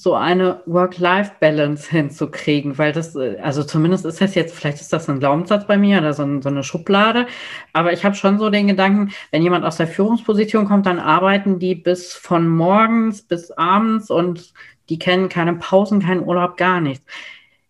so 0.00 0.14
eine 0.14 0.62
Work-Life-Balance 0.66 1.90
hinzukriegen, 1.90 2.78
weil 2.78 2.92
das, 2.92 3.16
äh, 3.16 3.36
also 3.42 3.64
zumindest 3.64 4.06
ist 4.06 4.20
das 4.20 4.36
jetzt, 4.36 4.54
vielleicht 4.54 4.80
ist 4.80 4.92
das 4.92 5.08
ein 5.08 5.18
Glaubenssatz 5.18 5.66
bei 5.66 5.76
mir 5.76 5.98
oder 5.98 6.14
so, 6.14 6.22
ein, 6.22 6.40
so 6.40 6.48
eine 6.48 6.62
Schublade, 6.62 7.26
aber 7.72 7.92
ich 7.92 8.04
habe 8.04 8.14
schon 8.14 8.38
so 8.38 8.48
den 8.48 8.68
Gedanken, 8.68 9.10
wenn 9.32 9.42
jemand 9.42 9.64
aus 9.64 9.76
der 9.76 9.88
Führungsposition 9.88 10.66
kommt, 10.66 10.86
dann 10.86 11.00
arbeiten 11.00 11.58
die 11.58 11.74
bis 11.74 12.14
von 12.14 12.46
morgens 12.48 13.22
bis 13.22 13.50
abends 13.50 14.08
und 14.08 14.54
die 14.88 15.00
kennen 15.00 15.28
keine 15.28 15.54
Pausen, 15.54 16.00
keinen 16.00 16.24
Urlaub, 16.24 16.56
gar 16.56 16.80
nichts. 16.80 17.04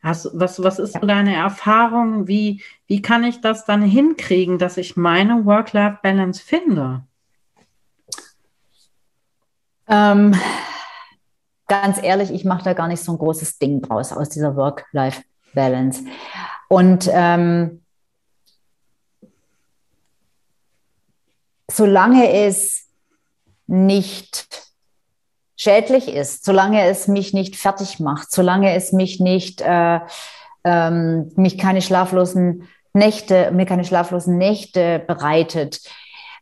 Hast, 0.02 0.30
was, 0.34 0.62
was 0.62 0.78
ist 0.78 0.92
so 0.92 1.00
deine 1.00 1.34
Erfahrung? 1.34 2.28
Wie, 2.28 2.62
wie 2.86 3.00
kann 3.00 3.24
ich 3.24 3.40
das 3.40 3.64
dann 3.64 3.80
hinkriegen, 3.80 4.58
dass 4.58 4.76
ich 4.76 4.98
meine 4.98 5.46
Work-Life-Balance 5.46 6.42
finde? 6.44 7.04
Ähm, 9.88 10.36
ganz 11.68 12.02
ehrlich, 12.02 12.30
ich 12.30 12.44
mache 12.44 12.64
da 12.64 12.72
gar 12.72 12.88
nicht 12.88 13.02
so 13.02 13.12
ein 13.12 13.18
großes 13.18 13.58
Ding 13.58 13.82
draus 13.82 14.12
aus 14.12 14.30
dieser 14.30 14.56
Work-Life-Balance. 14.56 16.02
Und 16.68 17.08
ähm, 17.12 17.82
solange 21.70 22.32
es 22.32 22.86
nicht 23.66 24.68
schädlich 25.56 26.08
ist, 26.08 26.44
solange 26.44 26.86
es 26.86 27.08
mich 27.08 27.34
nicht 27.34 27.56
fertig 27.56 28.00
macht, 28.00 28.32
solange 28.32 28.74
es 28.74 28.92
mich 28.92 29.20
nicht, 29.20 29.60
äh, 29.60 30.00
ähm, 30.64 31.30
mich 31.36 31.58
keine 31.58 31.82
schlaflosen 31.82 32.68
Nächte, 32.94 33.50
mir 33.52 33.66
keine 33.66 33.84
schlaflosen 33.84 34.38
Nächte 34.38 35.00
bereitet, 35.06 35.80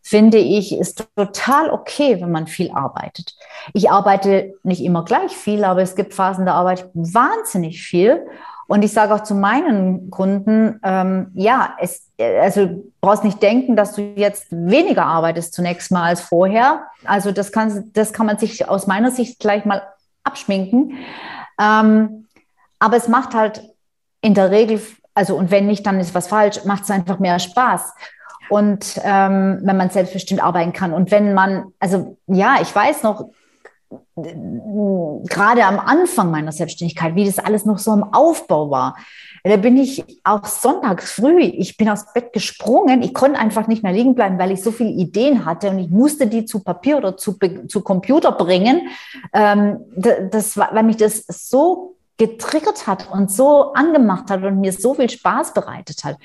finde 0.07 0.39
ich, 0.39 0.73
ist 0.73 1.05
total 1.17 1.69
okay, 1.69 2.21
wenn 2.21 2.31
man 2.31 2.47
viel 2.47 2.71
arbeitet. 2.71 3.35
Ich 3.75 3.91
arbeite 3.91 4.55
nicht 4.63 4.81
immer 4.85 5.05
gleich 5.05 5.37
viel, 5.37 5.65
aber 5.65 5.83
es 5.83 5.97
gibt 5.97 6.15
Phasen, 6.15 6.47
da 6.47 6.55
arbeite 6.55 6.85
ich 6.85 7.13
wahnsinnig 7.13 7.83
viel. 7.83 8.25
Und 8.69 8.85
ich 8.85 8.93
sage 8.93 9.13
auch 9.13 9.25
zu 9.25 9.35
meinen 9.35 10.11
Kunden, 10.11 10.79
ähm, 10.85 11.33
ja, 11.35 11.75
es, 11.81 12.13
also 12.21 12.67
du 12.67 12.93
brauchst 13.01 13.25
nicht 13.25 13.43
denken, 13.43 13.75
dass 13.75 13.95
du 13.95 14.03
jetzt 14.15 14.47
weniger 14.53 15.07
arbeitest 15.07 15.55
zunächst 15.55 15.91
mal 15.91 16.05
als 16.05 16.21
vorher. 16.21 16.85
Also 17.05 17.33
das 17.33 17.51
kann, 17.51 17.91
das 17.93 18.13
kann 18.13 18.27
man 18.27 18.39
sich 18.39 18.69
aus 18.69 18.87
meiner 18.87 19.11
Sicht 19.11 19.41
gleich 19.41 19.65
mal 19.65 19.83
abschminken. 20.23 20.99
Ähm, 21.61 22.29
aber 22.79 22.97
es 22.97 23.09
macht 23.09 23.35
halt 23.35 23.61
in 24.21 24.35
der 24.35 24.53
Regel, 24.53 24.81
also 25.15 25.35
und 25.35 25.51
wenn 25.51 25.67
nicht, 25.67 25.85
dann 25.85 25.99
ist 25.99 26.15
was 26.15 26.29
falsch, 26.29 26.65
macht 26.65 26.85
es 26.85 26.93
einfach 26.93 27.19
mehr 27.19 27.41
Spaß 27.41 27.93
und 28.49 29.01
ähm, 29.03 29.61
wenn 29.63 29.77
man 29.77 29.91
selbstbestimmt 29.91 30.43
arbeiten 30.43 30.73
kann. 30.73 30.93
Und 30.93 31.11
wenn 31.11 31.35
man, 31.35 31.73
also 31.79 32.17
ja, 32.27 32.59
ich 32.61 32.75
weiß 32.75 33.03
noch, 33.03 33.31
gerade 34.17 35.65
am 35.65 35.79
Anfang 35.79 36.31
meiner 36.31 36.53
Selbstständigkeit, 36.53 37.15
wie 37.15 37.25
das 37.25 37.39
alles 37.39 37.65
noch 37.65 37.79
so 37.79 37.93
im 37.93 38.03
Aufbau 38.03 38.71
war. 38.71 38.97
Da 39.45 39.57
bin 39.57 39.77
ich 39.77 40.05
auch 40.25 40.45
sonntags 40.45 41.13
früh, 41.13 41.41
ich 41.41 41.77
bin 41.77 41.89
aus 41.89 42.13
Bett 42.13 42.33
gesprungen, 42.33 43.03
ich 43.03 43.15
konnte 43.15 43.39
einfach 43.39 43.69
nicht 43.69 43.85
mehr 43.85 43.93
liegen 43.93 44.15
bleiben, 44.15 44.39
weil 44.39 44.51
ich 44.51 44.63
so 44.63 44.73
viele 44.73 44.91
Ideen 44.91 45.45
hatte 45.45 45.71
und 45.71 45.79
ich 45.79 45.89
musste 45.89 46.27
die 46.27 46.47
zu 46.47 46.65
Papier 46.65 46.97
oder 46.97 47.17
zu, 47.17 47.39
zu 47.69 47.81
Computer 47.83 48.33
bringen, 48.33 48.89
ähm, 49.33 49.79
das, 49.95 50.57
weil 50.57 50.83
mich 50.83 50.97
das 50.97 51.25
so 51.29 51.97
getriggert 52.17 52.87
hat 52.87 53.11
und 53.13 53.31
so 53.31 53.73
angemacht 53.75 54.31
hat 54.31 54.43
und 54.43 54.61
mir 54.61 54.73
so 54.73 54.95
viel 54.95 55.11
Spaß 55.11 55.55
bereitet 55.55 56.03
hat. 56.03 56.17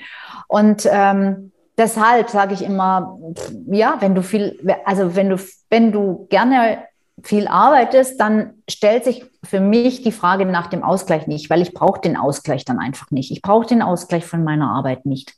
Und 0.48 0.88
ähm, 0.90 1.52
deshalb 1.78 2.30
sage 2.30 2.54
ich 2.54 2.62
immer, 2.62 3.18
ja, 3.66 3.96
wenn 4.00 4.14
du 4.14 4.22
viel, 4.22 4.58
also 4.84 5.14
wenn 5.16 5.30
du, 5.30 5.36
wenn 5.70 5.92
du 5.92 6.26
gerne 6.30 6.84
viel 7.22 7.46
arbeitest, 7.46 8.18
dann 8.20 8.54
stellt 8.68 9.04
sich 9.04 9.24
für 9.44 9.60
mich 9.60 10.02
die 10.02 10.12
Frage 10.12 10.46
nach 10.46 10.68
dem 10.68 10.82
Ausgleich 10.82 11.26
nicht, 11.26 11.50
weil 11.50 11.62
ich 11.62 11.74
brauche 11.74 12.00
den 12.00 12.16
Ausgleich 12.16 12.64
dann 12.64 12.78
einfach 12.78 13.10
nicht. 13.10 13.30
Ich 13.30 13.42
brauche 13.42 13.66
den 13.66 13.82
Ausgleich 13.82 14.24
von 14.24 14.44
meiner 14.44 14.70
Arbeit 14.70 15.06
nicht. 15.06 15.34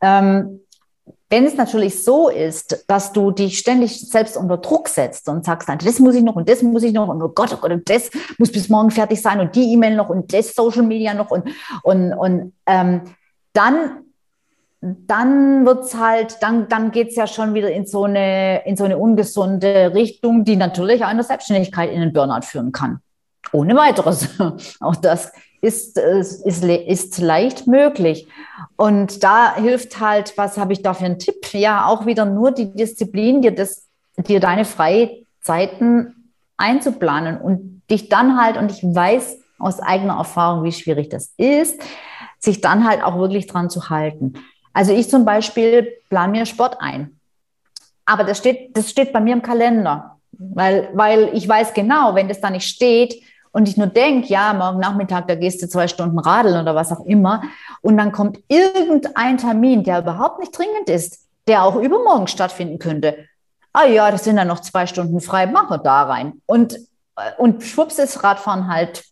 Ähm, 0.00 0.60
wenn 1.28 1.46
es 1.46 1.56
natürlich 1.56 2.04
so 2.04 2.28
ist, 2.28 2.84
dass 2.88 3.12
du 3.12 3.30
dich 3.30 3.58
ständig 3.58 4.06
selbst 4.06 4.36
unter 4.36 4.58
Druck 4.58 4.88
setzt 4.88 5.28
und 5.30 5.46
sagst, 5.46 5.66
das 5.66 5.98
muss 5.98 6.14
ich 6.14 6.22
noch 6.22 6.36
und 6.36 6.46
das 6.48 6.62
muss 6.62 6.82
ich 6.82 6.92
noch 6.92 7.08
und 7.08 7.22
oh 7.22 7.30
Gott, 7.30 7.54
oh 7.54 7.56
Gott, 7.56 7.72
und 7.72 7.88
das 7.88 8.10
muss 8.36 8.52
bis 8.52 8.68
morgen 8.68 8.90
fertig 8.90 9.22
sein 9.22 9.40
und 9.40 9.56
die 9.56 9.72
E-Mail 9.72 9.96
noch 9.96 10.10
und 10.10 10.32
das 10.32 10.54
Social 10.54 10.82
Media 10.82 11.14
noch 11.14 11.30
und, 11.30 11.48
und, 11.82 12.12
und 12.12 12.52
ähm, 12.66 13.02
dann 13.54 14.04
dann 14.82 15.64
wird's 15.64 15.94
halt, 15.94 16.42
dann, 16.42 16.68
dann 16.68 16.90
geht's 16.90 17.14
ja 17.14 17.28
schon 17.28 17.54
wieder 17.54 17.70
in 17.70 17.86
so, 17.86 18.04
eine, 18.04 18.66
in 18.66 18.76
so 18.76 18.82
eine 18.82 18.98
ungesunde 18.98 19.92
Richtung, 19.94 20.44
die 20.44 20.56
natürlich 20.56 21.04
einer 21.04 21.22
Selbstständigkeit 21.22 21.90
in 21.90 22.00
den 22.00 22.12
Burnout 22.12 22.42
führen 22.42 22.72
kann. 22.72 23.00
Ohne 23.52 23.76
weiteres. 23.76 24.28
Auch 24.80 24.96
das 24.96 25.32
ist, 25.60 25.96
ist, 25.96 26.64
ist 26.64 27.18
leicht 27.18 27.68
möglich. 27.68 28.26
Und 28.76 29.22
da 29.22 29.54
hilft 29.54 30.00
halt, 30.00 30.36
was 30.36 30.58
habe 30.58 30.72
ich 30.72 30.82
da 30.82 30.94
für 30.94 31.04
einen 31.04 31.20
Tipp? 31.20 31.52
Ja, 31.52 31.86
auch 31.86 32.04
wieder 32.04 32.24
nur 32.24 32.50
die 32.50 32.74
Disziplin, 32.74 33.42
dir, 33.42 33.54
das, 33.54 33.86
dir 34.16 34.40
deine 34.40 34.64
Freizeiten 34.64 36.32
einzuplanen 36.56 37.40
und 37.40 37.82
dich 37.88 38.08
dann 38.08 38.40
halt, 38.40 38.56
und 38.56 38.72
ich 38.72 38.82
weiß 38.82 39.38
aus 39.60 39.78
eigener 39.78 40.16
Erfahrung, 40.16 40.64
wie 40.64 40.72
schwierig 40.72 41.08
das 41.10 41.32
ist, 41.36 41.80
sich 42.40 42.60
dann 42.60 42.84
halt 42.84 43.04
auch 43.04 43.18
wirklich 43.18 43.46
dran 43.46 43.70
zu 43.70 43.88
halten. 43.88 44.34
Also 44.72 44.92
ich 44.92 45.08
zum 45.10 45.24
Beispiel 45.24 45.98
plane 46.08 46.32
mir 46.32 46.46
Sport 46.46 46.76
ein. 46.80 47.18
Aber 48.04 48.24
das 48.24 48.38
steht, 48.38 48.76
das 48.76 48.90
steht 48.90 49.12
bei 49.12 49.20
mir 49.20 49.34
im 49.34 49.42
Kalender, 49.42 50.18
weil, 50.32 50.90
weil 50.92 51.30
ich 51.34 51.48
weiß 51.48 51.72
genau, 51.74 52.14
wenn 52.14 52.28
das 52.28 52.40
da 52.40 52.50
nicht 52.50 52.66
steht 52.68 53.22
und 53.52 53.68
ich 53.68 53.76
nur 53.76 53.86
denke, 53.86 54.28
ja, 54.28 54.52
morgen 54.52 54.80
Nachmittag, 54.80 55.28
da 55.28 55.34
gehst 55.34 55.62
du 55.62 55.68
zwei 55.68 55.86
Stunden 55.86 56.18
radeln 56.18 56.60
oder 56.60 56.74
was 56.74 56.90
auch 56.90 57.04
immer, 57.04 57.42
und 57.80 57.96
dann 57.96 58.10
kommt 58.12 58.38
irgendein 58.48 59.38
Termin, 59.38 59.84
der 59.84 60.00
überhaupt 60.00 60.40
nicht 60.40 60.56
dringend 60.56 60.88
ist, 60.88 61.20
der 61.46 61.64
auch 61.64 61.76
übermorgen 61.76 62.26
stattfinden 62.26 62.78
könnte. 62.78 63.26
Ah 63.72 63.86
ja, 63.86 64.10
das 64.10 64.24
sind 64.24 64.36
dann 64.36 64.48
noch 64.48 64.60
zwei 64.60 64.86
Stunden 64.86 65.20
frei, 65.20 65.46
machen 65.46 65.70
wir 65.70 65.78
da 65.78 66.02
rein. 66.04 66.42
Und, 66.46 66.78
und 67.38 67.62
schwupps 67.62 67.98
ist 67.98 68.22
Radfahren 68.22 68.68
halt, 68.68 69.04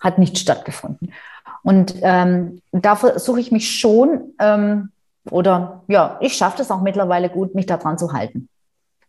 hat 0.00 0.18
nicht 0.18 0.38
stattgefunden. 0.38 1.12
Und 1.62 1.94
ähm, 2.02 2.60
da 2.72 2.96
versuche 2.96 3.40
ich 3.40 3.52
mich 3.52 3.78
schon, 3.78 4.34
ähm, 4.38 4.90
oder 5.30 5.82
ja, 5.88 6.18
ich 6.20 6.34
schaffe 6.34 6.58
das 6.58 6.70
auch 6.70 6.80
mittlerweile 6.80 7.28
gut, 7.28 7.54
mich 7.54 7.66
daran 7.66 7.98
zu 7.98 8.12
halten. 8.12 8.48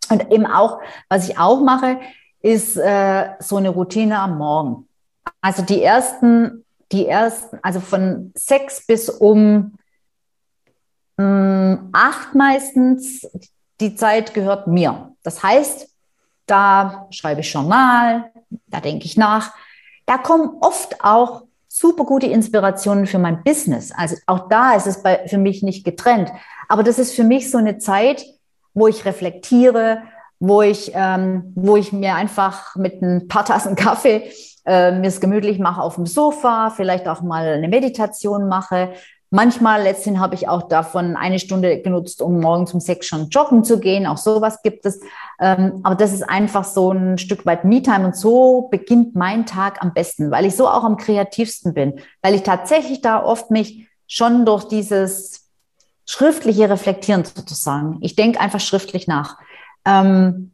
Und 0.09 0.31
eben 0.31 0.45
auch, 0.45 0.79
was 1.09 1.27
ich 1.27 1.39
auch 1.39 1.61
mache, 1.61 1.99
ist 2.41 2.77
äh, 2.77 3.29
so 3.39 3.57
eine 3.57 3.69
Routine 3.69 4.19
am 4.19 4.37
Morgen. 4.37 4.87
Also 5.41 5.63
die 5.63 5.81
ersten, 5.81 6.63
die 6.91 7.07
ersten, 7.07 7.57
also 7.63 7.79
von 7.79 8.31
sechs 8.35 8.85
bis 8.85 9.09
um 9.09 9.73
mh, 11.17 11.25
mm, 11.25 11.89
acht 11.93 12.35
meistens, 12.35 13.27
die 13.79 13.95
Zeit 13.95 14.33
gehört 14.33 14.67
mir. 14.67 15.13
Das 15.23 15.41
heißt, 15.41 15.89
da 16.45 17.07
schreibe 17.09 17.41
ich 17.41 17.51
Journal, 17.51 18.31
da 18.67 18.79
denke 18.81 19.05
ich 19.05 19.17
nach. 19.17 19.53
Da 20.05 20.17
kommen 20.17 20.57
oft 20.59 21.03
auch 21.03 21.43
super 21.75 22.03
gute 22.03 22.27
Inspirationen 22.27 23.07
für 23.07 23.17
mein 23.17 23.43
Business. 23.43 23.91
Also 23.91 24.15
auch 24.27 24.47
da 24.47 24.75
ist 24.75 24.85
es 24.85 25.01
bei, 25.01 25.27
für 25.27 25.39
mich 25.39 25.63
nicht 25.63 25.83
getrennt. 25.83 26.31
Aber 26.69 26.83
das 26.83 26.99
ist 26.99 27.15
für 27.15 27.23
mich 27.23 27.49
so 27.49 27.57
eine 27.57 27.79
Zeit, 27.79 28.25
wo 28.75 28.87
ich 28.87 29.05
reflektiere, 29.05 30.03
wo 30.39 30.61
ich, 30.61 30.91
ähm, 30.93 31.51
wo 31.55 31.75
ich 31.75 31.91
mir 31.91 32.13
einfach 32.13 32.75
mit 32.75 33.01
ein 33.01 33.27
paar 33.27 33.45
Tassen 33.45 33.75
Kaffee 33.75 34.31
äh, 34.65 34.91
mir 34.91 35.07
es 35.07 35.19
gemütlich 35.19 35.57
mache 35.57 35.81
auf 35.81 35.95
dem 35.95 36.05
Sofa, 36.05 36.69
vielleicht 36.69 37.07
auch 37.07 37.21
mal 37.21 37.47
eine 37.53 37.67
Meditation 37.67 38.47
mache, 38.47 38.93
Manchmal, 39.35 39.81
letztendlich 39.81 40.21
habe 40.21 40.35
ich 40.35 40.47
auch 40.47 40.67
davon 40.67 41.15
eine 41.15 41.39
Stunde 41.39 41.81
genutzt, 41.81 42.21
um 42.21 42.39
morgens 42.39 42.71
um 42.71 42.79
sechs 42.79 43.07
schon 43.07 43.29
joggen 43.29 43.63
zu 43.63 43.79
gehen. 43.79 44.05
Auch 44.05 44.17
sowas 44.17 44.61
gibt 44.61 44.85
es. 44.85 44.99
Ähm, 45.39 45.79
aber 45.81 45.95
das 45.95 46.13
ist 46.13 46.21
einfach 46.21 46.63
so 46.63 46.91
ein 46.91 47.17
Stück 47.17 47.43
weit 47.43 47.65
Me-Time. 47.65 48.05
Und 48.05 48.15
so 48.15 48.67
beginnt 48.69 49.15
mein 49.15 49.47
Tag 49.47 49.81
am 49.81 49.91
besten, 49.91 50.29
weil 50.29 50.45
ich 50.45 50.55
so 50.55 50.67
auch 50.67 50.83
am 50.83 50.97
kreativsten 50.97 51.73
bin. 51.73 51.99
Weil 52.21 52.35
ich 52.35 52.43
tatsächlich 52.43 53.01
da 53.01 53.23
oft 53.23 53.49
mich 53.49 53.87
schon 54.05 54.45
durch 54.45 54.65
dieses 54.65 55.49
schriftliche 56.05 56.69
Reflektieren 56.69 57.25
sozusagen, 57.25 57.97
ich 58.01 58.15
denke 58.15 58.39
einfach 58.39 58.59
schriftlich 58.59 59.07
nach, 59.07 59.39
ähm, 59.83 60.51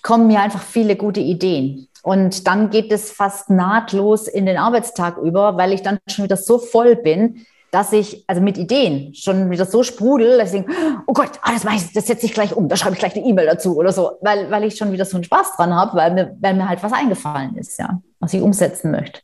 kommen 0.00 0.26
mir 0.26 0.40
einfach 0.40 0.62
viele 0.62 0.96
gute 0.96 1.20
Ideen. 1.20 1.86
Und 2.02 2.46
dann 2.46 2.70
geht 2.70 2.92
es 2.92 3.10
fast 3.10 3.50
nahtlos 3.50 4.26
in 4.26 4.46
den 4.46 4.56
Arbeitstag 4.56 5.18
über, 5.18 5.58
weil 5.58 5.74
ich 5.74 5.82
dann 5.82 5.98
schon 6.08 6.24
wieder 6.24 6.38
so 6.38 6.56
voll 6.58 6.96
bin, 6.96 7.44
dass 7.72 7.90
ich, 7.92 8.22
also 8.28 8.42
mit 8.42 8.58
Ideen, 8.58 9.14
schon 9.14 9.50
wieder 9.50 9.64
so 9.64 9.82
sprudel, 9.82 10.36
dass 10.36 10.52
ich 10.52 10.60
denke, 10.60 10.72
oh 11.06 11.14
Gott, 11.14 11.40
ah, 11.40 11.52
das, 11.52 11.64
ich, 11.64 11.92
das 11.94 12.06
setze 12.06 12.26
ich 12.26 12.34
gleich 12.34 12.54
um, 12.54 12.68
da 12.68 12.76
schreibe 12.76 12.92
ich 12.92 12.98
gleich 13.00 13.16
eine 13.16 13.24
E-Mail 13.24 13.46
dazu 13.46 13.76
oder 13.78 13.92
so, 13.92 14.18
weil, 14.20 14.50
weil 14.50 14.64
ich 14.64 14.76
schon 14.76 14.92
wieder 14.92 15.06
so 15.06 15.16
einen 15.16 15.24
Spaß 15.24 15.56
dran 15.56 15.74
habe, 15.74 15.96
weil 15.96 16.12
mir, 16.12 16.36
weil 16.38 16.54
mir 16.54 16.68
halt 16.68 16.82
was 16.82 16.92
eingefallen 16.92 17.56
ist, 17.56 17.78
ja, 17.78 18.02
was 18.20 18.34
ich 18.34 18.42
umsetzen 18.42 18.90
möchte. 18.90 19.22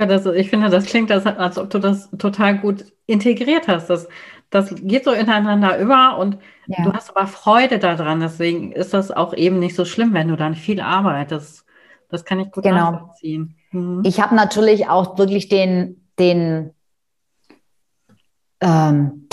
Ja, 0.00 0.06
das, 0.06 0.26
ich 0.26 0.50
finde, 0.50 0.68
das 0.68 0.86
klingt, 0.86 1.10
das, 1.10 1.26
als 1.26 1.58
ob 1.58 1.70
du 1.70 1.78
das 1.78 2.10
total 2.18 2.58
gut 2.58 2.86
integriert 3.06 3.68
hast. 3.68 3.88
Das, 3.88 4.08
das 4.50 4.74
geht 4.74 5.04
so 5.04 5.12
ineinander 5.12 5.78
über 5.78 6.18
und 6.18 6.38
ja. 6.66 6.84
du 6.84 6.92
hast 6.92 7.16
aber 7.16 7.28
Freude 7.28 7.78
daran. 7.78 8.18
Deswegen 8.18 8.72
ist 8.72 8.94
das 8.94 9.12
auch 9.12 9.32
eben 9.32 9.60
nicht 9.60 9.76
so 9.76 9.84
schlimm, 9.84 10.12
wenn 10.12 10.28
du 10.28 10.36
dann 10.36 10.56
viel 10.56 10.80
arbeitest, 10.80 11.64
Das 12.08 12.24
kann 12.24 12.40
ich 12.40 12.50
gut 12.50 12.64
genau. 12.64 12.92
nachvollziehen. 12.92 13.56
Mhm. 13.70 14.02
Ich 14.04 14.20
habe 14.20 14.34
natürlich 14.34 14.88
auch 14.88 15.18
wirklich 15.18 15.48
den, 15.48 16.08
den 16.18 16.72
ähm, 18.60 19.28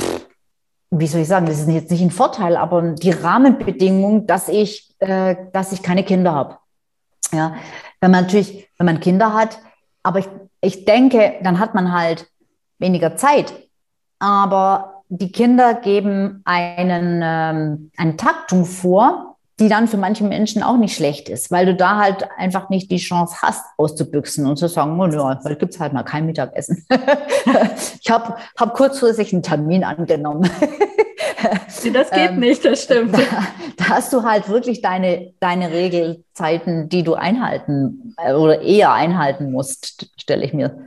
wie 0.92 1.08
soll 1.08 1.22
ich 1.22 1.28
sagen, 1.28 1.46
das 1.46 1.60
ist 1.60 1.70
jetzt 1.70 1.92
nicht 1.92 2.02
ein 2.02 2.12
Vorteil, 2.12 2.56
aber 2.56 2.82
die 2.82 3.12
Rahmenbedingung, 3.12 4.28
dass 4.28 4.50
ich, 4.50 4.96
äh, 5.00 5.36
dass 5.52 5.72
ich 5.72 5.84
keine 5.84 6.04
Kinder 6.04 6.34
habe. 6.34 6.58
Ja, 7.32 7.56
wenn 8.02 8.12
man 8.12 8.26
natürlich, 8.26 8.70
wenn 8.78 8.86
man 8.86 9.00
Kinder 9.00 9.34
hat, 9.34 9.60
aber 10.04 10.20
ich, 10.20 10.30
ich 10.62 10.86
denke, 10.86 11.36
dann 11.42 11.60
hat 11.60 11.74
man 11.74 11.92
halt 11.92 12.30
weniger 12.78 13.16
Zeit. 13.16 13.54
Aber 14.20 15.04
die 15.10 15.32
Kinder 15.32 15.74
geben 15.74 16.42
einen, 16.46 17.22
ähm, 17.24 17.92
eine 17.98 18.16
Taktung 18.16 18.66
vor, 18.66 19.35
die 19.60 19.70
dann 19.70 19.88
für 19.88 19.98
manche 19.98 20.26
Menschen 20.26 20.64
auch 20.64 20.76
nicht 20.76 20.96
schlecht 20.96 21.30
ist, 21.30 21.50
weil 21.50 21.66
du 21.66 21.76
da 21.76 21.98
halt 21.98 22.28
einfach 22.38 22.70
nicht 22.70 22.92
die 22.92 22.98
Chance 22.98 23.38
hast, 23.42 23.66
auszubüchsen 23.78 24.46
und 24.46 24.58
zu 24.58 24.68
sagen, 24.68 25.00
oh, 25.00 25.08
ja, 25.08 25.40
heute 25.44 25.56
gibt 25.56 25.74
es 25.74 25.80
halt 25.80 25.94
mal 25.94 26.04
kein 26.04 26.26
Mittagessen. 26.26 26.86
ich 28.02 28.10
habe 28.10 28.36
hab 28.58 28.74
kurzfristig 28.74 29.32
einen 29.32 29.44
Termin 29.44 29.86
angenommen. 29.86 30.50
das 31.94 32.12
geht 32.12 32.32
ähm, 32.32 32.40
nicht, 32.40 32.66
das 32.66 32.84
stimmt. 32.84 33.14
Da, 33.14 33.20
da, 33.78 33.90
hast 33.90 34.12
du 34.12 34.24
halt 34.24 34.50
wirklich 34.50 34.82
deine, 34.82 35.34
deine 35.40 35.72
Regelzeiten, 35.72 36.90
die 36.90 37.04
du 37.04 37.14
einhalten 37.14 38.14
äh, 38.18 38.34
oder 38.34 38.62
eher 38.62 38.92
einhalten 38.92 39.52
musst, 39.52 40.10
stelle 40.18 40.44
ich 40.44 40.54
mir, 40.54 40.78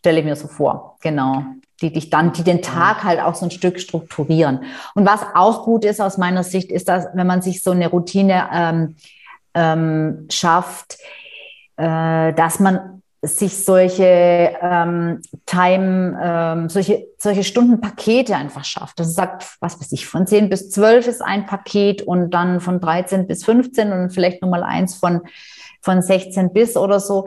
stelle 0.00 0.18
ich 0.18 0.24
mir 0.24 0.36
so 0.36 0.48
vor. 0.48 0.96
Genau 1.00 1.44
die 1.80 1.92
dich 1.92 2.10
dann, 2.10 2.32
die 2.32 2.42
den 2.42 2.62
Tag 2.62 3.04
halt 3.04 3.20
auch 3.20 3.34
so 3.34 3.46
ein 3.46 3.50
Stück 3.50 3.80
strukturieren. 3.80 4.64
Und 4.94 5.06
was 5.06 5.20
auch 5.34 5.64
gut 5.64 5.84
ist 5.84 6.00
aus 6.00 6.18
meiner 6.18 6.42
Sicht, 6.42 6.70
ist, 6.70 6.88
dass 6.88 7.06
wenn 7.14 7.26
man 7.26 7.42
sich 7.42 7.62
so 7.62 7.72
eine 7.72 7.88
Routine 7.88 8.48
ähm, 8.52 8.96
ähm, 9.54 10.26
schafft, 10.30 10.98
äh, 11.76 12.32
dass 12.32 12.60
man 12.60 13.02
sich 13.22 13.64
solche 13.64 14.56
ähm, 14.60 15.20
Time, 15.46 16.18
ähm, 16.22 16.68
solche, 16.68 17.06
solche 17.18 17.44
Stundenpakete 17.44 18.36
einfach 18.36 18.64
schafft. 18.64 19.00
Das 19.00 19.14
sagt, 19.14 19.56
was 19.60 19.80
weiß 19.80 19.92
ich, 19.92 20.06
von 20.06 20.26
10 20.26 20.48
bis 20.48 20.70
12 20.70 21.06
ist 21.08 21.22
ein 21.22 21.46
Paket 21.46 22.02
und 22.02 22.30
dann 22.30 22.60
von 22.60 22.80
13 22.80 23.26
bis 23.26 23.44
15 23.44 23.92
und 23.92 24.10
vielleicht 24.10 24.42
nochmal 24.42 24.62
eins 24.62 24.94
von, 24.94 25.22
von 25.80 26.02
16 26.02 26.52
bis 26.52 26.76
oder 26.76 27.00
so 27.00 27.26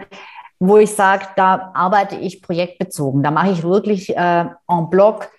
wo 0.59 0.77
ich 0.77 0.93
sage, 0.93 1.25
da 1.35 1.71
arbeite 1.73 2.15
ich 2.15 2.41
projektbezogen. 2.41 3.23
Da 3.23 3.31
mache 3.31 3.51
ich 3.51 3.63
wirklich 3.63 4.15
äh, 4.15 4.45
en 4.67 4.89
bloc 4.89 5.29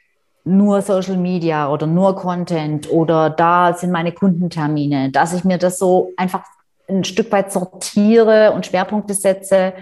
nur 0.45 0.81
Social 0.81 1.19
Media 1.19 1.71
oder 1.71 1.87
nur 1.87 2.17
Content 2.17 2.91
oder 2.91 3.29
da 3.29 3.75
sind 3.75 3.93
meine 3.93 4.13
Kundentermine, 4.13 5.11
dass 5.11 5.35
ich 5.35 5.45
mir 5.45 5.59
das 5.59 5.79
so 5.79 6.13
einfach 6.17 6.45
ein 6.89 7.05
Stück 7.05 7.31
weit 7.31 7.53
sortiere 7.53 8.53
und 8.53 8.67
Schwerpunkte 8.67 9.15
setze. 9.15 9.75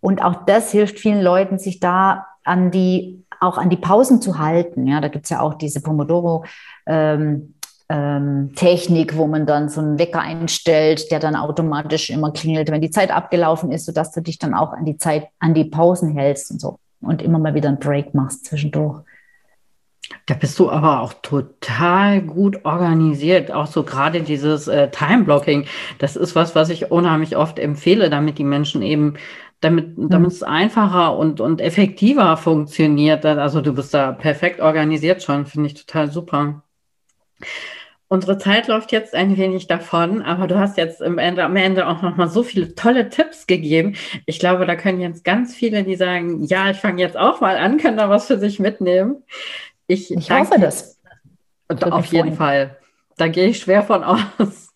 Und 0.00 0.22
auch 0.22 0.46
das 0.46 0.72
hilft 0.72 0.98
vielen 0.98 1.20
Leuten, 1.22 1.58
sich 1.58 1.80
da 1.80 2.26
an 2.44 2.70
die, 2.70 3.24
auch 3.40 3.58
an 3.58 3.68
die 3.68 3.76
Pausen 3.76 4.22
zu 4.22 4.38
halten. 4.38 4.86
Ja, 4.86 5.00
da 5.00 5.08
gibt 5.08 5.26
es 5.26 5.30
ja 5.30 5.40
auch 5.40 5.54
diese 5.54 5.82
Pomodoro. 5.82 6.44
Ähm, 6.86 7.54
ähm, 7.88 8.52
Technik, 8.54 9.16
wo 9.16 9.26
man 9.26 9.46
dann 9.46 9.68
so 9.68 9.80
einen 9.80 9.98
Wecker 9.98 10.20
einstellt, 10.20 11.10
der 11.10 11.20
dann 11.20 11.36
automatisch 11.36 12.10
immer 12.10 12.32
klingelt, 12.32 12.70
wenn 12.70 12.82
die 12.82 12.90
Zeit 12.90 13.10
abgelaufen 13.10 13.72
ist, 13.72 13.86
sodass 13.86 14.12
du 14.12 14.20
dich 14.20 14.38
dann 14.38 14.54
auch 14.54 14.72
an 14.72 14.84
die 14.84 14.98
Zeit, 14.98 15.28
an 15.38 15.54
die 15.54 15.64
Pausen 15.64 16.10
hältst 16.10 16.50
und 16.50 16.60
so 16.60 16.78
und 17.00 17.22
immer 17.22 17.38
mal 17.38 17.54
wieder 17.54 17.68
einen 17.68 17.78
Break 17.78 18.14
machst 18.14 18.44
zwischendurch. 18.46 19.02
Da 20.26 20.34
bist 20.34 20.58
du 20.58 20.70
aber 20.70 21.00
auch 21.00 21.14
total 21.22 22.22
gut 22.22 22.64
organisiert. 22.64 23.50
Auch 23.50 23.66
so 23.66 23.82
gerade 23.82 24.22
dieses 24.22 24.68
äh, 24.68 24.90
Time-Blocking. 24.90 25.66
Das 25.98 26.16
ist 26.16 26.34
was, 26.34 26.54
was 26.54 26.70
ich 26.70 26.90
unheimlich 26.90 27.36
oft 27.36 27.58
empfehle, 27.58 28.10
damit 28.10 28.38
die 28.38 28.44
Menschen 28.44 28.82
eben, 28.82 29.14
damit, 29.60 29.98
mhm. 29.98 30.08
damit 30.08 30.32
es 30.32 30.42
einfacher 30.42 31.16
und, 31.16 31.40
und 31.40 31.60
effektiver 31.60 32.36
funktioniert. 32.36 33.24
Also 33.24 33.60
du 33.60 33.74
bist 33.74 33.92
da 33.92 34.12
perfekt 34.12 34.60
organisiert 34.60 35.22
schon, 35.22 35.46
finde 35.46 35.68
ich 35.68 35.74
total 35.74 36.10
super. 36.10 36.62
Unsere 38.10 38.38
Zeit 38.38 38.68
läuft 38.68 38.90
jetzt 38.90 39.14
ein 39.14 39.36
wenig 39.36 39.66
davon, 39.66 40.22
aber 40.22 40.46
du 40.46 40.58
hast 40.58 40.78
jetzt 40.78 41.02
am 41.02 41.18
Ende, 41.18 41.44
am 41.44 41.56
Ende 41.56 41.86
auch 41.86 42.00
noch 42.00 42.16
mal 42.16 42.28
so 42.28 42.42
viele 42.42 42.74
tolle 42.74 43.10
Tipps 43.10 43.46
gegeben. 43.46 43.96
Ich 44.24 44.38
glaube, 44.38 44.64
da 44.64 44.76
können 44.76 45.00
jetzt 45.00 45.24
ganz 45.24 45.54
viele, 45.54 45.84
die 45.84 45.94
sagen, 45.94 46.42
ja, 46.44 46.70
ich 46.70 46.78
fange 46.78 47.02
jetzt 47.02 47.18
auch 47.18 47.42
mal 47.42 47.58
an, 47.58 47.76
können 47.76 47.98
da 47.98 48.08
was 48.08 48.26
für 48.26 48.38
sich 48.38 48.58
mitnehmen. 48.58 49.22
Ich, 49.86 50.10
ich 50.10 50.30
hoffe 50.30 50.58
das. 50.58 50.98
Auf 51.68 52.06
jeden 52.06 52.32
Fall. 52.32 52.78
Da 53.18 53.28
gehe 53.28 53.48
ich 53.48 53.58
schwer 53.58 53.82
von 53.82 54.02
aus. 54.02 54.72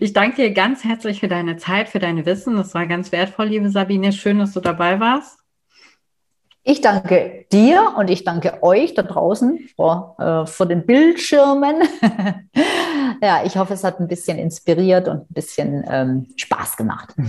Ich 0.00 0.12
danke 0.12 0.36
dir 0.36 0.50
ganz 0.50 0.82
herzlich 0.82 1.20
für 1.20 1.28
deine 1.28 1.56
Zeit, 1.56 1.88
für 1.88 2.00
deine 2.00 2.26
Wissen. 2.26 2.56
Das 2.56 2.74
war 2.74 2.86
ganz 2.86 3.12
wertvoll, 3.12 3.46
liebe 3.46 3.70
Sabine. 3.70 4.12
Schön, 4.12 4.40
dass 4.40 4.52
du 4.52 4.60
dabei 4.60 4.98
warst. 4.98 5.43
Ich 6.66 6.80
danke 6.80 7.44
dir 7.52 7.92
und 7.98 8.10
ich 8.10 8.24
danke 8.24 8.62
euch 8.62 8.94
da 8.94 9.02
draußen 9.02 9.68
vor, 9.76 10.16
äh, 10.18 10.46
vor 10.46 10.64
den 10.64 10.86
Bildschirmen. 10.86 11.76
ja, 13.22 13.44
ich 13.44 13.56
hoffe, 13.58 13.74
es 13.74 13.84
hat 13.84 14.00
ein 14.00 14.08
bisschen 14.08 14.38
inspiriert 14.38 15.06
und 15.06 15.30
ein 15.30 15.34
bisschen 15.34 15.84
ähm, 15.88 16.26
Spaß 16.36 16.76
gemacht. 16.76 17.14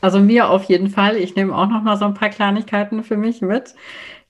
Also 0.00 0.20
mir 0.20 0.48
auf 0.48 0.64
jeden 0.64 0.88
Fall. 0.88 1.16
Ich 1.16 1.36
nehme 1.36 1.54
auch 1.54 1.68
noch 1.68 1.82
mal 1.82 1.98
so 1.98 2.06
ein 2.06 2.14
paar 2.14 2.30
Kleinigkeiten 2.30 3.02
für 3.02 3.18
mich 3.18 3.42
mit. 3.42 3.74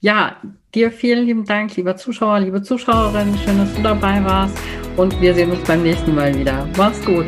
Ja, 0.01 0.35
dir 0.75 0.91
vielen 0.91 1.25
lieben 1.25 1.45
Dank, 1.45 1.73
lieber 1.77 1.95
Zuschauer, 1.95 2.41
liebe 2.41 2.61
Zuschauerin. 2.63 3.33
Schön, 3.45 3.57
dass 3.57 3.73
du 3.73 3.81
dabei 3.81 4.21
warst. 4.25 4.57
Und 4.97 5.21
wir 5.21 5.33
sehen 5.33 5.51
uns 5.51 5.65
beim 5.65 5.83
nächsten 5.83 6.13
Mal 6.13 6.37
wieder. 6.37 6.67
Mach's 6.75 7.01
gut. 7.05 7.27